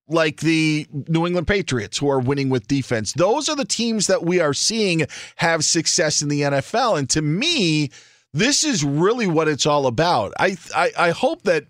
like 0.08 0.40
the 0.40 0.86
New 1.08 1.26
England 1.26 1.48
Patriots 1.48 1.98
who 1.98 2.08
are 2.08 2.20
winning 2.20 2.48
with 2.48 2.68
defense. 2.68 3.12
Those 3.12 3.48
are 3.48 3.56
the 3.56 3.64
teams 3.64 4.06
that 4.06 4.22
we 4.22 4.40
are 4.40 4.54
seeing 4.54 5.06
have 5.36 5.64
success 5.64 6.22
in 6.22 6.28
the 6.28 6.42
NFL. 6.42 6.98
And 6.98 7.10
to 7.10 7.22
me, 7.22 7.90
this 8.32 8.64
is 8.64 8.84
really 8.84 9.26
what 9.26 9.48
it's 9.48 9.66
all 9.66 9.86
about. 9.86 10.32
I 10.38 10.56
I, 10.74 10.92
I 10.98 11.10
hope 11.10 11.42
that 11.42 11.66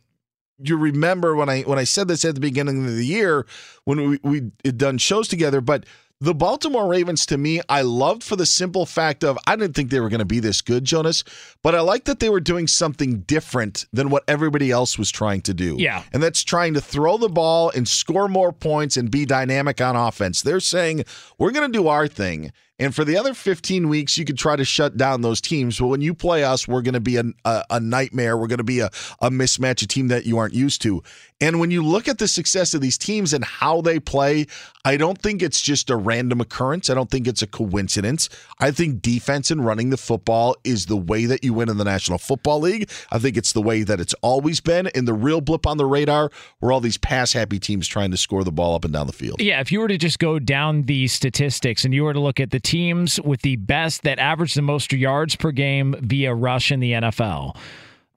you 0.58 0.76
remember 0.76 1.34
when 1.36 1.48
I 1.48 1.62
when 1.62 1.78
I 1.78 1.84
said 1.84 2.08
this 2.08 2.24
at 2.24 2.34
the 2.34 2.40
beginning 2.40 2.84
of 2.84 2.96
the 2.96 3.04
year 3.04 3.46
when 3.84 4.10
we 4.10 4.18
we 4.22 4.50
had 4.64 4.78
done 4.78 4.98
shows 4.98 5.28
together, 5.28 5.60
but 5.60 5.84
the 6.18 6.34
Baltimore 6.34 6.88
Ravens 6.88 7.26
to 7.26 7.36
me, 7.36 7.60
I 7.68 7.82
loved 7.82 8.22
for 8.22 8.36
the 8.36 8.46
simple 8.46 8.86
fact 8.86 9.22
of 9.22 9.38
I 9.46 9.54
didn't 9.54 9.76
think 9.76 9.90
they 9.90 10.00
were 10.00 10.08
going 10.08 10.20
to 10.20 10.24
be 10.24 10.40
this 10.40 10.62
good, 10.62 10.84
Jonas, 10.84 11.24
but 11.62 11.74
I 11.74 11.80
like 11.80 12.04
that 12.04 12.20
they 12.20 12.30
were 12.30 12.40
doing 12.40 12.66
something 12.66 13.20
different 13.20 13.84
than 13.92 14.08
what 14.08 14.24
everybody 14.26 14.70
else 14.70 14.98
was 14.98 15.10
trying 15.10 15.42
to 15.42 15.52
do. 15.52 15.76
Yeah. 15.78 16.04
And 16.14 16.22
that's 16.22 16.42
trying 16.42 16.72
to 16.74 16.80
throw 16.80 17.18
the 17.18 17.28
ball 17.28 17.70
and 17.70 17.86
score 17.86 18.28
more 18.28 18.50
points 18.50 18.96
and 18.96 19.10
be 19.10 19.26
dynamic 19.26 19.80
on 19.82 19.94
offense. 19.94 20.40
They're 20.40 20.60
saying, 20.60 21.04
we're 21.36 21.52
going 21.52 21.70
to 21.70 21.78
do 21.78 21.88
our 21.88 22.08
thing. 22.08 22.50
And 22.78 22.94
for 22.94 23.04
the 23.04 23.16
other 23.16 23.32
15 23.32 23.88
weeks, 23.88 24.18
you 24.18 24.26
could 24.26 24.36
try 24.36 24.54
to 24.54 24.64
shut 24.64 24.98
down 24.98 25.22
those 25.22 25.40
teams. 25.40 25.78
But 25.78 25.86
when 25.86 26.02
you 26.02 26.12
play 26.12 26.44
us, 26.44 26.68
we're 26.68 26.82
going 26.82 26.94
to 26.94 27.00
be 27.00 27.16
a, 27.16 27.24
a, 27.44 27.64
a, 27.70 27.80
nightmare. 27.80 28.36
We're 28.36 28.48
going 28.48 28.58
to 28.58 28.64
be 28.64 28.80
a, 28.80 28.90
a 29.20 29.30
mismatch, 29.30 29.82
a 29.82 29.86
team 29.86 30.08
that 30.08 30.26
you 30.26 30.36
aren't 30.36 30.52
used 30.52 30.82
to. 30.82 31.02
And 31.40 31.60
when 31.60 31.70
you 31.70 31.82
look 31.82 32.08
at 32.08 32.16
the 32.16 32.28
success 32.28 32.72
of 32.72 32.80
these 32.80 32.96
teams 32.96 33.34
and 33.34 33.44
how 33.44 33.82
they 33.82 34.00
play, 34.00 34.46
I 34.86 34.96
don't 34.96 35.20
think 35.20 35.42
it's 35.42 35.60
just 35.60 35.90
a 35.90 35.96
random 35.96 36.40
occurrence. 36.40 36.88
I 36.88 36.94
don't 36.94 37.10
think 37.10 37.26
it's 37.26 37.42
a 37.42 37.46
coincidence. 37.46 38.30
I 38.58 38.70
think 38.70 39.02
defense 39.02 39.50
and 39.50 39.62
running 39.62 39.90
the 39.90 39.98
football 39.98 40.56
is 40.64 40.86
the 40.86 40.96
way 40.96 41.26
that 41.26 41.44
you 41.44 41.52
win 41.52 41.68
in 41.68 41.76
the 41.76 41.84
National 41.84 42.16
Football 42.16 42.60
League. 42.60 42.90
I 43.12 43.18
think 43.18 43.36
it's 43.36 43.52
the 43.52 43.60
way 43.60 43.82
that 43.82 44.00
it's 44.00 44.14
always 44.22 44.60
been. 44.60 44.86
And 44.94 45.06
the 45.06 45.12
real 45.12 45.42
blip 45.42 45.66
on 45.66 45.76
the 45.76 45.84
radar 45.84 46.30
were 46.62 46.72
all 46.72 46.80
these 46.80 46.96
pass 46.96 47.34
happy 47.34 47.58
teams 47.58 47.86
trying 47.86 48.12
to 48.12 48.16
score 48.16 48.42
the 48.42 48.52
ball 48.52 48.74
up 48.74 48.84
and 48.86 48.94
down 48.94 49.06
the 49.06 49.12
field. 49.12 49.42
Yeah, 49.42 49.60
if 49.60 49.70
you 49.70 49.80
were 49.80 49.88
to 49.88 49.98
just 49.98 50.18
go 50.18 50.38
down 50.38 50.84
the 50.84 51.06
statistics 51.06 51.84
and 51.84 51.92
you 51.92 52.04
were 52.04 52.14
to 52.14 52.20
look 52.20 52.40
at 52.40 52.50
the 52.50 52.60
teams 52.60 53.20
with 53.20 53.42
the 53.42 53.56
best 53.56 54.04
that 54.04 54.18
average 54.18 54.54
the 54.54 54.62
most 54.62 54.90
yards 54.90 55.36
per 55.36 55.52
game 55.52 55.94
via 56.00 56.34
rush 56.34 56.72
in 56.72 56.80
the 56.80 56.92
NFL. 56.92 57.56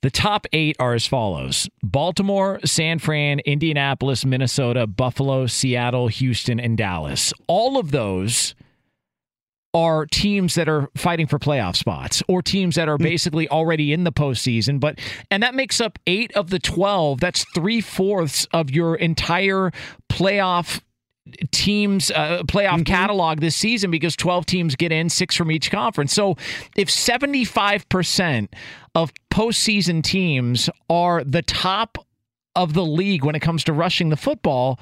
The 0.01 0.09
top 0.09 0.47
eight 0.53 0.77
are 0.79 0.93
as 0.93 1.05
follows 1.05 1.69
Baltimore, 1.83 2.59
San 2.63 2.99
Fran, 2.99 3.39
Indianapolis, 3.39 4.25
Minnesota, 4.25 4.87
Buffalo, 4.87 5.45
Seattle, 5.45 6.07
Houston, 6.07 6.59
and 6.59 6.77
Dallas. 6.77 7.33
All 7.47 7.77
of 7.77 7.91
those 7.91 8.55
are 9.73 10.05
teams 10.05 10.55
that 10.55 10.67
are 10.67 10.89
fighting 10.95 11.27
for 11.27 11.37
playoff 11.37 11.75
spots 11.75 12.23
or 12.27 12.41
teams 12.41 12.75
that 12.75 12.89
are 12.89 12.97
hmm. 12.97 13.03
basically 13.03 13.47
already 13.49 13.93
in 13.93 14.03
the 14.03 14.11
postseason. 14.11 14.79
But 14.79 14.99
and 15.29 15.43
that 15.43 15.53
makes 15.53 15.81
up 15.81 15.99
eight 16.07 16.31
of 16.33 16.49
the 16.49 16.59
twelve. 16.59 17.19
That's 17.19 17.45
three 17.53 17.81
fourths 17.81 18.47
of 18.53 18.71
your 18.71 18.95
entire 18.95 19.71
playoff 20.09 20.81
teams 21.51 22.11
uh, 22.11 22.43
playoff 22.43 22.69
mm-hmm. 22.69 22.83
catalog 22.83 23.39
this 23.39 23.55
season 23.55 23.91
because 23.91 24.15
12 24.15 24.45
teams 24.45 24.75
get 24.75 24.91
in, 24.91 25.09
six 25.09 25.35
from 25.35 25.51
each 25.51 25.69
conference. 25.71 26.13
So 26.13 26.37
if 26.75 26.89
75% 26.89 28.47
of 28.95 29.11
postseason 29.31 30.03
teams 30.03 30.69
are 30.89 31.23
the 31.23 31.41
top 31.41 31.97
of 32.55 32.73
the 32.73 32.85
league 32.85 33.23
when 33.23 33.35
it 33.35 33.39
comes 33.39 33.63
to 33.65 33.73
rushing 33.73 34.09
the 34.09 34.17
football, 34.17 34.79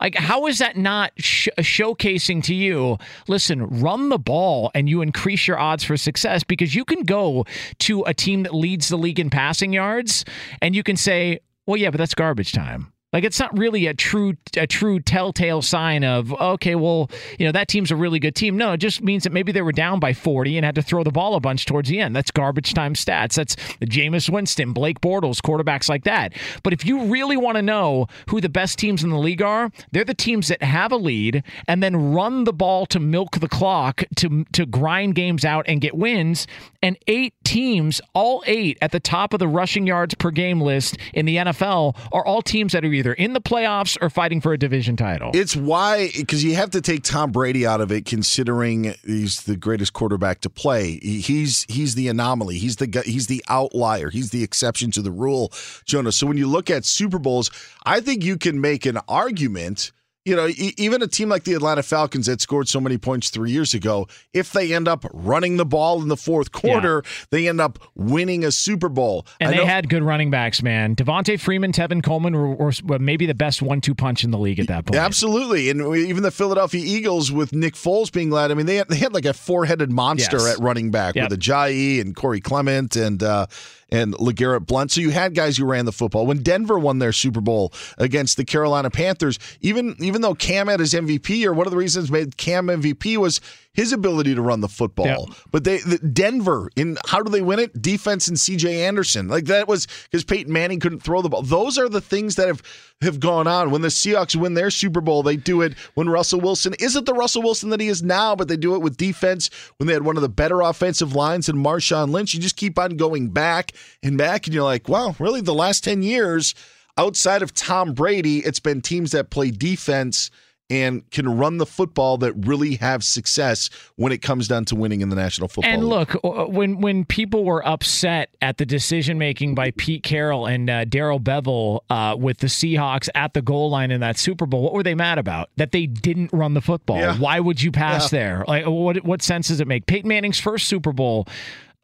like, 0.00 0.14
how 0.14 0.46
is 0.46 0.58
that 0.58 0.76
not 0.76 1.12
sh- 1.16 1.48
showcasing 1.58 2.42
to 2.44 2.54
you? 2.54 2.98
Listen, 3.28 3.66
run 3.80 4.10
the 4.10 4.18
ball 4.18 4.70
and 4.74 4.88
you 4.88 5.00
increase 5.00 5.48
your 5.48 5.58
odds 5.58 5.84
for 5.84 5.96
success 5.96 6.44
because 6.44 6.74
you 6.74 6.84
can 6.84 7.02
go 7.04 7.46
to 7.78 8.02
a 8.02 8.12
team 8.12 8.42
that 8.42 8.54
leads 8.54 8.88
the 8.88 8.98
league 8.98 9.18
in 9.18 9.30
passing 9.30 9.72
yards 9.72 10.24
and 10.60 10.74
you 10.74 10.82
can 10.82 10.96
say, 10.96 11.40
well, 11.66 11.76
yeah, 11.76 11.90
but 11.90 11.98
that's 11.98 12.14
garbage 12.14 12.52
time. 12.52 12.92
Like 13.16 13.24
it's 13.24 13.40
not 13.40 13.56
really 13.56 13.86
a 13.86 13.94
true 13.94 14.34
a 14.58 14.66
true 14.66 15.00
telltale 15.00 15.62
sign 15.62 16.04
of 16.04 16.34
okay, 16.34 16.74
well, 16.74 17.10
you 17.38 17.46
know 17.46 17.52
that 17.52 17.66
team's 17.66 17.90
a 17.90 17.96
really 17.96 18.18
good 18.18 18.34
team. 18.34 18.58
No, 18.58 18.72
it 18.72 18.76
just 18.76 19.02
means 19.02 19.24
that 19.24 19.32
maybe 19.32 19.52
they 19.52 19.62
were 19.62 19.72
down 19.72 20.00
by 20.00 20.12
40 20.12 20.58
and 20.58 20.66
had 20.66 20.74
to 20.74 20.82
throw 20.82 21.02
the 21.02 21.10
ball 21.10 21.34
a 21.34 21.40
bunch 21.40 21.64
towards 21.64 21.88
the 21.88 21.98
end. 21.98 22.14
That's 22.14 22.30
garbage 22.30 22.74
time 22.74 22.92
stats. 22.92 23.36
That's 23.36 23.56
Jameis 23.80 24.28
Winston, 24.28 24.74
Blake 24.74 25.00
Bortles, 25.00 25.40
quarterbacks 25.40 25.88
like 25.88 26.04
that. 26.04 26.34
But 26.62 26.74
if 26.74 26.84
you 26.84 27.04
really 27.04 27.38
want 27.38 27.56
to 27.56 27.62
know 27.62 28.06
who 28.28 28.42
the 28.42 28.50
best 28.50 28.78
teams 28.78 29.02
in 29.02 29.08
the 29.08 29.18
league 29.18 29.40
are, 29.40 29.70
they're 29.92 30.04
the 30.04 30.12
teams 30.12 30.48
that 30.48 30.62
have 30.62 30.92
a 30.92 30.98
lead 30.98 31.42
and 31.66 31.82
then 31.82 32.12
run 32.12 32.44
the 32.44 32.52
ball 32.52 32.84
to 32.84 33.00
milk 33.00 33.40
the 33.40 33.48
clock 33.48 34.04
to 34.16 34.44
to 34.52 34.66
grind 34.66 35.14
games 35.14 35.42
out 35.42 35.64
and 35.68 35.80
get 35.80 35.96
wins. 35.96 36.46
And 36.82 36.98
eight 37.06 37.32
teams, 37.44 38.02
all 38.12 38.44
eight 38.46 38.76
at 38.82 38.92
the 38.92 39.00
top 39.00 39.32
of 39.32 39.38
the 39.38 39.48
rushing 39.48 39.86
yards 39.86 40.14
per 40.14 40.30
game 40.30 40.60
list 40.60 40.98
in 41.14 41.24
the 41.24 41.36
NFL, 41.36 41.96
are 42.12 42.26
all 42.26 42.42
teams 42.42 42.74
that 42.74 42.84
are 42.84 42.92
either 42.92 43.05
either 43.06 43.14
in 43.14 43.32
the 43.32 43.40
playoffs 43.40 43.96
or 44.00 44.10
fighting 44.10 44.40
for 44.40 44.52
a 44.52 44.58
division 44.58 44.96
title. 44.96 45.30
It's 45.34 45.54
why 45.54 46.10
because 46.16 46.42
you 46.42 46.54
have 46.56 46.70
to 46.70 46.80
take 46.80 47.02
Tom 47.04 47.32
Brady 47.32 47.66
out 47.66 47.80
of 47.80 47.92
it, 47.92 48.04
considering 48.04 48.94
he's 49.04 49.42
the 49.42 49.56
greatest 49.56 49.92
quarterback 49.92 50.40
to 50.40 50.50
play. 50.50 50.98
He's 51.00 51.64
he's 51.68 51.94
the 51.94 52.08
anomaly. 52.08 52.58
He's 52.58 52.76
the 52.76 53.02
he's 53.04 53.28
the 53.28 53.44
outlier. 53.48 54.10
He's 54.10 54.30
the 54.30 54.42
exception 54.42 54.90
to 54.92 55.02
the 55.02 55.10
rule, 55.10 55.52
Jonah. 55.84 56.12
So 56.12 56.26
when 56.26 56.36
you 56.36 56.48
look 56.48 56.70
at 56.70 56.84
Super 56.84 57.18
Bowls, 57.18 57.50
I 57.84 58.00
think 58.00 58.24
you 58.24 58.36
can 58.36 58.60
make 58.60 58.86
an 58.86 58.98
argument 59.08 59.92
you 60.26 60.34
know, 60.34 60.48
even 60.56 61.02
a 61.02 61.06
team 61.06 61.28
like 61.28 61.44
the 61.44 61.54
Atlanta 61.54 61.84
Falcons 61.84 62.26
that 62.26 62.40
scored 62.40 62.68
so 62.68 62.80
many 62.80 62.98
points 62.98 63.30
three 63.30 63.52
years 63.52 63.74
ago, 63.74 64.08
if 64.34 64.50
they 64.52 64.74
end 64.74 64.88
up 64.88 65.06
running 65.12 65.56
the 65.56 65.64
ball 65.64 66.02
in 66.02 66.08
the 66.08 66.16
fourth 66.16 66.50
quarter, 66.50 67.02
yeah. 67.04 67.24
they 67.30 67.48
end 67.48 67.60
up 67.60 67.78
winning 67.94 68.44
a 68.44 68.50
Super 68.50 68.88
Bowl. 68.88 69.24
And 69.38 69.50
I 69.50 69.52
they 69.52 69.58
know- 69.58 69.66
had 69.66 69.88
good 69.88 70.02
running 70.02 70.28
backs, 70.30 70.64
man. 70.64 70.96
Devonta 70.96 71.38
Freeman, 71.38 71.70
Tevin 71.70 72.02
Coleman 72.02 72.34
were, 72.34 72.72
were, 72.84 72.98
maybe 72.98 73.26
the 73.26 73.34
best 73.34 73.62
one-two 73.62 73.94
punch 73.94 74.24
in 74.24 74.32
the 74.32 74.38
league 74.38 74.58
at 74.58 74.66
that 74.66 74.86
point. 74.86 74.98
Absolutely, 74.98 75.70
and 75.70 75.80
even 75.96 76.24
the 76.24 76.32
Philadelphia 76.32 76.82
Eagles 76.84 77.30
with 77.30 77.52
Nick 77.52 77.74
Foles 77.74 78.10
being 78.10 78.30
led. 78.30 78.50
I 78.50 78.54
mean, 78.54 78.66
they 78.66 78.76
had, 78.76 78.88
they 78.88 78.96
had 78.96 79.14
like 79.14 79.26
a 79.26 79.32
four-headed 79.32 79.92
monster 79.92 80.38
yes. 80.38 80.56
at 80.56 80.58
running 80.58 80.90
back 80.90 81.14
yep. 81.14 81.30
with 81.30 81.38
Ajayi 81.38 82.00
and 82.00 82.16
Corey 82.16 82.40
Clement 82.40 82.96
and. 82.96 83.22
Uh, 83.22 83.46
and 83.90 84.14
LeGarrette 84.14 84.66
Blunt. 84.66 84.90
So 84.90 85.00
you 85.00 85.10
had 85.10 85.34
guys 85.34 85.56
who 85.56 85.64
ran 85.64 85.84
the 85.84 85.92
football. 85.92 86.26
When 86.26 86.42
Denver 86.42 86.78
won 86.78 86.98
their 86.98 87.12
Super 87.12 87.40
Bowl 87.40 87.72
against 87.98 88.36
the 88.36 88.44
Carolina 88.44 88.90
Panthers, 88.90 89.38
even 89.60 89.96
even 90.00 90.22
though 90.22 90.34
Cam 90.34 90.68
had 90.68 90.80
his 90.80 90.94
MVP, 90.94 91.44
or 91.44 91.52
one 91.52 91.66
of 91.66 91.70
the 91.70 91.76
reasons 91.76 92.10
made 92.10 92.36
Cam 92.36 92.66
MVP 92.66 93.16
was 93.16 93.40
his 93.76 93.92
ability 93.92 94.34
to 94.34 94.40
run 94.40 94.62
the 94.62 94.68
football. 94.68 95.06
Yep. 95.06 95.38
But 95.52 95.64
they 95.64 95.78
the, 95.78 95.98
Denver 95.98 96.70
in 96.76 96.96
how 97.06 97.22
do 97.22 97.30
they 97.30 97.42
win 97.42 97.58
it? 97.58 97.80
Defense 97.80 98.26
and 98.26 98.36
CJ 98.36 98.86
Anderson. 98.86 99.28
Like 99.28 99.44
that 99.44 99.68
was 99.68 99.86
because 100.04 100.24
Peyton 100.24 100.52
Manning 100.52 100.80
couldn't 100.80 101.00
throw 101.00 101.22
the 101.22 101.28
ball. 101.28 101.42
Those 101.42 101.78
are 101.78 101.88
the 101.88 102.00
things 102.00 102.36
that 102.36 102.48
have 102.48 102.62
have 103.02 103.20
gone 103.20 103.46
on. 103.46 103.70
When 103.70 103.82
the 103.82 103.88
Seahawks 103.88 104.34
win 104.34 104.54
their 104.54 104.70
Super 104.70 105.02
Bowl, 105.02 105.22
they 105.22 105.36
do 105.36 105.60
it 105.60 105.74
when 105.94 106.08
Russell 106.08 106.40
Wilson 106.40 106.74
isn't 106.80 107.04
the 107.04 107.12
Russell 107.12 107.42
Wilson 107.42 107.68
that 107.70 107.80
he 107.80 107.88
is 107.88 108.02
now, 108.02 108.34
but 108.34 108.48
they 108.48 108.56
do 108.56 108.74
it 108.74 108.80
with 108.80 108.96
defense 108.96 109.50
when 109.76 109.86
they 109.86 109.92
had 109.92 110.04
one 110.04 110.16
of 110.16 110.22
the 110.22 110.28
better 110.28 110.62
offensive 110.62 111.14
lines 111.14 111.48
in 111.48 111.56
Marshawn 111.56 112.10
Lynch. 112.10 112.32
You 112.32 112.40
just 112.40 112.56
keep 112.56 112.78
on 112.78 112.96
going 112.96 113.28
back 113.28 113.72
and 114.02 114.18
back, 114.18 114.46
and 114.46 114.54
you're 114.54 114.64
like, 114.64 114.88
wow, 114.88 115.14
really 115.18 115.40
the 115.40 115.54
last 115.54 115.84
10 115.84 116.02
years, 116.02 116.54
outside 116.96 117.42
of 117.42 117.54
Tom 117.54 117.92
Brady, 117.92 118.38
it's 118.38 118.60
been 118.60 118.80
teams 118.80 119.12
that 119.12 119.30
play 119.30 119.50
defense– 119.50 120.30
and 120.68 121.08
can 121.10 121.28
run 121.36 121.58
the 121.58 121.66
football 121.66 122.18
that 122.18 122.32
really 122.32 122.76
have 122.76 123.04
success 123.04 123.70
when 123.96 124.12
it 124.12 124.18
comes 124.18 124.48
down 124.48 124.64
to 124.64 124.74
winning 124.74 125.00
in 125.00 125.10
the 125.10 125.16
National 125.16 125.48
Football 125.48 125.72
and 125.72 125.84
League. 125.84 125.90
look, 125.90 126.24
uh, 126.24 126.46
when 126.46 126.80
when 126.80 127.04
people 127.04 127.44
were 127.44 127.66
upset 127.66 128.30
at 128.42 128.58
the 128.58 128.66
decision 128.66 129.16
making 129.18 129.54
by 129.54 129.70
Pete 129.72 130.02
Carroll 130.02 130.46
and 130.46 130.68
uh, 130.68 130.84
Darrell 130.84 131.20
Bevell 131.20 131.80
uh, 131.88 132.16
with 132.18 132.38
the 132.38 132.48
Seahawks 132.48 133.08
at 133.14 133.34
the 133.34 133.42
goal 133.42 133.70
line 133.70 133.90
in 133.90 134.00
that 134.00 134.18
Super 134.18 134.46
Bowl, 134.46 134.62
what 134.62 134.72
were 134.72 134.82
they 134.82 134.94
mad 134.94 135.18
about? 135.18 135.50
That 135.56 135.72
they 135.72 135.86
didn't 135.86 136.32
run 136.32 136.54
the 136.54 136.62
football. 136.62 136.98
Yeah. 136.98 137.16
Why 137.16 137.38
would 137.38 137.62
you 137.62 137.70
pass 137.70 138.12
yeah. 138.12 138.18
there? 138.18 138.44
Like, 138.48 138.66
what 138.66 139.04
what 139.04 139.22
sense 139.22 139.48
does 139.48 139.60
it 139.60 139.68
make? 139.68 139.86
Peyton 139.86 140.08
Manning's 140.08 140.40
first 140.40 140.66
Super 140.66 140.92
Bowl 140.92 141.28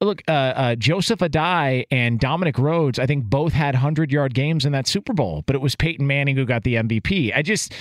look, 0.04 0.22
uh, 0.28 0.30
uh, 0.32 0.74
Joseph 0.76 1.20
Addai 1.20 1.84
and 1.90 2.18
Dominic 2.18 2.58
Rhodes, 2.58 2.98
I 2.98 3.06
think 3.06 3.24
both 3.24 3.52
had 3.52 3.74
100 3.74 4.12
yard 4.12 4.34
games 4.34 4.64
in 4.64 4.72
that 4.72 4.86
Super 4.86 5.12
Bowl, 5.12 5.42
but 5.46 5.56
it 5.56 5.60
was 5.60 5.74
Peyton 5.74 6.06
Manning 6.06 6.36
who 6.36 6.44
got 6.44 6.64
the 6.64 6.74
MVP. 6.74 7.32
I 7.34 7.42
just, 7.42 7.72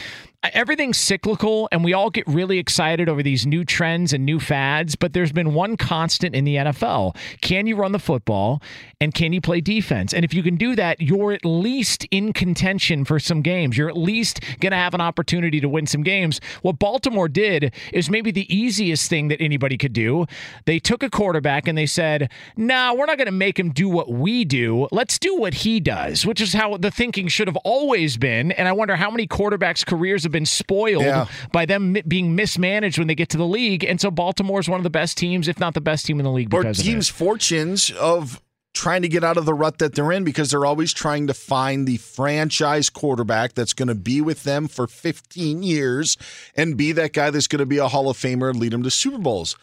everything's 0.44 0.98
cyclical 0.98 1.70
and 1.72 1.84
we 1.84 1.94
all 1.94 2.10
get 2.10 2.28
really 2.28 2.58
excited 2.58 3.08
over 3.08 3.22
these 3.22 3.46
new 3.46 3.64
trends 3.64 4.12
and 4.12 4.26
new 4.26 4.39
fads, 4.39 4.96
but 4.96 5.14
there's 5.14 5.32
been 5.32 5.54
one 5.54 5.78
constant 5.78 6.34
in 6.34 6.46
the 6.46 6.56
NFL. 6.56 7.16
Can 7.42 7.68
you 7.68 7.76
run 7.76 7.92
the 7.92 8.00
football 8.00 8.62
and 9.00 9.14
can 9.14 9.34
you 9.34 9.42
play 9.42 9.62
defense? 9.62 10.14
And 10.14 10.26
if 10.26 10.34
you 10.34 10.42
can 10.42 10.56
do 10.56 10.76
that, 10.76 11.00
you're 11.00 11.32
at 11.34 11.46
least 11.46 12.08
in 12.10 12.34
contention 12.34 13.06
for 13.06 13.20
some 13.20 13.42
games. 13.42 13.78
You're 13.78 13.89
at 13.89 13.98
least 13.98 14.42
going 14.60 14.72
to 14.72 14.78
have 14.78 14.96
an 14.96 15.02
opportunity 15.02 15.60
to 15.62 15.70
win 15.70 15.86
some 15.86 16.02
games. 16.02 16.42
What 16.64 16.80
Baltimore 16.80 17.30
did 17.30 17.74
is 17.94 18.10
maybe 18.10 18.32
the 18.32 18.52
easiest 18.54 19.10
thing 19.10 19.28
that 19.28 19.42
anybody 19.42 19.78
could 19.78 19.94
do. 19.94 20.26
They 20.66 20.80
took 20.80 21.04
a 21.04 21.10
quarterback 21.10 21.68
and 21.68 21.78
they 21.78 21.86
said, 21.86 22.32
"Nah, 22.58 22.94
we're 22.94 23.06
not 23.06 23.18
going 23.18 23.28
to 23.28 23.32
make 23.32 23.60
him 23.60 23.70
do 23.70 23.88
what 23.88 24.12
we 24.12 24.44
do. 24.46 24.88
Let's 24.92 25.20
do 25.20 25.36
what 25.36 25.54
he 25.54 25.80
does," 25.80 26.26
which 26.26 26.42
is 26.42 26.54
how 26.54 26.78
the 26.78 26.92
thinking 26.92 27.28
should 27.28 27.48
have 27.48 27.58
always 27.58 28.18
been. 28.18 28.52
And 28.54 28.68
I 28.68 28.72
wonder 28.72 28.96
how 28.96 29.12
many 29.12 29.28
quarterbacks' 29.28 29.86
careers 29.86 30.26
have 30.32 30.40
been 30.40 30.46
spoiled 30.46 31.04
yeah. 31.04 31.28
by 31.52 31.66
them 31.66 31.98
being 32.08 32.36
mismanaged 32.36 32.98
when 32.98 33.08
they 33.08 33.16
get 33.16 33.30
to 33.30 33.38
the 33.38 33.46
league. 33.46 33.84
And 33.84 34.00
so 34.00 34.10
Baltimore 34.10 34.60
is 34.60 34.70
one 34.70 34.80
of 34.80 34.84
the 34.84 34.90
best 34.90 35.18
teams, 35.18 35.48
if 35.48 35.60
not 35.60 35.74
the 35.74 35.82
best 35.82 36.06
team 36.06 36.20
in 36.20 36.24
the 36.24 36.32
league. 36.32 36.54
Or 36.54 36.74
teams' 36.74 37.10
fortunes 37.10 37.92
of 37.92 38.42
trying 38.74 39.02
to 39.02 39.10
get 39.10 39.24
out 39.24 39.38
of 39.38 39.46
the 39.46 39.54
rut 39.54 39.80
that 39.80 39.96
they're 39.96 40.12
in 40.12 40.24
because 40.24 40.52
they're 40.52 40.66
always 40.66 40.94
trying 40.94 41.28
to 41.28 41.34
find 41.34 41.88
the 41.88 41.98
franchise 41.98 42.90
quarterback 42.90 43.54
that's 43.54 43.74
going 43.74 43.90
to 43.90 43.96
be 43.96 44.22
with 44.22 44.44
them 44.44 44.68
for 44.68 44.88
15 44.88 45.62
years 45.62 46.18
and 46.56 46.78
be 46.78 46.92
that 46.94 47.14
guy 47.14 47.30
that's 47.30 47.48
going 47.48 47.60
to 47.60 47.66
be 47.66 47.78
a 47.78 47.88
Hall 47.88 48.10
of 48.10 48.18
Famer 48.18 48.50
and 48.50 48.60
lead 48.60 48.72
them 48.72 48.84
to 48.84 48.92
Super 48.92 49.18
Bowls. 49.18 49.58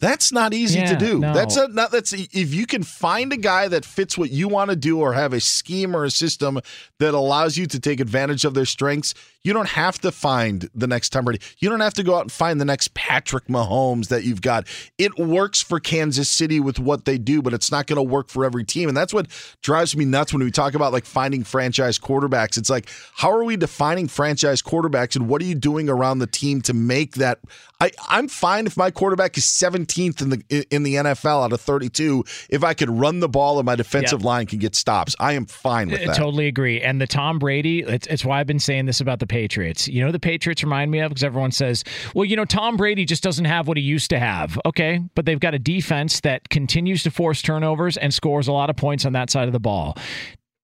That's 0.00 0.32
not 0.32 0.52
easy 0.52 0.80
yeah, 0.80 0.92
to 0.92 0.96
do. 0.96 1.20
No. 1.20 1.32
That's 1.32 1.56
a 1.56 1.68
not 1.68 1.90
that's 1.90 2.12
if 2.12 2.52
you 2.52 2.66
can 2.66 2.82
find 2.82 3.32
a 3.32 3.36
guy 3.36 3.68
that 3.68 3.84
fits 3.84 4.18
what 4.18 4.30
you 4.30 4.48
want 4.48 4.70
to 4.70 4.76
do 4.76 5.00
or 5.00 5.12
have 5.14 5.32
a 5.32 5.40
scheme 5.40 5.96
or 5.96 6.04
a 6.04 6.10
system 6.10 6.60
that 6.98 7.14
allows 7.14 7.56
you 7.56 7.66
to 7.66 7.80
take 7.80 8.00
advantage 8.00 8.44
of 8.44 8.54
their 8.54 8.66
strengths, 8.66 9.14
you 9.44 9.52
don't 9.52 9.68
have 9.68 9.98
to 10.00 10.10
find 10.10 10.68
the 10.74 10.86
next 10.86 11.10
Tom 11.10 11.26
Brady. 11.26 11.40
You 11.58 11.68
don't 11.68 11.80
have 11.80 11.94
to 11.94 12.02
go 12.02 12.16
out 12.16 12.22
and 12.22 12.32
find 12.32 12.60
the 12.60 12.64
next 12.64 12.94
Patrick 12.94 13.46
Mahomes 13.46 14.08
that 14.08 14.24
you've 14.24 14.40
got. 14.40 14.66
It 14.96 15.18
works 15.18 15.60
for 15.60 15.78
Kansas 15.78 16.30
City 16.30 16.60
with 16.60 16.78
what 16.78 17.04
they 17.04 17.18
do, 17.18 17.42
but 17.42 17.52
it's 17.52 17.70
not 17.70 17.86
going 17.86 17.98
to 17.98 18.02
work 18.02 18.30
for 18.30 18.44
every 18.44 18.64
team. 18.64 18.88
And 18.88 18.96
that's 18.96 19.12
what 19.12 19.26
drives 19.62 19.94
me 19.94 20.06
nuts 20.06 20.32
when 20.32 20.42
we 20.42 20.50
talk 20.50 20.74
about 20.74 20.92
like 20.92 21.04
finding 21.04 21.44
franchise 21.44 21.98
quarterbacks. 21.98 22.56
It's 22.56 22.70
like, 22.70 22.88
how 23.14 23.30
are 23.30 23.44
we 23.44 23.56
defining 23.56 24.08
franchise 24.08 24.62
quarterbacks 24.62 25.14
and 25.14 25.28
what 25.28 25.42
are 25.42 25.46
you 25.46 25.54
doing 25.54 25.90
around 25.90 26.20
the 26.20 26.26
team 26.26 26.62
to 26.62 26.72
make 26.72 27.16
that? 27.16 27.40
I, 27.80 27.90
I'm 28.08 28.28
fine 28.28 28.66
if 28.66 28.78
my 28.78 28.90
quarterback 28.90 29.36
is 29.36 29.44
17th 29.44 30.22
in 30.22 30.30
the 30.30 30.66
in 30.70 30.84
the 30.84 30.94
NFL 30.94 31.44
out 31.44 31.52
of 31.52 31.60
32 31.60 32.24
if 32.48 32.64
I 32.64 32.72
could 32.72 32.88
run 32.88 33.20
the 33.20 33.28
ball 33.28 33.58
and 33.58 33.66
my 33.66 33.76
defensive 33.76 34.20
yep. 34.20 34.24
line 34.24 34.46
can 34.46 34.58
get 34.58 34.74
stops. 34.74 35.14
I 35.18 35.32
am 35.32 35.44
fine 35.44 35.90
with 35.90 36.00
that. 36.00 36.10
I 36.10 36.14
totally 36.14 36.46
agree. 36.46 36.80
And 36.80 37.00
the 37.00 37.06
Tom 37.06 37.38
Brady, 37.38 37.80
it's, 37.80 38.06
it's 38.06 38.24
why 38.24 38.40
I've 38.40 38.46
been 38.46 38.60
saying 38.60 38.86
this 38.86 39.00
about 39.00 39.18
the 39.18 39.26
Patriots. 39.34 39.88
You 39.88 40.04
know, 40.04 40.12
the 40.12 40.20
Patriots 40.20 40.62
remind 40.62 40.92
me 40.92 41.00
of 41.00 41.08
because 41.08 41.24
everyone 41.24 41.50
says, 41.50 41.82
well, 42.14 42.24
you 42.24 42.36
know, 42.36 42.44
Tom 42.44 42.76
Brady 42.76 43.04
just 43.04 43.20
doesn't 43.20 43.46
have 43.46 43.66
what 43.66 43.76
he 43.76 43.82
used 43.82 44.10
to 44.10 44.18
have. 44.20 44.56
Okay, 44.64 45.00
but 45.16 45.26
they've 45.26 45.40
got 45.40 45.54
a 45.54 45.58
defense 45.58 46.20
that 46.20 46.48
continues 46.50 47.02
to 47.02 47.10
force 47.10 47.42
turnovers 47.42 47.96
and 47.96 48.14
scores 48.14 48.46
a 48.46 48.52
lot 48.52 48.70
of 48.70 48.76
points 48.76 49.04
on 49.04 49.12
that 49.14 49.30
side 49.30 49.48
of 49.48 49.52
the 49.52 49.58
ball. 49.58 49.98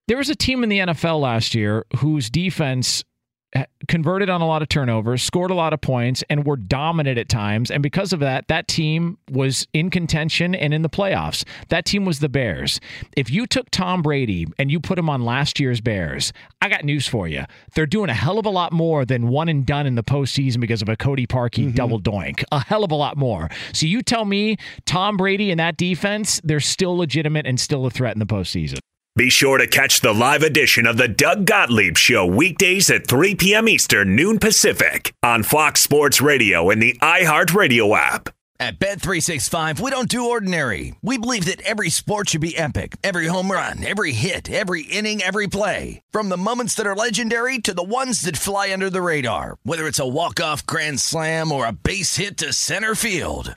There 0.07 0.17
was 0.17 0.31
a 0.31 0.37
team 0.37 0.63
in 0.63 0.69
the 0.69 0.79
NFL 0.79 1.21
last 1.21 1.53
year 1.53 1.85
whose 1.97 2.31
defense 2.31 3.03
converted 3.89 4.31
on 4.31 4.41
a 4.41 4.47
lot 4.47 4.63
of 4.63 4.69
turnovers, 4.69 5.23
scored 5.23 5.51
a 5.51 5.55
lot 5.55 5.73
of 5.73 5.81
points, 5.81 6.23
and 6.31 6.45
were 6.45 6.57
dominant 6.57 7.19
at 7.19 7.29
times. 7.29 7.71
And 7.71 7.83
because 7.83 8.13
of 8.13 8.21
that, 8.21 8.47
that 8.49 8.69
team 8.69 9.19
was 9.31 9.67
in 9.73 9.91
contention 9.91 10.55
and 10.55 10.73
in 10.73 10.83
the 10.83 10.89
playoffs. 10.89 11.45
That 11.69 11.85
team 11.85 12.05
was 12.05 12.21
the 12.21 12.29
Bears. 12.29 12.81
If 13.17 13.31
you 13.31 13.47
took 13.47 13.71
Tom 13.71 14.03
Brady 14.03 14.47
and 14.59 14.71
you 14.71 14.79
put 14.81 14.99
him 14.99 15.11
on 15.11 15.25
last 15.25 15.59
year's 15.59 15.81
Bears, 15.81 16.33
I 16.63 16.69
got 16.69 16.85
news 16.85 17.09
for 17.09 17.27
you. 17.27 17.45
They're 17.75 17.87
doing 17.87 18.11
a 18.11 18.15
hell 18.15 18.39
of 18.39 18.47
a 18.47 18.51
lot 18.51 18.73
more 18.73 19.05
than 19.05 19.29
one 19.29 19.49
and 19.49 19.67
done 19.67 19.87
in 19.87 19.97
the 19.97 20.05
postseason 20.05 20.61
because 20.61 20.83
of 20.83 20.89
a 20.89 20.97
Cody 20.97 21.27
Parkey 21.27 21.67
mm-hmm. 21.67 21.75
double 21.75 22.01
doink. 22.01 22.45
A 22.53 22.61
hell 22.61 22.85
of 22.85 22.93
a 22.93 22.97
lot 22.97 23.17
more. 23.17 23.49
So 23.73 23.87
you 23.87 24.03
tell 24.03 24.25
me 24.25 24.57
Tom 24.87 25.17
Brady 25.17 25.51
and 25.51 25.59
that 25.59 25.77
defense, 25.77 26.41
they're 26.45 26.61
still 26.61 26.97
legitimate 26.97 27.47
and 27.47 27.59
still 27.59 27.87
a 27.87 27.91
threat 27.91 28.15
in 28.15 28.21
the 28.21 28.27
postseason. 28.27 28.79
Be 29.17 29.29
sure 29.29 29.59
to 29.59 29.67
catch 29.67 30.03
the 30.03 30.15
live 30.15 30.45
edition 30.45 30.87
of 30.87 30.97
the 30.97 31.09
Doug 31.09 31.45
Gottlieb 31.45 31.99
Show 31.99 32.25
weekdays 32.25 32.89
at 32.91 33.09
3 33.09 33.35
p.m. 33.35 33.69
Eastern, 33.69 34.15
noon 34.15 34.39
Pacific 34.39 35.13
on 35.21 35.43
Fox 35.43 35.81
Sports 35.81 36.21
Radio 36.21 36.71
and 36.71 36.81
the 36.81 36.97
iHeartRadio 37.03 37.99
app. 37.99 38.29
At 38.61 38.79
Bet365, 38.79 39.81
we 39.81 39.91
don't 39.91 40.09
do 40.09 40.31
ordinary. 40.31 40.95
We 41.03 41.19
believe 41.19 41.47
that 41.47 41.61
every 41.63 41.91
sport 41.91 42.29
should 42.29 42.41
be 42.41 42.57
epic. 42.57 42.97
Every 43.03 43.27
home 43.27 43.51
run, 43.51 43.85
every 43.85 44.13
hit, 44.13 44.49
every 44.49 44.83
inning, 44.83 45.23
every 45.23 45.49
play. 45.49 46.03
From 46.13 46.29
the 46.29 46.37
moments 46.37 46.75
that 46.75 46.87
are 46.87 46.95
legendary 46.95 47.59
to 47.59 47.75
the 47.75 47.83
ones 47.83 48.21
that 48.23 48.37
fly 48.37 48.73
under 48.73 48.91
the 48.91 49.03
radar. 49.03 49.57
Whether 49.65 49.89
it's 49.89 49.99
a 49.99 50.07
walk-off 50.07 50.65
grand 50.67 51.01
slam 51.01 51.51
or 51.51 51.67
a 51.67 51.73
base 51.73 52.15
hit 52.17 52.37
to 52.37 52.53
center 52.53 52.95
field. 52.95 53.57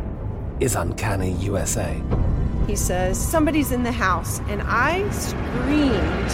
is 0.61 0.75
Uncanny 0.75 1.31
USA. 1.39 1.99
He 2.67 2.75
says, 2.75 3.19
Somebody's 3.19 3.71
in 3.71 3.81
the 3.81 3.91
house, 3.91 4.39
and 4.41 4.61
I 4.63 5.09
screamed. 5.09 6.29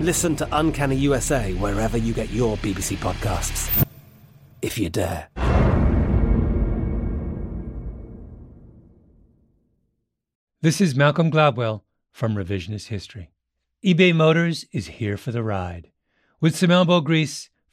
Listen 0.00 0.36
to 0.36 0.48
Uncanny 0.52 0.94
USA 0.96 1.52
wherever 1.54 1.98
you 1.98 2.14
get 2.14 2.30
your 2.30 2.56
BBC 2.58 2.96
podcasts, 2.96 3.84
if 4.62 4.78
you 4.78 4.88
dare. 4.88 5.28
This 10.62 10.80
is 10.80 10.94
Malcolm 10.94 11.30
Gladwell 11.30 11.82
from 12.12 12.36
Revisionist 12.36 12.86
History. 12.86 13.30
eBay 13.84 14.14
Motors 14.14 14.64
is 14.72 14.86
here 14.86 15.16
for 15.16 15.32
the 15.32 15.42
ride. 15.42 15.90
With 16.40 16.56
some 16.56 16.70
elbow 16.70 17.00
grease, 17.00 17.50